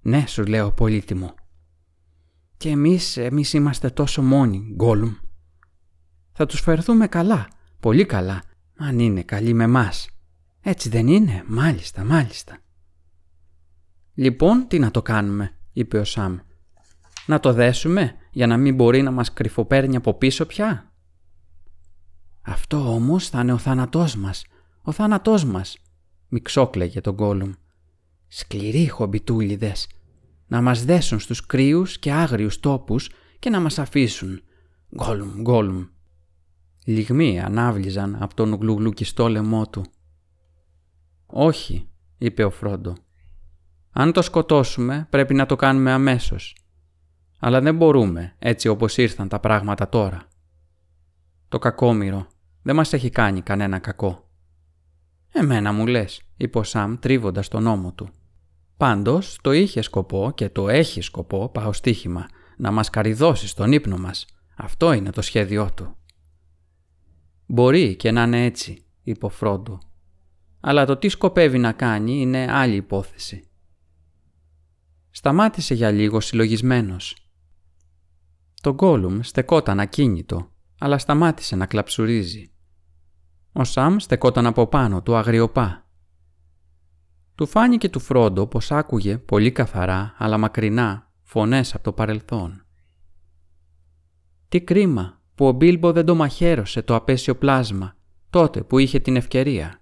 Ναι, 0.01 0.23
σου 0.27 0.45
λέω 0.45 0.71
πολύτιμο, 0.71 1.33
Και 2.63 2.69
εμείς, 2.69 3.17
εμείς 3.17 3.53
είμαστε 3.53 3.89
τόσο 3.89 4.21
μόνοι, 4.21 4.73
Γκόλουμ. 4.75 5.13
Θα 6.31 6.45
τους 6.45 6.59
φερθούμε 6.59 7.07
καλά, 7.07 7.47
πολύ 7.79 8.05
καλά, 8.05 8.43
αν 8.77 8.99
είναι 8.99 9.21
καλοί 9.23 9.53
με 9.53 9.67
μας. 9.67 10.09
Έτσι 10.61 10.89
δεν 10.89 11.07
είναι, 11.07 11.43
μάλιστα, 11.47 12.03
μάλιστα. 12.03 12.57
Λοιπόν, 14.13 14.67
τι 14.67 14.79
να 14.79 14.91
το 14.91 15.01
κάνουμε, 15.01 15.57
είπε 15.73 15.97
ο 15.97 16.03
Σαμ. 16.03 16.37
Να 17.25 17.39
το 17.39 17.53
δέσουμε 17.53 18.15
για 18.31 18.47
να 18.47 18.57
μην 18.57 18.75
μπορεί 18.75 19.01
να 19.01 19.11
μας 19.11 19.33
κρυφοπέρνει 19.33 19.95
από 19.95 20.13
πίσω 20.13 20.45
πια. 20.45 20.91
Αυτό 22.41 22.93
όμως 22.93 23.29
θα 23.29 23.41
είναι 23.41 23.53
ο 23.53 23.57
θάνατός 23.57 24.15
μας, 24.15 24.45
ο 24.81 24.91
θάνατός 24.91 25.45
μας, 25.45 25.77
μιξόκλαιγε 26.27 27.01
τον 27.01 27.13
Γκόλουμ. 27.13 27.51
Σκληροί 28.27 28.87
χομπιτούλιδες, 28.87 29.87
να 30.53 30.61
μας 30.61 30.85
δέσουν 30.85 31.19
στους 31.19 31.45
κρύους 31.45 31.99
και 31.99 32.11
άγριους 32.11 32.59
τόπους 32.59 33.09
και 33.39 33.49
να 33.49 33.59
μας 33.59 33.79
αφήσουν. 33.79 34.41
Γκόλουμ, 34.95 35.41
γκόλουμ. 35.41 35.85
Λιγμοί 36.85 37.41
ανάβλιζαν 37.41 38.17
από 38.19 38.33
τον 38.33 38.53
γλουγλουκιστό 38.53 39.27
λαιμό 39.27 39.67
του. 39.67 39.85
«Όχι», 41.25 41.89
είπε 42.17 42.43
ο 42.43 42.49
Φρόντο. 42.49 42.95
«Αν 43.91 44.11
το 44.11 44.21
σκοτώσουμε 44.21 45.07
πρέπει 45.09 45.33
να 45.33 45.45
το 45.45 45.55
κάνουμε 45.55 45.91
αμέσως. 45.91 46.55
Αλλά 47.39 47.61
δεν 47.61 47.75
μπορούμε 47.75 48.35
έτσι 48.39 48.67
όπως 48.67 48.97
ήρθαν 48.97 49.27
τα 49.27 49.39
πράγματα 49.39 49.89
τώρα. 49.89 50.27
Το 51.47 51.59
κακόμοιρο 51.59 52.27
δεν 52.61 52.75
μας 52.75 52.93
έχει 52.93 53.09
κάνει 53.09 53.41
κανένα 53.41 53.79
κακό». 53.79 54.29
«Εμένα 55.31 55.71
μου 55.71 55.87
λες», 55.87 56.21
είπε 56.37 56.57
ο 56.57 56.63
Σαμ 56.63 56.99
τρίβοντας 56.99 57.47
τον 57.47 57.67
ώμο 57.67 57.93
του. 57.93 58.09
Πάντως 58.77 59.39
το 59.41 59.51
είχε 59.51 59.81
σκοπό 59.81 60.31
και 60.35 60.49
το 60.49 60.69
έχει 60.69 61.01
σκοπό, 61.01 61.49
πάω 61.49 61.73
στοίχημα, 61.73 62.27
να 62.57 62.71
μας 62.71 62.89
καριδώσει 62.89 63.47
στον 63.47 63.71
ύπνο 63.71 63.97
μας. 63.97 64.25
Αυτό 64.55 64.93
είναι 64.93 65.09
το 65.09 65.21
σχέδιό 65.21 65.69
του. 65.75 65.97
«Μπορεί 67.45 67.95
και 67.95 68.11
να 68.11 68.23
είναι 68.23 68.45
έτσι», 68.45 68.85
είπε 69.03 69.25
ο 69.25 69.29
Φρόντο. 69.29 69.79
«Αλλά 70.59 70.85
το 70.85 70.97
τι 70.97 71.07
σκοπεύει 71.07 71.57
να 71.57 71.71
κάνει 71.71 72.21
είναι 72.21 72.47
άλλη 72.51 72.75
υπόθεση». 72.75 73.47
Σταμάτησε 75.09 75.73
για 75.73 75.91
λίγο 75.91 76.19
συλλογισμένος. 76.19 77.17
Το 78.61 78.73
γκόλουμ 78.73 79.19
στεκόταν 79.21 79.79
ακίνητο, 79.79 80.51
αλλά 80.79 80.97
σταμάτησε 80.97 81.55
να 81.55 81.65
κλαψουρίζει. 81.65 82.51
Ο 83.51 83.63
Σαμ 83.63 83.97
στεκόταν 83.97 84.45
από 84.45 84.67
πάνω 84.67 85.01
του 85.01 85.15
αγριοπά. 85.15 85.82
Του 87.35 87.45
φάνηκε 87.45 87.89
του 87.89 87.99
Φρόντο 87.99 88.47
πως 88.47 88.71
άκουγε 88.71 89.17
πολύ 89.17 89.51
καθαρά 89.51 90.15
αλλά 90.17 90.37
μακρινά 90.37 91.11
φωνές 91.21 91.73
από 91.73 91.83
το 91.83 91.93
παρελθόν. 91.93 92.65
Τι 94.49 94.61
κρίμα 94.61 95.21
που 95.35 95.47
ο 95.47 95.51
Μπίλμπο 95.51 95.91
δεν 95.91 96.05
το 96.05 96.15
μαχαίρωσε 96.15 96.81
το 96.81 96.95
απέσιο 96.95 97.35
πλάσμα 97.35 97.95
τότε 98.29 98.63
που 98.63 98.77
είχε 98.77 98.99
την 98.99 99.15
ευκαιρία. 99.15 99.81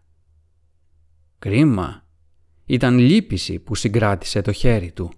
Κρίμα. 1.39 2.05
Ήταν 2.65 2.97
λύπηση 2.97 3.59
που 3.59 3.75
συγκράτησε 3.75 4.41
το 4.41 4.51
χέρι 4.51 4.91
του. 4.91 5.11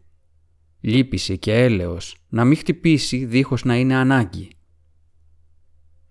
Λύπηση 0.80 1.38
και 1.38 1.64
έλεος 1.64 2.18
να 2.30 2.46
μην 2.46 2.58
χτυπήσει 2.58 3.26
δίχως 3.26 3.64
να 3.64 3.76
είναι 3.76 3.96
ανάγκη. 3.96 4.50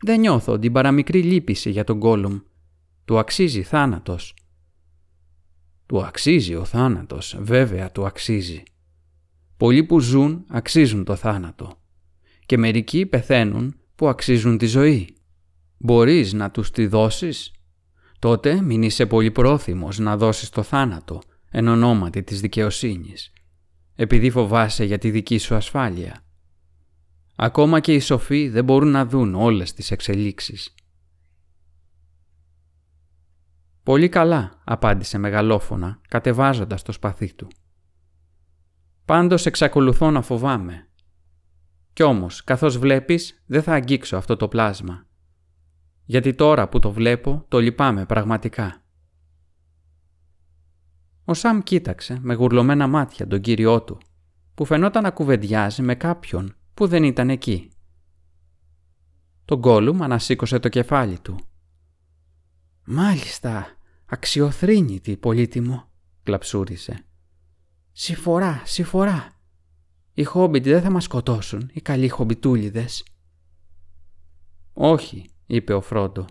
Δεν 0.04 0.20
νιώθω 0.20 0.58
την 0.58 0.72
παραμικρή 0.72 1.22
λύπηση 1.22 1.70
για 1.70 1.84
τον 1.84 1.96
Γκόλουμ. 1.96 2.38
Του 3.04 3.18
αξίζει 3.18 3.62
θάνατος. 3.62 4.34
Του 5.92 6.04
αξίζει 6.04 6.54
ο 6.54 6.64
θάνατος, 6.64 7.36
βέβαια 7.40 7.90
του 7.90 8.06
αξίζει. 8.06 8.62
Πολλοί 9.56 9.84
που 9.84 10.00
ζουν 10.00 10.44
αξίζουν 10.48 11.04
το 11.04 11.16
θάνατο. 11.16 11.78
Και 12.46 12.58
μερικοί 12.58 13.06
πεθαίνουν 13.06 13.76
που 13.94 14.08
αξίζουν 14.08 14.58
τη 14.58 14.66
ζωή. 14.66 15.16
Μπορείς 15.78 16.32
να 16.32 16.50
τους 16.50 16.70
τη 16.70 16.86
δώσεις; 16.86 17.52
Τότε 18.18 18.60
μην 18.62 18.82
είσαι 18.82 19.06
πολύ 19.06 19.30
πρόθυμος 19.30 19.98
να 19.98 20.16
δώσεις 20.16 20.48
το 20.48 20.62
θάνατο 20.62 21.20
εν 21.50 21.68
ονόματι 21.68 22.22
της 22.22 22.40
δικαιοσύνης, 22.40 23.32
επειδή 23.94 24.30
φοβάσαι 24.30 24.84
για 24.84 24.98
τη 24.98 25.10
δική 25.10 25.38
σου 25.38 25.54
ασφάλεια. 25.54 26.24
Ακόμα 27.36 27.80
και 27.80 27.94
οι 27.94 28.00
σοφοί 28.00 28.48
δεν 28.48 28.64
μπορούν 28.64 28.90
να 28.90 29.06
δουν 29.06 29.34
όλες 29.34 29.72
τις 29.72 29.90
εξελίξεις. 29.90 30.74
«Πολύ 33.82 34.08
καλά», 34.08 34.60
απάντησε 34.64 35.18
μεγαλόφωνα, 35.18 36.00
κατεβάζοντας 36.08 36.82
το 36.82 36.92
σπαθί 36.92 37.34
του. 37.34 37.48
«Πάντως 39.04 39.46
εξακολουθώ 39.46 40.10
να 40.10 40.22
φοβάμαι. 40.22 40.88
Κι 41.92 42.02
όμως, 42.02 42.44
καθώς 42.44 42.78
βλέπεις, 42.78 43.42
δεν 43.46 43.62
θα 43.62 43.72
αγγίξω 43.72 44.16
αυτό 44.16 44.36
το 44.36 44.48
πλάσμα. 44.48 45.06
Γιατί 46.04 46.34
τώρα 46.34 46.68
που 46.68 46.78
το 46.78 46.92
βλέπω, 46.92 47.44
το 47.48 47.58
λυπάμαι 47.58 48.06
πραγματικά». 48.06 48.82
Ο 51.24 51.34
Σαμ 51.34 51.60
κοίταξε 51.60 52.18
με 52.20 52.34
γουρλωμένα 52.34 52.86
μάτια 52.86 53.26
τον 53.26 53.40
κύριό 53.40 53.82
του, 53.82 53.98
που 54.54 54.64
φαινόταν 54.64 55.02
να 55.02 55.10
κουβεντιάζει 55.10 55.82
με 55.82 55.94
κάποιον 55.94 56.56
που 56.74 56.86
δεν 56.86 57.04
ήταν 57.04 57.30
εκεί. 57.30 57.70
Το 59.44 59.58
Γκόλουμ 59.58 60.02
ανασήκωσε 60.02 60.58
το 60.58 60.68
κεφάλι 60.68 61.18
του. 61.18 61.36
«Μάλιστα, 62.84 63.66
αξιοθρύνητη, 64.06 65.16
πολύτιμο», 65.16 65.90
κλαψούρισε. 66.22 67.04
«Συφορά, 67.92 68.62
συφορά. 68.64 69.32
Οι 70.14 70.22
χόμπιτ 70.24 70.64
δεν 70.64 70.82
θα 70.82 70.90
μας 70.90 71.04
σκοτώσουν, 71.04 71.70
οι 71.72 71.80
καλοί 71.80 72.08
χομπιτούλιδες». 72.08 73.04
«Όχι», 74.72 75.30
είπε 75.46 75.72
ο 75.72 75.80
Φρόντο. 75.80 76.24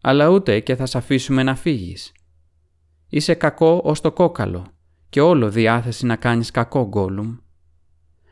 «Αλλά 0.00 0.28
ούτε 0.28 0.60
και 0.60 0.76
θα 0.76 0.86
σ' 0.86 0.94
αφήσουμε 0.94 1.42
να 1.42 1.54
φύγεις. 1.54 2.12
Είσαι 3.08 3.34
κακό 3.34 3.80
ως 3.84 4.00
το 4.00 4.12
κόκαλο 4.12 4.66
και 5.08 5.20
όλο 5.20 5.50
διάθεση 5.50 6.06
να 6.06 6.16
κάνεις 6.16 6.50
κακό, 6.50 6.86
Γκόλουμ. 6.88 7.36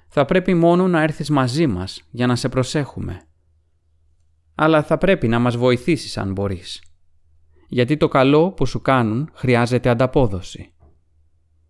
Θα 0.08 0.24
πρέπει 0.24 0.54
μόνο 0.54 0.88
να 0.88 1.02
έρθεις 1.02 1.30
μαζί 1.30 1.66
μας 1.66 2.02
για 2.10 2.26
να 2.26 2.36
σε 2.36 2.48
προσέχουμε. 2.48 3.22
Αλλά 4.54 4.82
θα 4.82 4.98
πρέπει 4.98 5.28
να 5.28 5.38
μας 5.38 5.56
βοηθήσεις 5.56 6.18
αν 6.18 6.32
μπορείς. 6.32 6.82
Γιατί 7.72 7.96
το 7.96 8.08
καλό 8.08 8.50
που 8.50 8.66
σου 8.66 8.80
κάνουν 8.82 9.30
χρειάζεται 9.32 9.88
ανταπόδοση. 9.88 10.72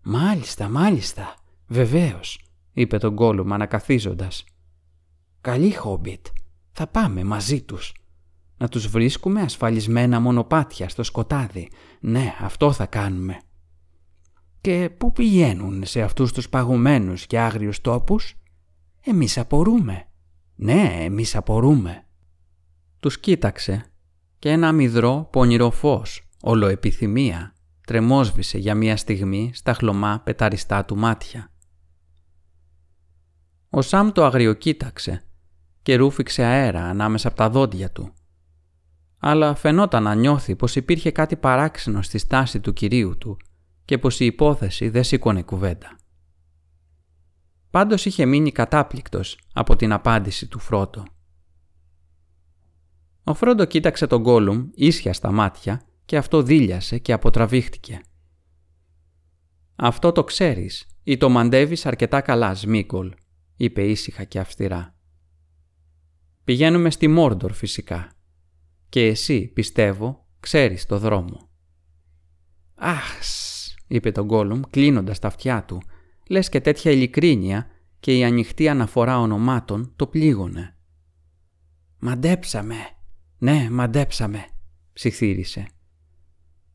«Μάλιστα, 0.02 0.68
μάλιστα, 0.68 1.34
βεβαίως», 1.66 2.44
είπε 2.72 2.98
τον 2.98 3.12
Γκόλουμ 3.12 3.52
ανακαθίζοντας. 3.52 4.44
«Καλή 5.40 5.74
Χόμπιτ, 5.74 6.26
θα 6.72 6.86
πάμε 6.86 7.24
μαζί 7.24 7.62
τους. 7.62 7.94
Να 8.56 8.68
τους 8.68 8.86
βρίσκουμε 8.86 9.40
ασφαλισμένα 9.40 10.20
μονοπάτια 10.20 10.88
στο 10.88 11.02
σκοτάδι. 11.02 11.70
Ναι, 12.00 12.34
αυτό 12.40 12.72
θα 12.72 12.86
κάνουμε». 12.86 13.40
«Και 14.60 14.90
πού 14.98 15.12
πηγαίνουν 15.12 15.84
σε 15.84 16.02
αυτούς 16.02 16.32
τους 16.32 16.48
παγωμένους 16.48 17.26
και 17.26 17.38
άγριους 17.38 17.80
τόπους» 17.80 18.34
«Εμείς 19.00 19.38
απορούμε». 19.38 20.08
«Ναι, 20.54 20.96
εμείς 21.00 21.36
απορούμε». 21.36 22.06
Τους 23.00 23.18
κοίταξε 23.20 23.91
και 24.42 24.50
ένα 24.50 24.72
μυδρό 24.72 25.28
πονηρό 25.32 25.70
φως, 25.70 26.28
ολοεπιθυμία, 26.40 27.54
τρεμόσβησε 27.86 28.58
για 28.58 28.74
μία 28.74 28.96
στιγμή 28.96 29.50
στα 29.54 29.74
χλωμά 29.74 30.20
πεταριστά 30.24 30.84
του 30.84 30.96
μάτια. 30.96 31.50
Ο 33.70 33.82
Σαμ 33.82 34.10
το 34.10 34.24
αγριοκοίταξε 34.24 35.24
και 35.82 35.96
ρούφηξε 35.96 36.42
αέρα 36.42 36.84
ανάμεσα 36.84 37.28
από 37.28 37.36
τα 37.36 37.50
δόντια 37.50 37.90
του. 37.90 38.12
Αλλά 39.18 39.54
φαινόταν 39.54 40.02
να 40.02 40.14
νιώθει 40.14 40.56
πως 40.56 40.76
υπήρχε 40.76 41.10
κάτι 41.10 41.36
παράξενο 41.36 42.02
στη 42.02 42.18
στάση 42.18 42.60
του 42.60 42.72
κυρίου 42.72 43.18
του 43.18 43.36
και 43.84 43.98
πως 43.98 44.20
η 44.20 44.24
υπόθεση 44.24 44.88
δεν 44.88 45.04
σήκωνε 45.04 45.42
κουβέντα. 45.42 45.96
Πάντως 47.70 48.04
είχε 48.04 48.26
μείνει 48.26 48.52
κατάπληκτος 48.52 49.38
από 49.52 49.76
την 49.76 49.92
απάντηση 49.92 50.46
του 50.46 50.58
Φρότο. 50.58 51.04
Ο 53.24 53.34
Φρόντο 53.34 53.64
κοίταξε 53.64 54.06
τον 54.06 54.20
Γκόλουμ 54.20 54.68
ίσια 54.74 55.12
στα 55.12 55.32
μάτια 55.32 55.82
και 56.04 56.16
αυτό 56.16 56.42
δίλιασε 56.42 56.98
και 56.98 57.12
αποτραβήχτηκε. 57.12 58.00
«Αυτό 59.76 60.12
το 60.12 60.24
ξέρεις 60.24 60.86
ή 61.02 61.16
το 61.16 61.28
μαντεύεις 61.28 61.86
αρκετά 61.86 62.20
καλά, 62.20 62.54
Σμίγκολ», 62.54 63.12
είπε 63.56 63.82
ήσυχα 63.82 64.24
και 64.24 64.38
αυστηρά. 64.38 64.96
«Πηγαίνουμε 66.44 66.90
στη 66.90 67.08
Μόρντορ 67.08 67.52
φυσικά 67.52 68.12
και 68.88 69.06
εσύ, 69.06 69.46
πιστεύω, 69.46 70.26
ξέρεις 70.40 70.86
το 70.86 70.98
δρόμο». 70.98 71.50
«Αχς», 72.74 73.74
είπε 73.86 74.12
τον 74.12 74.24
Γκόλουμ 74.24 74.60
κλείνοντας 74.70 75.18
τα 75.18 75.28
αυτιά 75.28 75.64
του, 75.64 75.82
λες 76.28 76.48
και 76.48 76.60
τέτοια 76.60 76.90
ειλικρίνεια 76.90 77.66
και 78.00 78.16
η 78.18 78.24
ανοιχτή 78.24 78.68
αναφορά 78.68 79.18
ονομάτων 79.18 79.92
το 79.96 80.06
πλήγωνε. 80.06 80.76
«Μαντέψαμε», 81.98 82.91
«Ναι, 83.42 83.70
μαντέψαμε», 83.70 84.46
ψιθύρισε. 84.92 85.66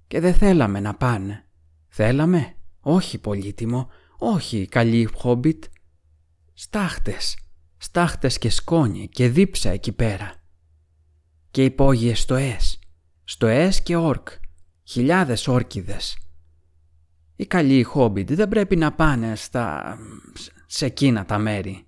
«Και 0.07 0.19
δεν 0.19 0.33
θέλαμε 0.33 0.79
να 0.79 0.95
πάνε. 0.95 1.45
Θέλαμε; 1.87 2.55
Όχι, 2.79 3.17
πολύτιμο. 3.17 3.89
Όχι, 4.17 4.67
καλή 4.67 5.09
χόμπιτ. 5.13 5.63
Στάχτες, 6.53 7.37
στάχτες 7.77 8.37
και 8.37 8.49
σκόνη 8.49 9.07
και 9.07 9.29
δίψα 9.29 9.69
εκεί 9.69 9.91
πέρα. 9.91 10.43
Και 11.51 11.63
υπόγειες 11.63 12.19
στοές, 12.19 12.79
στοές 13.23 13.81
και 13.81 13.95
όρκ, 13.95 14.27
χιλιάδες 14.83 15.47
όρκιδες. 15.47 16.17
Οι 17.35 17.45
καλοί 17.45 17.83
χόμπιτ 17.83 18.33
δεν 18.33 18.47
πρέπει 18.47 18.75
να 18.75 18.93
πάνε 18.93 19.35
στα... 19.35 19.97
σε 20.65 20.85
εκείνα 20.85 21.25
τα 21.25 21.37
μέρη. 21.37 21.87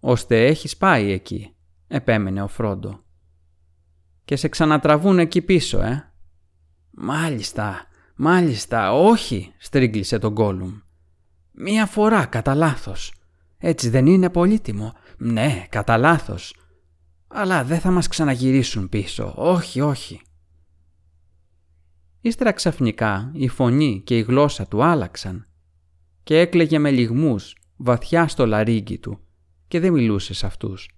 «Ώστε 0.00 0.46
έχεις 0.46 0.76
πάει 0.76 1.10
εκεί», 1.10 1.56
επέμενε 1.92 2.42
ο 2.42 2.48
Φρόντο. 2.48 3.01
«Και 4.24 4.36
σε 4.36 4.48
ξανατραβούν 4.48 5.18
εκεί 5.18 5.42
πίσω, 5.42 5.80
ε». 5.80 6.12
«Μάλιστα, 6.90 7.86
μάλιστα, 8.16 8.92
όχι», 8.92 9.52
στρίγκλισε 9.58 10.18
τον 10.18 10.32
Γκόλουμ. 10.32 10.78
«Μία 11.52 11.86
φορά 11.86 12.26
κατά 12.26 12.54
λάθος. 12.54 13.14
Έτσι 13.58 13.88
δεν 13.88 14.06
είναι 14.06 14.30
πολύτιμο. 14.30 14.92
Ναι, 15.18 15.66
κατά 15.68 15.96
λάθος. 15.96 16.56
Αλλά 17.28 17.64
δεν 17.64 17.80
θα 17.80 17.90
μας 17.90 18.08
ξαναγυρίσουν 18.08 18.88
πίσω. 18.88 19.34
Όχι, 19.36 19.80
όχι». 19.80 20.20
Ύστερα 22.20 22.52
ξαφνικά 22.52 23.30
η 23.34 23.48
φωνή 23.48 24.02
και 24.04 24.18
η 24.18 24.22
γλώσσα 24.22 24.66
του 24.66 24.84
άλλαξαν 24.84 25.46
και 26.22 26.38
έκλαιγε 26.38 26.78
με 26.78 26.90
λιγμούς 26.90 27.56
βαθιά 27.76 28.28
στο 28.28 28.46
λαρίγκι 28.46 28.98
του 28.98 29.20
και 29.68 29.80
δεν 29.80 29.92
μιλούσε 29.92 30.34
σε 30.34 30.46
αυτούς. 30.46 30.90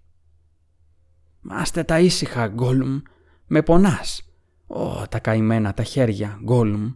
«Μάστε 1.41 1.85
τα 1.85 2.01
ήσυχα, 2.01 2.47
Γκόλουμ, 2.47 3.01
με 3.47 3.63
πονάς. 3.63 4.29
Ω, 4.67 5.09
τα 5.09 5.19
καημένα 5.19 5.75
τα 5.75 5.83
χέρια, 5.83 6.39
Γκόλουμ. 6.43 6.93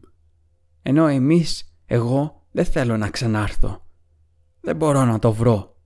Ενώ 0.82 1.06
εμείς, 1.06 1.76
εγώ, 1.86 2.46
δεν 2.52 2.64
θέλω 2.64 2.96
να 2.96 3.10
ξανάρθω. 3.10 3.86
Δεν 4.60 4.76
μπορώ 4.76 5.04
να 5.04 5.18
το 5.18 5.32
βρω. 5.32 5.76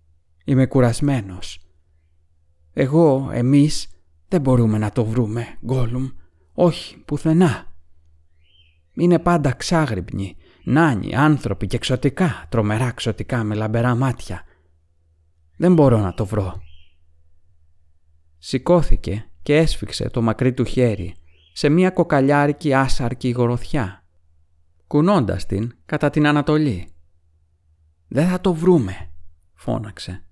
Είμαι 0.44 0.66
κουρασμένος. 0.66 1.60
Εγώ, 2.72 3.30
εμείς, 3.32 3.88
δεν 4.28 4.40
μπορούμε 4.40 4.78
να 4.78 4.90
το 4.90 5.04
βρούμε, 5.04 5.58
Γκόλουμ. 5.64 6.08
Όχι, 6.52 6.96
πουθενά. 6.96 7.66
Είναι 8.92 9.18
πάντα 9.18 9.52
ξάγρυπνοι, 9.52 10.36
νάνοι, 10.64 11.14
άνθρωποι 11.14 11.66
και 11.66 11.76
εξωτικά, 11.76 12.46
τρομερά 12.48 12.86
εξωτικά 12.86 13.44
με 13.44 13.54
λαμπερά 13.54 13.94
μάτια. 13.94 14.42
Δεν 15.56 15.74
μπορώ 15.74 15.98
να 15.98 16.14
το 16.14 16.26
βρω. 16.26 16.62
Σηκώθηκε 18.38 19.26
και 19.42 19.56
έσφιξε 19.56 20.08
το 20.08 20.22
μακρύ 20.22 20.52
του 20.52 20.64
χέρι 20.64 21.14
σε 21.52 21.68
μια 21.68 21.90
κοκαλιάρικη 21.90 22.74
άσαρκη 22.74 23.30
γοροθιά, 23.30 24.04
κουνώντας 24.86 25.46
την 25.46 25.76
κατά 25.86 26.10
την 26.10 26.26
Ανατολή. 26.26 26.88
«Δεν 28.08 28.28
θα 28.28 28.40
το 28.40 28.54
βρούμε», 28.54 29.10
φώναξε. 29.54 30.24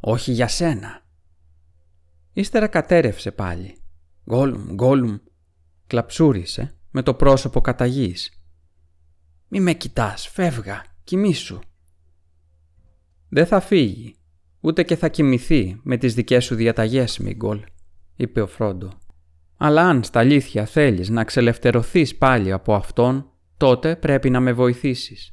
«Όχι 0.00 0.32
για 0.32 0.48
σένα». 0.48 1.02
Ύστερα 2.32 2.66
κατέρευσε 2.66 3.30
πάλι. 3.30 3.78
«Γκόλουμ, 4.30 4.74
γκόλουμ», 4.74 5.16
κλαψούρισε 5.86 6.76
με 6.90 7.02
το 7.02 7.14
πρόσωπο 7.14 7.60
κατά 7.60 7.86
«Μη 9.48 9.60
με 9.60 9.72
κοιτάς, 9.72 10.28
φεύγα, 10.28 10.84
κοιμήσου». 11.04 11.58
«Δεν 13.28 13.46
θα 13.46 13.60
φύγει, 13.60 14.16
ούτε 14.60 14.82
και 14.82 14.96
θα 14.96 15.08
κοιμηθεί 15.08 15.80
με 15.82 15.96
τις 15.96 16.14
δικές 16.14 16.44
σου 16.44 16.54
διαταγές, 16.54 17.18
Μίγκολ», 17.18 17.64
είπε 18.16 18.40
ο 18.40 18.46
Φρόντο. 18.46 18.88
«Αλλά 19.56 19.82
αν 19.82 20.02
στα 20.02 20.18
αλήθεια 20.20 20.64
θέλεις 20.64 21.08
να 21.08 21.24
ξελευθερωθείς 21.24 22.16
πάλι 22.16 22.52
από 22.52 22.74
αυτόν, 22.74 23.30
τότε 23.56 23.96
πρέπει 23.96 24.30
να 24.30 24.40
με 24.40 24.52
βοηθήσεις». 24.52 25.30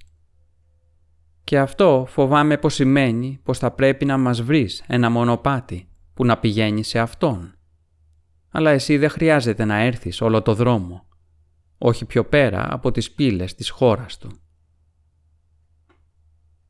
Και 1.43 1.59
αυτό 1.59 2.05
φοβάμαι 2.09 2.57
πως 2.57 2.73
σημαίνει 2.73 3.39
πως 3.43 3.57
θα 3.57 3.71
πρέπει 3.71 4.05
να 4.05 4.17
μας 4.17 4.41
βρεις 4.41 4.83
ένα 4.87 5.09
μονοπάτι 5.09 5.87
που 6.13 6.25
να 6.25 6.37
πηγαίνει 6.37 6.83
σε 6.83 6.99
αυτόν. 6.99 7.55
Αλλά 8.49 8.71
εσύ 8.71 8.97
δεν 8.97 9.09
χρειάζεται 9.09 9.65
να 9.65 9.79
έρθεις 9.79 10.21
όλο 10.21 10.41
το 10.41 10.53
δρόμο 10.53 11.05
όχι 11.83 12.05
πιο 12.05 12.25
πέρα 12.25 12.73
από 12.73 12.91
τις 12.91 13.11
πύλες 13.11 13.55
της 13.55 13.69
χώρας 13.69 14.17
του. 14.17 14.31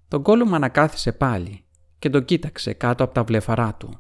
Τον 0.08 0.22
κόλουμ 0.24 0.56
ανακάθισε 0.56 1.12
πάλι 1.12 1.66
και 2.00 2.10
τον 2.10 2.26
κοίταξε 2.26 2.74
κάτω 2.74 3.04
από 3.04 3.14
τα 3.14 3.24
βλεφαρά 3.24 3.76
του. 3.76 4.00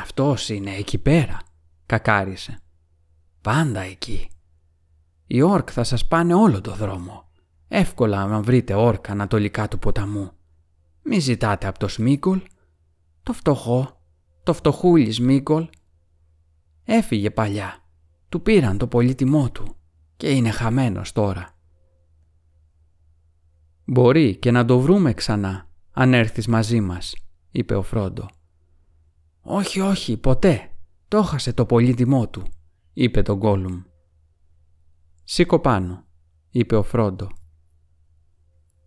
«Αυτός 0.00 0.48
είναι 0.48 0.70
εκεί 0.70 0.98
πέρα», 0.98 1.38
κακάρισε. 1.86 2.58
«Πάντα 3.40 3.80
εκεί. 3.80 4.30
Οι 5.26 5.42
όρκ 5.42 5.68
θα 5.72 5.84
σας 5.84 6.06
πάνε 6.06 6.34
όλο 6.34 6.60
το 6.60 6.74
δρόμο. 6.74 7.30
Εύκολα 7.68 8.26
να 8.26 8.42
βρείτε 8.42 8.74
όρκ 8.74 9.10
ανατολικά 9.10 9.68
του 9.68 9.78
ποταμού. 9.78 10.32
Μη 11.02 11.18
ζητάτε 11.18 11.66
από 11.66 11.78
το 11.78 11.88
Σμίκολ. 11.88 12.42
Το 13.22 13.32
φτωχό, 13.32 14.00
το 14.42 14.52
φτωχούλι 14.52 15.12
Σμίκολ. 15.12 15.68
Έφυγε 16.84 17.30
παλιά 17.30 17.82
του 18.32 18.42
πήραν 18.42 18.78
το 18.78 18.86
πολύτιμό 18.86 19.50
του 19.50 19.76
και 20.16 20.30
είναι 20.30 20.50
χαμένος 20.50 21.12
τώρα. 21.12 21.50
«Μπορεί 23.84 24.36
και 24.36 24.50
να 24.50 24.64
το 24.64 24.80
βρούμε 24.80 25.12
ξανά, 25.12 25.68
αν 25.90 26.14
έρθεις 26.14 26.46
μαζί 26.46 26.80
μας», 26.80 27.14
είπε 27.50 27.74
ο 27.74 27.82
Φρόντο. 27.82 28.28
«Όχι, 29.42 29.80
όχι, 29.80 30.16
ποτέ. 30.16 30.70
Το 31.08 31.16
έχασε 31.16 31.52
το 31.52 31.66
πολύτιμό 31.66 32.28
του», 32.28 32.42
είπε 32.92 33.22
το 33.22 33.36
Γκόλουμ. 33.36 33.82
«Σήκω 35.24 35.58
πάνω», 35.60 36.04
είπε 36.50 36.76
ο 36.76 36.82
Φρόντο. 36.82 37.28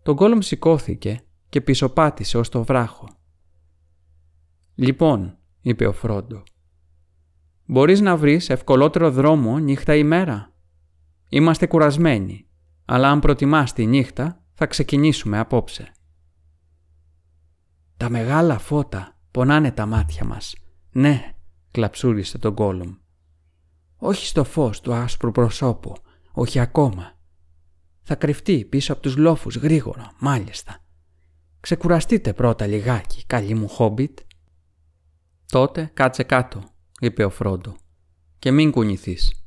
Το 0.02 0.12
Γκόλουμ 0.12 0.38
σηκώθηκε 0.40 1.24
και 1.48 1.60
πισωπάτησε 1.60 2.38
ως 2.38 2.48
το 2.48 2.64
βράχο. 2.64 3.08
«Λοιπόν», 4.74 5.38
είπε 5.60 5.86
ο 5.86 5.92
Φρόντο, 5.92 6.42
Μπορείς 7.66 8.00
να 8.00 8.16
βρεις 8.16 8.50
ευκολότερο 8.50 9.10
δρόμο 9.10 9.58
νύχτα 9.58 9.94
ημέρα; 9.94 10.54
Είμαστε 11.28 11.66
κουρασμένοι, 11.66 12.46
αλλά 12.84 13.10
αν 13.10 13.20
προτιμάς 13.20 13.72
τη 13.72 13.86
νύχτα 13.86 14.44
θα 14.52 14.66
ξεκινήσουμε 14.66 15.38
απόψε. 15.38 15.92
«Τα 17.96 18.08
μεγάλα 18.08 18.58
φώτα 18.58 19.15
πονάνε 19.36 19.70
τα 19.70 19.86
μάτια 19.86 20.24
μας. 20.24 20.54
Ναι», 20.90 21.34
κλαψούρισε 21.70 22.38
τον 22.38 22.52
Γκόλουμ. 22.52 22.94
«Όχι 23.96 24.26
στο 24.26 24.44
φως 24.44 24.80
του 24.80 24.94
άσπρου 24.94 25.30
προσώπου, 25.30 25.92
όχι 26.32 26.58
ακόμα. 26.58 27.18
Θα 28.02 28.14
κρυφτεί 28.14 28.64
πίσω 28.64 28.92
από 28.92 29.02
τους 29.02 29.16
λόφους 29.16 29.56
γρήγορα, 29.56 30.12
μάλιστα. 30.18 30.84
Ξεκουραστείτε 31.60 32.32
πρώτα 32.32 32.66
λιγάκι, 32.66 33.24
καλή 33.26 33.54
μου 33.54 33.68
χόμπιτ». 33.68 34.18
«Τότε 35.46 35.90
κάτσε 35.94 36.22
κάτω», 36.22 36.62
είπε 37.00 37.24
ο 37.24 37.30
Φρόντο, 37.30 37.76
«και 38.38 38.50
μην 38.50 38.70
κουνηθείς». 38.70 39.44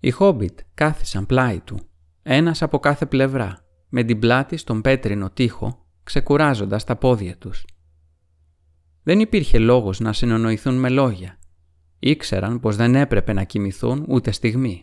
Οι 0.00 0.10
Χόμπιτ 0.10 0.58
κάθισαν 0.74 1.26
πλάι 1.26 1.60
του, 1.60 1.78
ένας 2.22 2.62
από 2.62 2.78
κάθε 2.78 3.06
πλευρά, 3.06 3.64
με 3.88 4.02
την 4.02 4.18
πλάτη 4.18 4.56
στον 4.56 4.80
πέτρινο 4.80 5.30
τοίχο, 5.30 5.85
ξεκουράζοντας 6.06 6.84
τα 6.84 6.96
πόδια 6.96 7.36
τους. 7.36 7.64
Δεν 9.02 9.20
υπήρχε 9.20 9.58
λόγος 9.58 10.00
να 10.00 10.12
συνονοηθούν 10.12 10.78
με 10.78 10.88
λόγια. 10.88 11.38
Ήξεραν 11.98 12.60
πως 12.60 12.76
δεν 12.76 12.94
έπρεπε 12.94 13.32
να 13.32 13.44
κοιμηθούν 13.44 14.04
ούτε 14.08 14.30
στιγμή. 14.30 14.82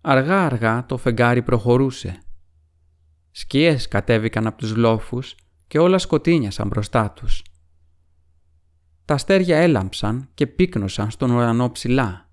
Αργά-αργά 0.00 0.86
το 0.86 0.96
φεγγάρι 0.96 1.42
προχωρούσε. 1.42 2.18
Σκιές 3.30 3.88
κατέβηκαν 3.88 4.46
από 4.46 4.58
τους 4.58 4.76
λόφους 4.76 5.34
και 5.66 5.78
όλα 5.78 5.98
σκοτίνιασαν 5.98 6.68
μπροστά 6.68 7.10
τους. 7.10 7.42
Τα 9.04 9.14
αστέρια 9.14 9.56
έλαμψαν 9.56 10.28
και 10.34 10.46
πύκνωσαν 10.46 11.10
στον 11.10 11.30
ουρανό 11.30 11.70
ψηλά. 11.70 12.30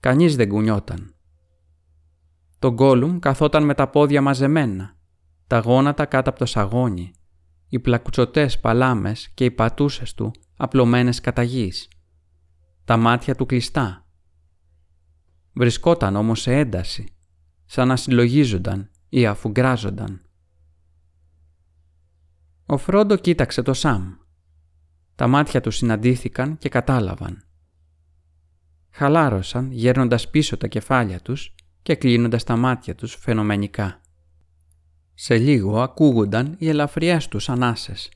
Κανείς 0.00 0.36
δεν 0.36 0.48
κουνιόταν. 0.48 1.14
Το 2.58 2.72
γκόλουμ 2.72 3.18
καθόταν 3.18 3.64
με 3.64 3.74
τα 3.74 3.88
πόδια 3.88 4.22
μαζεμένα, 4.22 4.95
τα 5.46 5.58
γόνατα 5.58 6.04
κάτω 6.04 6.30
από 6.30 6.38
το 6.38 6.46
σαγόνι, 6.46 7.12
οι 7.68 7.78
πλακουτσοτές 7.78 8.60
παλάμες 8.60 9.30
και 9.34 9.44
οι 9.44 9.50
πατούσες 9.50 10.14
του 10.14 10.30
απλωμένες 10.56 11.20
κατά 11.20 11.42
γης, 11.42 11.88
τα 12.84 12.96
μάτια 12.96 13.34
του 13.34 13.46
κλειστά. 13.46 14.06
Βρισκόταν 15.52 16.16
όμως 16.16 16.40
σε 16.40 16.54
ένταση, 16.56 17.16
σαν 17.64 17.88
να 17.88 17.96
συλλογίζονταν 17.96 18.90
ή 19.08 19.26
αφουγκράζονταν. 19.26 20.20
Ο 22.66 22.76
Φρόντο 22.76 23.16
κοίταξε 23.16 23.62
το 23.62 23.74
Σαμ 23.74 24.16
τα 25.16 25.26
μάτια 25.26 25.60
του 25.60 25.70
συναντήθηκαν 25.70 26.58
και 26.58 26.68
κατάλαβαν. 26.68 27.44
Χαλάρωσαν 28.90 29.72
γέρνοντας 29.72 30.30
πίσω 30.30 30.56
τα 30.56 30.66
κεφάλια 30.66 31.20
τους 31.20 31.54
και 31.82 31.94
κλείνοντας 31.94 32.44
τα 32.44 32.56
μάτια 32.56 32.94
τους 32.94 33.14
φαινομενικά. 33.14 34.00
Σε 35.18 35.38
λίγο 35.38 35.80
ακούγονταν 35.80 36.54
οι 36.58 36.68
ελαφριές 36.68 37.28
τους 37.28 37.48
ανάσες. 37.48 38.10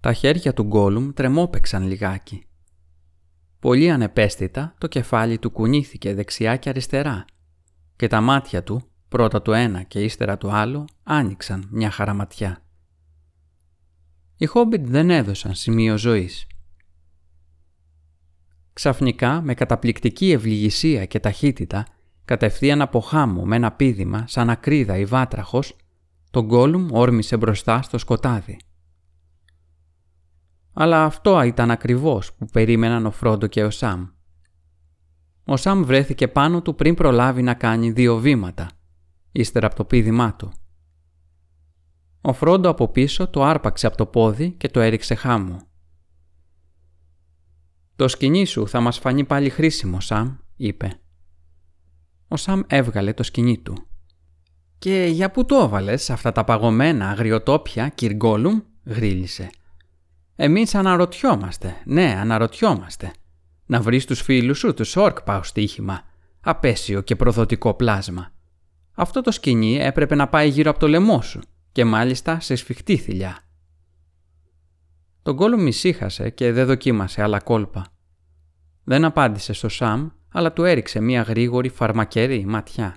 Τα 0.00 0.12
χέρια 0.12 0.52
του 0.52 0.62
Γκόλουμ 0.62 1.12
τρεμόπαιξαν 1.12 1.86
λιγάκι. 1.86 2.46
Πολύ 3.60 3.90
ανεπαίσθητα 3.90 4.74
το 4.78 4.86
κεφάλι 4.86 5.38
του 5.38 5.50
κουνήθηκε 5.50 6.14
δεξιά 6.14 6.56
και 6.56 6.68
αριστερά 6.68 7.24
και 7.96 8.06
τα 8.06 8.20
μάτια 8.20 8.62
του 8.62 8.82
πρώτα 9.08 9.42
το 9.42 9.52
ένα 9.52 9.82
και 9.82 10.00
ύστερα 10.00 10.38
το 10.38 10.50
άλλο, 10.50 10.84
άνοιξαν 11.02 11.68
μια 11.70 11.90
χαραματιά. 11.90 12.62
Οι 14.36 14.46
Χόμπιτ 14.46 14.86
δεν 14.86 15.10
έδωσαν 15.10 15.54
σημείο 15.54 15.98
ζωής. 15.98 16.46
Ξαφνικά, 18.72 19.40
με 19.40 19.54
καταπληκτική 19.54 20.30
ευληγησία 20.30 21.04
και 21.04 21.20
ταχύτητα, 21.20 21.86
κατευθείαν 22.26 22.80
από 22.80 23.00
χάμω 23.00 23.44
με 23.44 23.56
ένα 23.56 23.72
πίδημα 23.72 24.24
σαν 24.26 24.50
ακρίδα 24.50 24.96
ή 24.96 25.04
βάτραχος, 25.04 25.76
τον 26.30 26.44
Γκόλουμ 26.44 26.88
όρμησε 26.90 27.36
μπροστά 27.36 27.82
στο 27.82 27.98
σκοτάδι. 27.98 28.56
Αλλά 30.72 31.04
αυτό 31.04 31.42
ήταν 31.42 31.70
ακριβώς 31.70 32.32
που 32.32 32.46
περίμεναν 32.46 33.06
ο 33.06 33.10
Φρόντο 33.10 33.46
και 33.46 33.64
ο 33.64 33.70
Σαμ. 33.70 34.06
Ο 35.44 35.56
Σαμ 35.56 35.82
βρέθηκε 35.82 36.28
πάνω 36.28 36.62
του 36.62 36.74
πριν 36.74 36.94
προλάβει 36.94 37.42
να 37.42 37.54
κάνει 37.54 37.90
δύο 37.90 38.18
βήματα, 38.18 38.70
ύστερα 39.32 39.66
από 39.66 39.76
το 39.76 39.84
πίδημά 39.84 40.34
του. 40.34 40.52
Ο 42.20 42.32
Φρόντο 42.32 42.68
από 42.68 42.88
πίσω 42.88 43.28
το 43.28 43.44
άρπαξε 43.44 43.86
από 43.86 43.96
το 43.96 44.06
πόδι 44.06 44.50
και 44.50 44.68
το 44.68 44.80
έριξε 44.80 45.14
χάμω. 45.14 45.60
«Το 47.96 48.08
σκηνή 48.08 48.44
σου 48.44 48.68
θα 48.68 48.80
μας 48.80 48.98
φανεί 48.98 49.24
πάλι 49.24 49.50
χρήσιμο, 49.50 50.00
Σαμ», 50.00 50.36
είπε. 50.56 51.00
Ο 52.28 52.36
Σαμ 52.36 52.60
έβγαλε 52.66 53.12
το 53.12 53.22
σκηνή 53.22 53.58
του. 53.58 53.86
«Και 54.78 55.08
για 55.10 55.30
πού 55.30 55.44
το 55.44 55.56
έβαλες 55.56 56.10
αυτά 56.10 56.32
τα 56.32 56.44
παγωμένα 56.44 57.08
αγριοτόπια, 57.08 57.92
Γκόλουμ» 58.12 58.60
γρίλησε. 58.84 59.50
«Εμείς 60.36 60.74
αναρωτιόμαστε, 60.74 61.76
ναι, 61.84 62.16
αναρωτιόμαστε. 62.18 63.12
Να 63.66 63.80
βρεις 63.80 64.04
τους 64.04 64.20
φίλους 64.20 64.58
σου, 64.58 64.74
τους 64.74 64.96
όρκ 64.96 65.22
πάω 65.22 65.42
στοίχημα. 65.42 66.02
Απέσιο 66.40 67.00
και 67.00 67.16
προδοτικό 67.16 67.74
πλάσμα. 67.74 68.32
Αυτό 68.94 69.20
το 69.20 69.30
σκηνή 69.30 69.76
έπρεπε 69.76 70.14
να 70.14 70.28
πάει 70.28 70.48
γύρω 70.48 70.70
από 70.70 70.78
το 70.78 70.88
λαιμό 70.88 71.22
σου 71.22 71.40
και 71.72 71.84
μάλιστα 71.84 72.40
σε 72.40 72.54
σφιχτή 72.54 72.96
θηλιά. 72.96 73.38
Τον 75.22 75.34
Γκόλουμ 75.34 75.66
ησύχασε 75.66 76.30
και 76.30 76.52
δεν 76.52 76.66
δοκίμασε 76.66 77.22
άλλα 77.22 77.40
κόλπα. 77.40 77.86
Δεν 78.84 79.04
απάντησε 79.04 79.52
στο 79.52 79.68
Σαμ, 79.68 80.08
αλλά 80.36 80.52
του 80.52 80.64
έριξε 80.64 81.00
μία 81.00 81.22
γρήγορη 81.22 81.68
φαρμακερή 81.68 82.44
ματιά. 82.46 82.96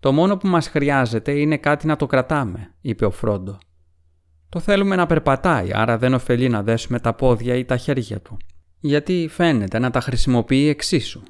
«Το 0.00 0.12
μόνο 0.12 0.36
που 0.36 0.48
μας 0.48 0.68
χρειάζεται 0.68 1.32
είναι 1.32 1.56
κάτι 1.56 1.86
να 1.86 1.96
το 1.96 2.06
κρατάμε», 2.06 2.74
είπε 2.80 3.04
ο 3.04 3.10
Φρόντο. 3.10 3.58
«Το 4.48 4.60
θέλουμε 4.60 4.96
να 4.96 5.06
περπατάει, 5.06 5.70
άρα 5.74 5.98
δεν 5.98 6.14
ωφελεί 6.14 6.48
να 6.48 6.62
δέσουμε 6.62 7.00
τα 7.00 7.14
πόδια 7.14 7.54
ή 7.54 7.64
τα 7.64 7.76
χέρια 7.76 8.20
του, 8.20 8.36
γιατί 8.80 9.28
φαίνεται 9.30 9.78
να 9.78 9.90
τα 9.90 10.00
χρησιμοποιεί 10.00 10.68
εξίσου. 10.68 11.22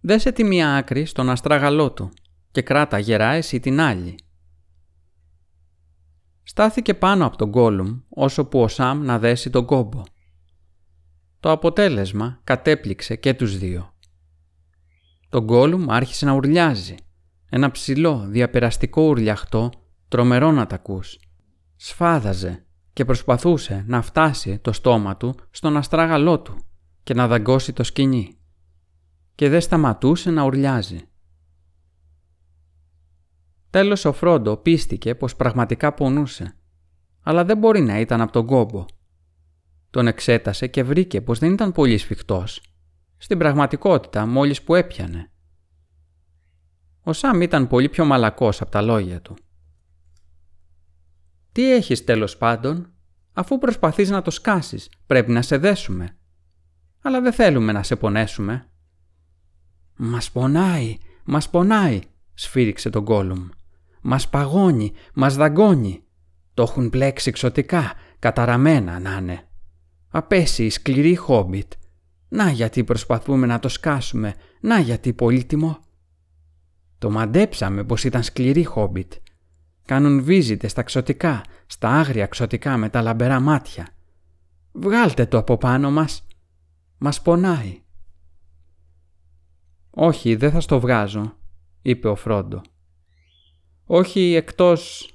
Δέσε 0.00 0.32
τη 0.32 0.44
μία 0.44 0.76
άκρη 0.76 1.04
στον 1.04 1.30
αστράγαλό 1.30 1.92
του 1.92 2.10
και 2.50 2.62
κράτα 2.62 2.98
γερά 2.98 3.32
εσύ 3.32 3.60
την 3.60 3.80
άλλη. 3.80 4.14
Στάθηκε 6.42 6.94
πάνω 6.94 7.26
από 7.26 7.36
τον 7.36 7.48
Γκόλουμ 7.48 8.00
όσο 8.08 8.44
που 8.44 8.60
ο 8.60 8.68
Σαμ 8.68 9.04
να 9.04 9.18
δέσει 9.18 9.50
τον 9.50 9.64
κόμπο. 9.64 10.02
Το 11.44 11.50
αποτέλεσμα 11.50 12.40
κατέπληξε 12.44 13.16
και 13.16 13.34
τους 13.34 13.58
δύο. 13.58 13.94
Το 15.28 15.42
Γκόλουμ 15.42 15.90
άρχισε 15.90 16.24
να 16.24 16.32
ουρλιάζει. 16.32 16.94
Ένα 17.48 17.70
ψηλό, 17.70 18.26
διαπεραστικό 18.28 19.02
ουρλιαχτό, 19.02 19.72
τρομερό 20.08 20.52
να 20.52 20.66
τα 20.66 20.74
ακούς. 20.74 21.18
Σφάδαζε 21.76 22.66
και 22.92 23.04
προσπαθούσε 23.04 23.84
να 23.86 24.02
φτάσει 24.02 24.58
το 24.58 24.72
στόμα 24.72 25.16
του 25.16 25.34
στον 25.50 25.76
αστράγαλό 25.76 26.40
του 26.40 26.56
και 27.02 27.14
να 27.14 27.26
δαγκώσει 27.26 27.72
το 27.72 27.82
σκηνή. 27.82 28.38
Και 29.34 29.48
δεν 29.48 29.60
σταματούσε 29.60 30.30
να 30.30 30.44
ουρλιάζει. 30.44 31.00
Τέλος 33.70 34.04
ο 34.04 34.12
Φρόντο 34.12 34.56
πίστηκε 34.56 35.14
πως 35.14 35.36
πραγματικά 35.36 35.92
πονούσε, 35.92 36.56
αλλά 37.22 37.44
δεν 37.44 37.58
μπορεί 37.58 37.80
να 37.80 38.00
ήταν 38.00 38.20
από 38.20 38.32
τον 38.32 38.46
κόμπο. 38.46 38.84
Τον 39.94 40.06
εξέτασε 40.06 40.66
και 40.66 40.82
βρήκε 40.82 41.20
πως 41.20 41.38
δεν 41.38 41.52
ήταν 41.52 41.72
πολύ 41.72 41.98
σφιχτός. 41.98 42.62
Στην 43.16 43.38
πραγματικότητα 43.38 44.26
μόλις 44.26 44.62
που 44.62 44.74
έπιανε. 44.74 45.30
Ο 47.02 47.12
Σαμ 47.12 47.40
ήταν 47.40 47.66
πολύ 47.66 47.88
πιο 47.88 48.04
μαλακός 48.04 48.60
από 48.60 48.70
τα 48.70 48.82
λόγια 48.82 49.20
του. 49.20 49.36
«Τι 51.52 51.72
έχεις 51.72 52.04
τέλος 52.04 52.36
πάντων, 52.36 52.92
αφού 53.32 53.58
προσπαθείς 53.58 54.10
να 54.10 54.22
το 54.22 54.30
σκάσεις, 54.30 54.88
πρέπει 55.06 55.30
να 55.30 55.42
σε 55.42 55.58
δέσουμε. 55.58 56.16
Αλλά 57.02 57.20
δεν 57.20 57.32
θέλουμε 57.32 57.72
να 57.72 57.82
σε 57.82 57.96
πονέσουμε». 57.96 58.70
«Μας 59.96 60.30
πονάει, 60.30 60.96
μας 61.24 61.50
πονάει», 61.50 62.00
σφύριξε 62.34 62.90
τον 62.90 63.02
Γκόλουμ. 63.02 63.48
Μας 64.00 64.28
παγώνει, 64.28 64.92
μας 65.14 65.36
δαγκώνει. 65.36 66.04
Το 66.54 66.62
έχουν 66.62 66.90
πλέξει 66.90 67.28
εξωτικά, 67.28 67.92
καταραμένα 68.18 68.98
να 68.98 69.16
είναι. 69.16 69.48
Απέσει 70.16 70.64
η 70.64 70.70
σκληρή 70.70 71.14
χόμπιτ. 71.16 71.72
Να 72.28 72.50
γιατί 72.50 72.84
προσπαθούμε 72.84 73.46
να 73.46 73.58
το 73.58 73.68
σκάσουμε, 73.68 74.34
να 74.60 74.78
γιατί 74.78 75.12
πολύτιμο. 75.12 75.78
Το 76.98 77.10
μαντέψαμε 77.10 77.84
πως 77.84 78.04
ήταν 78.04 78.22
σκληρή 78.22 78.64
χόμπιτ. 78.64 79.12
Κάνουν 79.84 80.22
βίζιτες 80.22 80.70
στα 80.70 80.82
ξωτικά, 80.82 81.44
στα 81.66 81.88
άγρια 81.88 82.26
ξωτικά 82.26 82.76
με 82.76 82.88
τα 82.88 83.02
λαμπερά 83.02 83.40
μάτια. 83.40 83.88
Βγάλτε 84.72 85.26
το 85.26 85.38
από 85.38 85.56
πάνω 85.56 85.90
μας. 85.90 86.26
Μας 86.98 87.22
πονάει. 87.22 87.82
«Όχι, 89.90 90.34
δεν 90.34 90.50
θα 90.50 90.60
στο 90.60 90.80
βγάζω», 90.80 91.36
είπε 91.82 92.08
ο 92.08 92.14
Φρόντο. 92.14 92.62
Όχι 93.84 94.34
εκτός... 94.34 95.08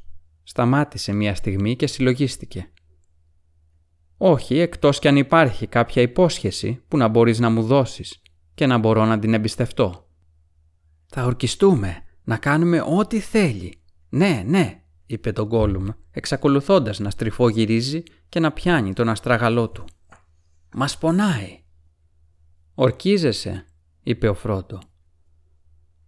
Σταμάτησε 0.43 1.14
μία 1.14 1.36
στιγμή 1.36 1.76
και 1.76 1.88
συλλογίστηκε. 1.88 2.72
Όχι 4.22 4.57
εκτός 4.57 4.99
κι 4.99 5.07
αν 5.07 5.17
υπάρχει 5.17 5.67
κάποια 5.67 6.01
υπόσχεση 6.01 6.84
που 6.88 6.97
να 6.97 7.07
μπορείς 7.07 7.39
να 7.39 7.49
μου 7.49 7.63
δώσεις 7.63 8.22
και 8.53 8.65
να 8.65 8.78
μπορώ 8.78 9.05
να 9.05 9.20
την 9.20 9.34
εμπιστευτώ. 9.34 10.07
Θα 11.07 11.26
ορκιστούμε, 11.26 12.03
να 12.24 12.38
κάνουμε 12.38 12.82
ό,τι 12.82 13.20
θέλει. 13.20 13.82
Ναι, 14.09 14.43
ναι, 14.45 14.82
είπε 15.05 15.32
τον 15.32 15.47
Γκόλουμ, 15.47 15.88
εξακολουθώντας 16.11 16.99
να 16.99 17.09
στριφογυρίζει 17.09 18.03
και 18.30 18.39
να 18.39 18.51
πιάνει 18.51 18.93
τον 18.93 19.09
αστραγαλό 19.09 19.70
του. 19.70 19.86
Μας 20.74 20.97
πονάει. 20.97 21.63
Ορκίζεσαι, 22.74 23.65
είπε 24.03 24.28
ο 24.28 24.34
Φρόντο. 24.34 24.80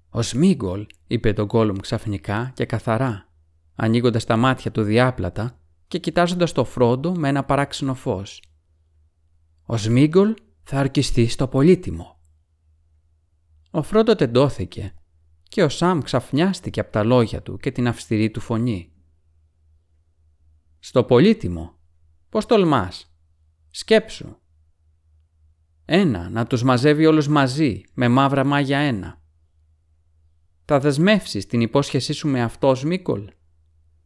«Ο 0.10 0.22
Σμίγκολ», 0.22 0.86
είπε 1.08 1.34
τον 1.34 1.46
Γκόλουμ 1.46 1.78
ξαφνικά 1.78 2.52
και 2.56 2.66
καθαρά, 2.66 3.28
ανοίγοντας 3.76 4.26
τα 4.26 4.38
μάτια 4.38 4.72
του 4.72 4.84
διάπλατα 4.84 5.61
και 5.92 6.00
κοιτάζοντας 6.00 6.52
το 6.52 6.64
Φρόντο 6.64 7.16
με 7.16 7.30
ένα 7.30 7.44
παράξενο 7.44 7.94
φως. 7.94 8.44
«Ο 9.66 9.78
Σμίγκολ 9.78 10.34
θα 10.64 10.80
αρκιστεί 10.80 11.28
στο 11.28 11.48
πολύτιμο». 11.48 12.20
Ο 13.72 13.82
Φρόντο 13.82 14.16
τεντώθηκε 14.16 14.94
και 15.44 15.64
ο 15.64 15.70
Σαμ 15.70 16.00
ξαφνιάστηκε 16.00 16.80
από 16.80 16.92
τα 16.92 17.04
λόγια 17.04 17.42
του 17.42 17.58
και 17.58 17.72
την 17.72 17.88
αυστηρή 17.88 18.32
του 18.32 18.40
φωνή. 18.40 18.92
«Στο 20.80 21.04
πολύτιμο. 21.04 21.76
Πώς 22.30 22.46
τολμάς. 22.46 23.16
Σκέψου. 23.70 24.36
Ένα, 25.86 26.30
να 26.30 26.48
τους 26.48 26.64
μαζεύει 26.64 27.06
όλους 27.06 27.28
μαζί, 27.28 27.84
με 27.94 28.08
μαύρα 28.08 28.44
μάγια 28.44 28.78
ένα. 28.80 29.22
Θα 30.66 30.80
δεσμεύσεις 30.80 31.46
την 31.46 31.62
υπόσχεσή 31.62 32.14
σου 32.14 32.28
με 32.28 32.42
αυτός, 32.42 32.84
Μίκολ. 32.84 33.32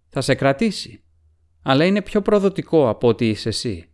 Θα 0.09 0.21
σε 0.21 0.36
κρατήσει. 0.36 0.99
Αλλά 1.68 1.86
είναι 1.86 2.01
πιο 2.01 2.22
προδοτικό 2.22 2.89
από 2.89 3.07
ότι 3.07 3.30
είσαι 3.30 3.49
εσύ. 3.49 3.89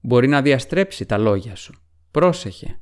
Μπορεί 0.00 0.28
να 0.28 0.42
διαστρέψει 0.42 1.06
τα 1.06 1.18
λόγια 1.18 1.54
σου. 1.54 1.74
Πρόσεχε. 2.10 2.80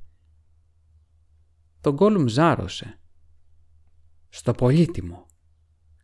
Τον 1.81 1.95
Γκόλουμ 1.95 2.27
ζάρωσε. 2.27 3.01
«Στο 4.29 4.53
πολύτιμο», 4.53 5.27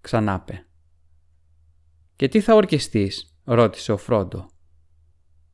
ξανάπε. 0.01 0.67
«Και 2.17 2.29
τι 2.29 2.41
θα 2.41 2.55
ορκιστείς», 2.55 3.39
ρώτησε 3.45 3.93
ο 3.93 3.97
Φρόντο. 3.97 4.47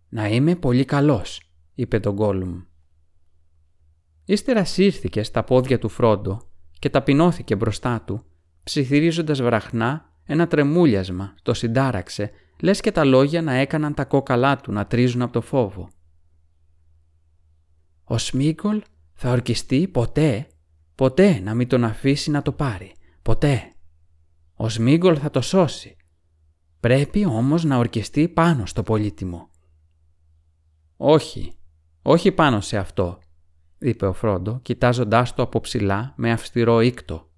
«Να 0.08 0.28
είμαι 0.28 0.56
πολύ 0.56 0.84
καλός», 0.84 1.40
είπε 1.74 2.00
τον 2.00 2.14
Γκόλουμ. 2.14 2.62
Ύστερα 4.24 4.64
σύρθηκε 4.64 5.22
στα 5.22 5.44
πόδια 5.44 5.78
του 5.78 5.88
Φρόντο 5.88 6.50
και 6.78 6.90
ταπεινώθηκε 6.90 7.56
μπροστά 7.56 8.02
του, 8.02 8.24
ψιθυρίζοντας 8.62 9.42
βραχνά 9.42 10.15
ένα 10.26 10.46
τρεμούλιασμα, 10.46 11.34
το 11.42 11.54
συντάραξε, 11.54 12.30
λες 12.60 12.80
και 12.80 12.92
τα 12.92 13.04
λόγια 13.04 13.42
να 13.42 13.52
έκαναν 13.52 13.94
τα 13.94 14.04
κόκαλά 14.04 14.56
του 14.56 14.72
να 14.72 14.86
τρίζουν 14.86 15.22
από 15.22 15.32
το 15.32 15.40
φόβο. 15.40 15.88
«Ο 18.04 18.18
Σμίγκολ 18.18 18.82
θα 19.14 19.30
ορκιστεί 19.30 19.88
ποτέ, 19.88 20.46
ποτέ 20.94 21.40
να 21.40 21.54
μην 21.54 21.68
τον 21.68 21.84
αφήσει 21.84 22.30
να 22.30 22.42
το 22.42 22.52
πάρει, 22.52 22.92
ποτέ. 23.22 23.74
Ο 24.54 24.68
Σμίγκολ 24.68 25.18
θα 25.20 25.30
το 25.30 25.40
σώσει. 25.40 25.96
Πρέπει 26.80 27.26
όμως 27.26 27.64
να 27.64 27.76
ορκιστεί 27.76 28.28
πάνω 28.28 28.66
στο 28.66 28.82
πολύτιμο». 28.82 29.50
«Όχι, 30.96 31.56
όχι 32.02 32.32
πάνω 32.32 32.60
σε 32.60 32.76
αυτό», 32.76 33.18
είπε 33.78 34.06
ο 34.06 34.12
Φρόντο, 34.12 34.60
κοιτάζοντάς 34.62 35.34
το 35.34 35.42
από 35.42 35.60
ψηλά 35.60 36.12
με 36.16 36.32
αυστηρό 36.32 36.80
ήκτο. 36.80 37.30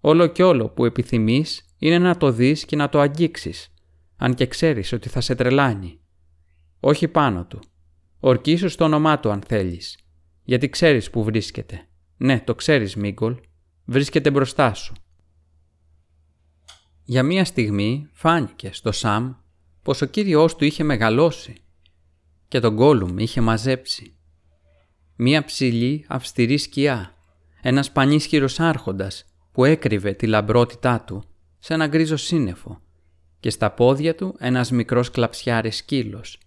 Όλο 0.00 0.26
κι 0.26 0.42
όλο 0.42 0.68
που 0.68 0.84
επιθυμείς 0.84 1.64
είναι 1.78 1.98
να 1.98 2.16
το 2.16 2.30
δεις 2.32 2.64
και 2.64 2.76
να 2.76 2.88
το 2.88 3.00
αγγίξεις, 3.00 3.74
αν 4.16 4.34
και 4.34 4.46
ξέρεις 4.46 4.92
ότι 4.92 5.08
θα 5.08 5.20
σε 5.20 5.34
τρελάνει. 5.34 6.00
Όχι 6.80 7.08
πάνω 7.08 7.44
του. 7.44 7.60
Ορκίσου 8.20 8.68
στο 8.68 8.84
όνομά 8.84 9.20
του 9.20 9.30
αν 9.30 9.42
θέλεις, 9.46 9.98
γιατί 10.42 10.68
ξέρεις 10.68 11.10
που 11.10 11.24
βρίσκεται. 11.24 11.88
Ναι, 12.16 12.40
το 12.40 12.54
ξέρεις 12.54 12.96
Μίγκολ, 12.96 13.40
βρίσκεται 13.84 14.30
μπροστά 14.30 14.74
σου. 14.74 14.94
Για 17.04 17.22
μία 17.22 17.44
στιγμή 17.44 18.08
φάνηκε 18.12 18.70
στο 18.72 18.92
Σαμ 18.92 19.34
πως 19.82 20.00
ο 20.00 20.06
κύριός 20.06 20.56
του 20.56 20.64
είχε 20.64 20.84
μεγαλώσει 20.84 21.54
και 22.48 22.60
τον 22.60 22.74
Γκόλουμ 22.74 23.18
είχε 23.18 23.40
μαζέψει. 23.40 24.14
Μία 25.16 25.44
ψηλή 25.44 26.04
αυστηρή 26.08 26.58
σκιά, 26.58 27.14
ένας 27.62 27.92
πανίσχυρος 27.92 28.60
άρχοντας 28.60 29.24
που 29.52 29.64
έκρυβε 29.64 30.12
τη 30.12 30.26
λαμπρότητά 30.26 31.00
του 31.00 31.22
σε 31.58 31.74
ένα 31.74 31.86
γκρίζο 31.86 32.16
σύννεφο 32.16 32.80
και 33.40 33.50
στα 33.50 33.70
πόδια 33.70 34.14
του 34.14 34.36
ένας 34.38 34.70
μικρός 34.70 35.10
κλαψιάρης 35.10 35.76
σκύλος. 35.76 36.38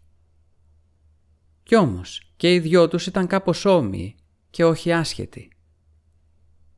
Κι 1.64 1.76
όμως 1.76 2.34
και 2.36 2.54
οι 2.54 2.60
δυο 2.60 2.88
τους 2.88 3.08
ήταν 3.08 3.28
κάπως 3.28 3.66
όμοιοι 3.66 4.16
και 4.50 4.66
όχι 4.66 4.92
άσχετοι. 4.92 5.48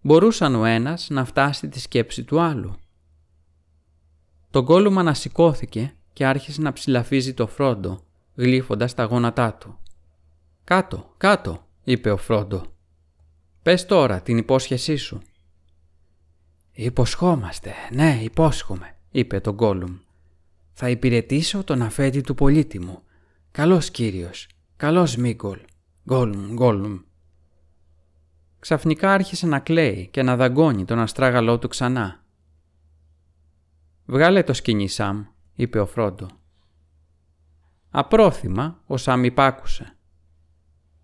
Μπορούσαν 0.01 0.55
ο 0.55 0.65
ένας 0.65 1.09
να 1.09 1.25
φτάσει 1.25 1.69
τη 1.69 1.79
σκέψη 1.79 2.23
του 2.23 2.39
άλλου. 2.41 2.75
Το 4.49 4.61
γκόλουμ 4.61 4.99
ανασηκώθηκε 4.99 5.95
και 6.13 6.25
άρχισε 6.25 6.61
να 6.61 6.73
ψηλαφίζει 6.73 7.33
το 7.33 7.47
φρόντο, 7.47 7.99
γλύφοντας 8.35 8.93
τα 8.93 9.03
γόνατά 9.03 9.53
του. 9.53 9.79
«Κάτω, 10.63 11.13
κάτω», 11.17 11.67
είπε 11.83 12.11
ο 12.11 12.17
φρόντο. 12.17 12.65
«Πες 13.61 13.85
τώρα 13.85 14.21
την 14.21 14.37
υπόσχεσή 14.37 14.95
σου». 14.95 15.21
«Υποσχόμαστε, 16.77 17.73
ναι, 17.91 18.19
υπόσχομαι», 18.23 18.95
είπε 19.11 19.39
το 19.39 19.53
γκόλουμ. 19.53 19.97
«Θα 20.73 20.89
υπηρετήσω 20.89 21.63
τον 21.63 21.81
αφέντη 21.81 22.21
του 22.21 22.35
πολίτη 22.35 22.79
μου. 22.79 23.01
Καλός 23.51 23.91
κύριος, 23.91 24.47
καλός 24.75 25.15
Μίγκολ. 25.15 25.59
Γκόλουμ, 26.05 26.53
γκόλουμ». 26.53 26.99
Ξαφνικά 28.59 29.13
άρχισε 29.13 29.47
να 29.47 29.59
κλαίει 29.59 30.07
και 30.11 30.23
να 30.23 30.35
δαγκώνει 30.35 30.85
τον 30.85 30.99
αστράγαλό 30.99 31.59
του 31.59 31.67
ξανά. 31.67 32.23
«Βγάλε 34.05 34.43
το 34.43 34.53
σκηνή, 34.53 34.87
Σαμ», 34.87 35.25
είπε 35.55 35.79
ο 35.79 35.85
Φρόντο. 35.85 36.27
Απρόθυμα, 37.89 38.81
ο 38.85 38.97
Σαμ 38.97 39.23
υπάκουσε. 39.23 39.95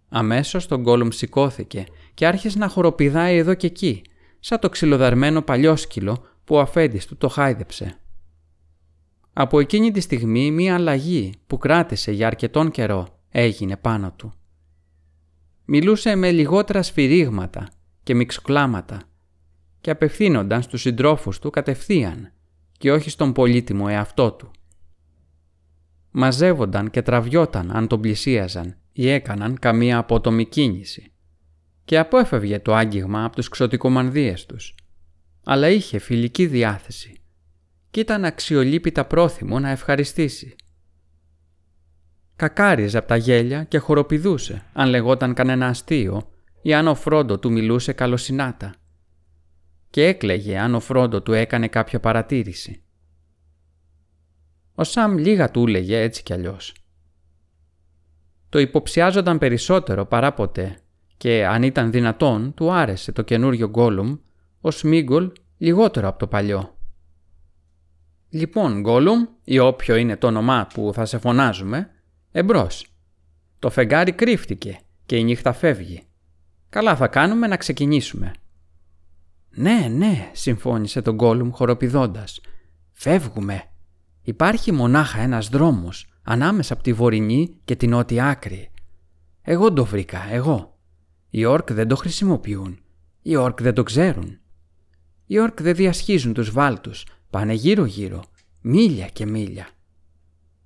Αμέσως 0.09 0.67
τον 0.67 0.81
Γκόλουμ 0.81 1.09
σηκώθηκε 1.09 1.85
και 2.13 2.27
άρχισε 2.27 2.57
να 2.57 2.67
χοροπηδάει 2.67 3.37
εδώ 3.37 3.53
και 3.53 3.67
εκεί, 3.67 4.01
σαν 4.43 4.59
το 4.59 4.69
ξυλοδαρμένο 4.69 5.41
παλιόσκυλο 5.41 6.25
που 6.43 6.55
ο 6.55 6.59
αφέντης 6.59 7.05
του 7.05 7.17
το 7.17 7.27
χάιδεψε. 7.27 7.99
Από 9.33 9.59
εκείνη 9.59 9.91
τη 9.91 9.99
στιγμή 9.99 10.51
μία 10.51 10.75
αλλαγή 10.75 11.33
που 11.47 11.57
κράτησε 11.57 12.11
για 12.11 12.27
αρκετόν 12.27 12.71
καιρό 12.71 13.07
έγινε 13.29 13.77
πάνω 13.77 14.11
του. 14.11 14.33
Μιλούσε 15.65 16.15
με 16.15 16.31
λιγότερα 16.31 16.83
σφυρίγματα 16.83 17.67
και 18.03 18.15
μιξοκλάματα 18.15 19.01
και 19.81 19.91
απευθύνονταν 19.91 20.61
στους 20.61 20.81
συντρόφους 20.81 21.39
του 21.39 21.49
κατευθείαν 21.49 22.31
και 22.77 22.91
όχι 22.91 23.09
στον 23.09 23.33
πολύτιμο 23.33 23.85
εαυτό 23.89 24.31
του. 24.31 24.51
Μαζεύονταν 26.11 26.89
και 26.89 27.01
τραβιόταν 27.01 27.71
αν 27.71 27.87
τον 27.87 28.01
πλησίαζαν 28.01 28.75
ή 28.91 29.09
έκαναν 29.09 29.59
καμία 29.59 29.97
απότομη 29.97 30.45
κίνηση 30.45 31.11
και 31.91 31.97
απόεφευγε 31.97 32.59
το 32.59 32.73
άγγιγμα 32.73 33.23
από 33.23 33.35
τους 33.35 33.49
ξωτικομανδίες 33.49 34.45
τους, 34.45 34.75
αλλά 35.43 35.69
είχε 35.69 35.99
φιλική 35.99 36.47
διάθεση 36.47 37.21
και 37.89 37.99
ήταν 37.99 38.25
αξιολύπητα 38.25 39.05
πρόθυμο 39.05 39.59
να 39.59 39.69
ευχαριστήσει. 39.69 40.55
Κακάριζε 42.35 42.97
από 42.97 43.07
τα 43.07 43.15
γέλια 43.15 43.63
και 43.63 43.77
χοροπηδούσε 43.77 44.65
αν 44.73 44.89
λεγόταν 44.89 45.33
κανένα 45.33 45.67
αστείο 45.67 46.29
ή 46.61 46.73
αν 46.73 46.87
ο 46.87 46.95
Φρόντο 46.95 47.39
του 47.39 47.51
μιλούσε 47.51 47.93
καλοσυνάτα 47.93 48.73
και 49.89 50.05
έκλαιγε 50.05 50.59
αν 50.59 50.75
ο 50.75 50.79
Φρόντο 50.79 51.21
του 51.21 51.33
έκανε 51.33 51.67
κάποια 51.67 51.99
παρατήρηση. 51.99 52.83
Ο 54.75 54.83
Σαμ 54.83 55.17
λίγα 55.17 55.51
του 55.51 55.67
έλεγε 55.67 55.99
έτσι 56.01 56.23
κι 56.23 56.33
αλλιώς. 56.33 56.75
Το 58.49 58.59
υποψιάζονταν 58.59 59.37
περισσότερο 59.37 60.05
παρά 60.05 60.33
ποτέ 60.33 60.81
και 61.21 61.45
αν 61.45 61.63
ήταν 61.63 61.91
δυνατόν 61.91 62.53
του 62.53 62.71
άρεσε 62.71 63.11
το 63.11 63.21
καινούριο 63.21 63.67
Γκόλουμ, 63.67 64.17
ο 64.61 64.71
Σμίγκολ 64.71 65.31
λιγότερο 65.57 66.07
από 66.07 66.19
το 66.19 66.27
παλιό. 66.27 66.77
«Λοιπόν, 68.29 68.79
Γκόλουμ, 68.79 69.25
ή 69.43 69.59
όποιο 69.59 69.95
είναι 69.95 70.17
το 70.17 70.27
όνομά 70.27 70.67
που 70.73 70.91
θα 70.93 71.05
σε 71.05 71.17
φωνάζουμε, 71.17 71.89
εμπρός. 72.31 72.87
Το 73.59 73.69
φεγγάρι 73.69 74.11
κρύφτηκε 74.11 74.79
και 75.05 75.17
η 75.17 75.23
νύχτα 75.23 75.53
φεύγει. 75.53 76.03
Καλά 76.69 76.95
θα 76.95 77.07
κάνουμε 77.07 77.47
να 77.47 77.57
ξεκινήσουμε». 77.57 78.31
«Ναι, 79.49 79.87
ναι», 79.91 80.29
συμφώνησε 80.33 81.01
τον 81.01 81.15
Γκόλουμ 81.15 81.51
χοροπηδώντας. 81.51 82.41
«Φεύγουμε. 82.91 83.63
Υπάρχει 84.21 84.71
μονάχα 84.71 85.21
ένας 85.21 85.49
δρόμος 85.49 86.13
ανάμεσα 86.23 86.73
από 86.73 86.83
τη 86.83 86.93
βορεινή 86.93 87.55
και 87.65 87.75
την 87.75 87.89
νότια 87.89 88.27
άκρη. 88.27 88.71
Εγώ 89.41 89.73
το 89.73 89.85
βρήκα, 89.85 90.27
εγώ. 90.31 90.70
Οι 91.33 91.45
όρκ 91.45 91.73
δεν 91.73 91.87
το 91.87 91.95
χρησιμοποιούν. 91.95 92.79
Οι 93.21 93.35
όρκ 93.35 93.61
δεν 93.61 93.73
το 93.73 93.83
ξέρουν. 93.83 94.39
Οι 95.25 95.39
όρκ 95.39 95.61
δεν 95.61 95.75
διασχίζουν 95.75 96.33
τους 96.33 96.51
βάλτους. 96.51 97.05
Πάνε 97.29 97.53
γύρω-γύρω, 97.53 98.23
μίλια 98.61 99.07
και 99.07 99.25
μίλια. 99.25 99.69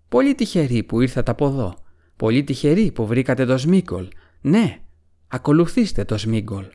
Πολύ 0.09 0.35
τυχεροί 0.35 0.83
που 0.83 1.01
ήρθατε 1.01 1.31
από 1.31 1.47
εδώ. 1.47 1.75
Πολύ 2.15 2.43
τυχεροί 2.43 2.91
που 2.91 3.05
βρήκατε 3.05 3.45
το 3.45 3.57
Σμίγκολ. 3.57 4.07
Ναι, 4.41 4.79
ακολουθήστε 5.27 6.05
το 6.05 6.17
Σμίγκολ. 6.17 6.65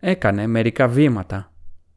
Έκανε 0.00 0.46
μερικά 0.46 0.88
βήματα 0.88 1.52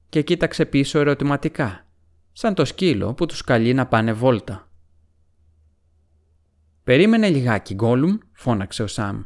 και 0.09 0.21
κοίταξε 0.21 0.65
πίσω 0.65 0.99
ερωτηματικά, 0.99 1.87
σαν 2.31 2.53
το 2.53 2.65
σκύλο 2.65 3.13
που 3.13 3.25
τους 3.25 3.43
καλεί 3.43 3.73
να 3.73 3.87
πάνε 3.87 4.13
βόλτα. 4.13 4.67
«Περίμενε 6.83 7.29
λιγάκι, 7.29 7.73
Γκόλουμ», 7.73 8.17
φώναξε 8.31 8.83
ο 8.83 8.87
Σαμ. 8.87 9.23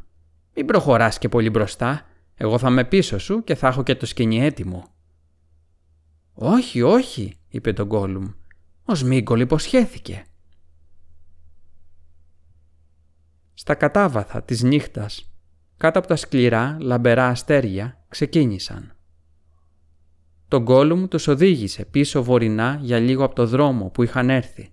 «Μην 0.58 0.66
προχωράς 0.66 1.18
και 1.18 1.30
πολύ 1.30 1.50
μπροστά. 1.50 2.06
Εγώ 2.36 2.58
θα 2.58 2.70
είμαι 2.70 2.86
πίσω 2.86 3.18
σου 3.18 3.44
και 3.44 3.56
θα 3.56 3.68
έχω 3.68 3.84
και 3.84 3.96
το 3.96 4.06
σκηνή 4.06 4.42
έτοιμο». 4.42 4.88
«Όχι, 6.34 6.82
όχι», 6.82 7.38
είπε 7.48 7.74
το 7.74 7.86
Γκόλουμ. 7.86 8.32
«Ο 8.86 8.96
Σμίγκολ 8.96 9.40
υποσχέθηκε». 9.40 10.26
Στα 13.54 13.76
κατάβαθα 13.76 14.44
της 14.44 14.64
νύχτας, 14.64 15.32
κάτω 15.78 16.00
από 16.00 16.08
τα 16.08 16.16
σκληρά, 16.16 16.78
λαμπερά 16.80 17.28
αστέρια, 17.28 18.06
ξεκίνησαν. 18.10 18.96
Το 20.48 20.62
Γκόλουμ 20.62 21.08
τους 21.08 21.28
οδήγησε 21.28 21.86
πίσω 21.86 22.24
βορεινά 22.24 22.80
για 22.82 23.00
λίγο 23.00 23.24
από 23.24 23.36
το 23.36 23.46
δρόμο 23.48 23.90
που 23.90 24.04
είχαν 24.04 24.30
έρθει. 24.30 24.70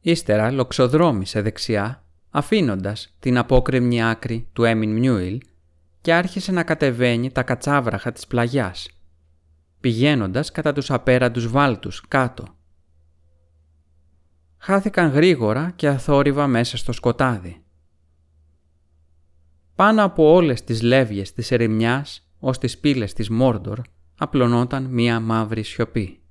Ύστερα 0.00 0.50
λοξοδρόμησε 0.50 1.40
δεξιά, 1.40 2.03
αφήνοντας 2.36 3.14
την 3.18 3.38
απόκρεμνη 3.38 4.02
άκρη 4.02 4.48
του 4.52 4.64
Έμιν 4.64 4.98
Μιούιλ 4.98 5.40
και 6.00 6.12
άρχισε 6.12 6.52
να 6.52 6.62
κατεβαίνει 6.62 7.32
τα 7.32 7.42
κατσάβραχα 7.42 8.12
της 8.12 8.26
πλαγιάς, 8.26 8.88
πηγαίνοντας 9.80 10.50
κατά 10.50 10.72
τους 10.72 10.90
απέραντους 10.90 11.48
βάλτους 11.48 12.00
κάτω. 12.08 12.44
Χάθηκαν 14.58 15.10
γρήγορα 15.10 15.72
και 15.76 15.88
αθόρυβα 15.88 16.46
μέσα 16.46 16.76
στο 16.76 16.92
σκοτάδι. 16.92 17.62
Πάνω 19.74 20.04
από 20.04 20.32
όλες 20.32 20.64
τις 20.64 20.82
λεύγες 20.82 21.32
της 21.32 21.50
ερημιάς 21.50 22.30
ως 22.38 22.58
τις 22.58 22.78
πύλες 22.78 23.12
της 23.12 23.30
Μόρντορ 23.30 23.80
απλωνόταν 24.18 24.84
μία 24.84 25.20
μαύρη 25.20 25.62
σιωπή. 25.62 26.23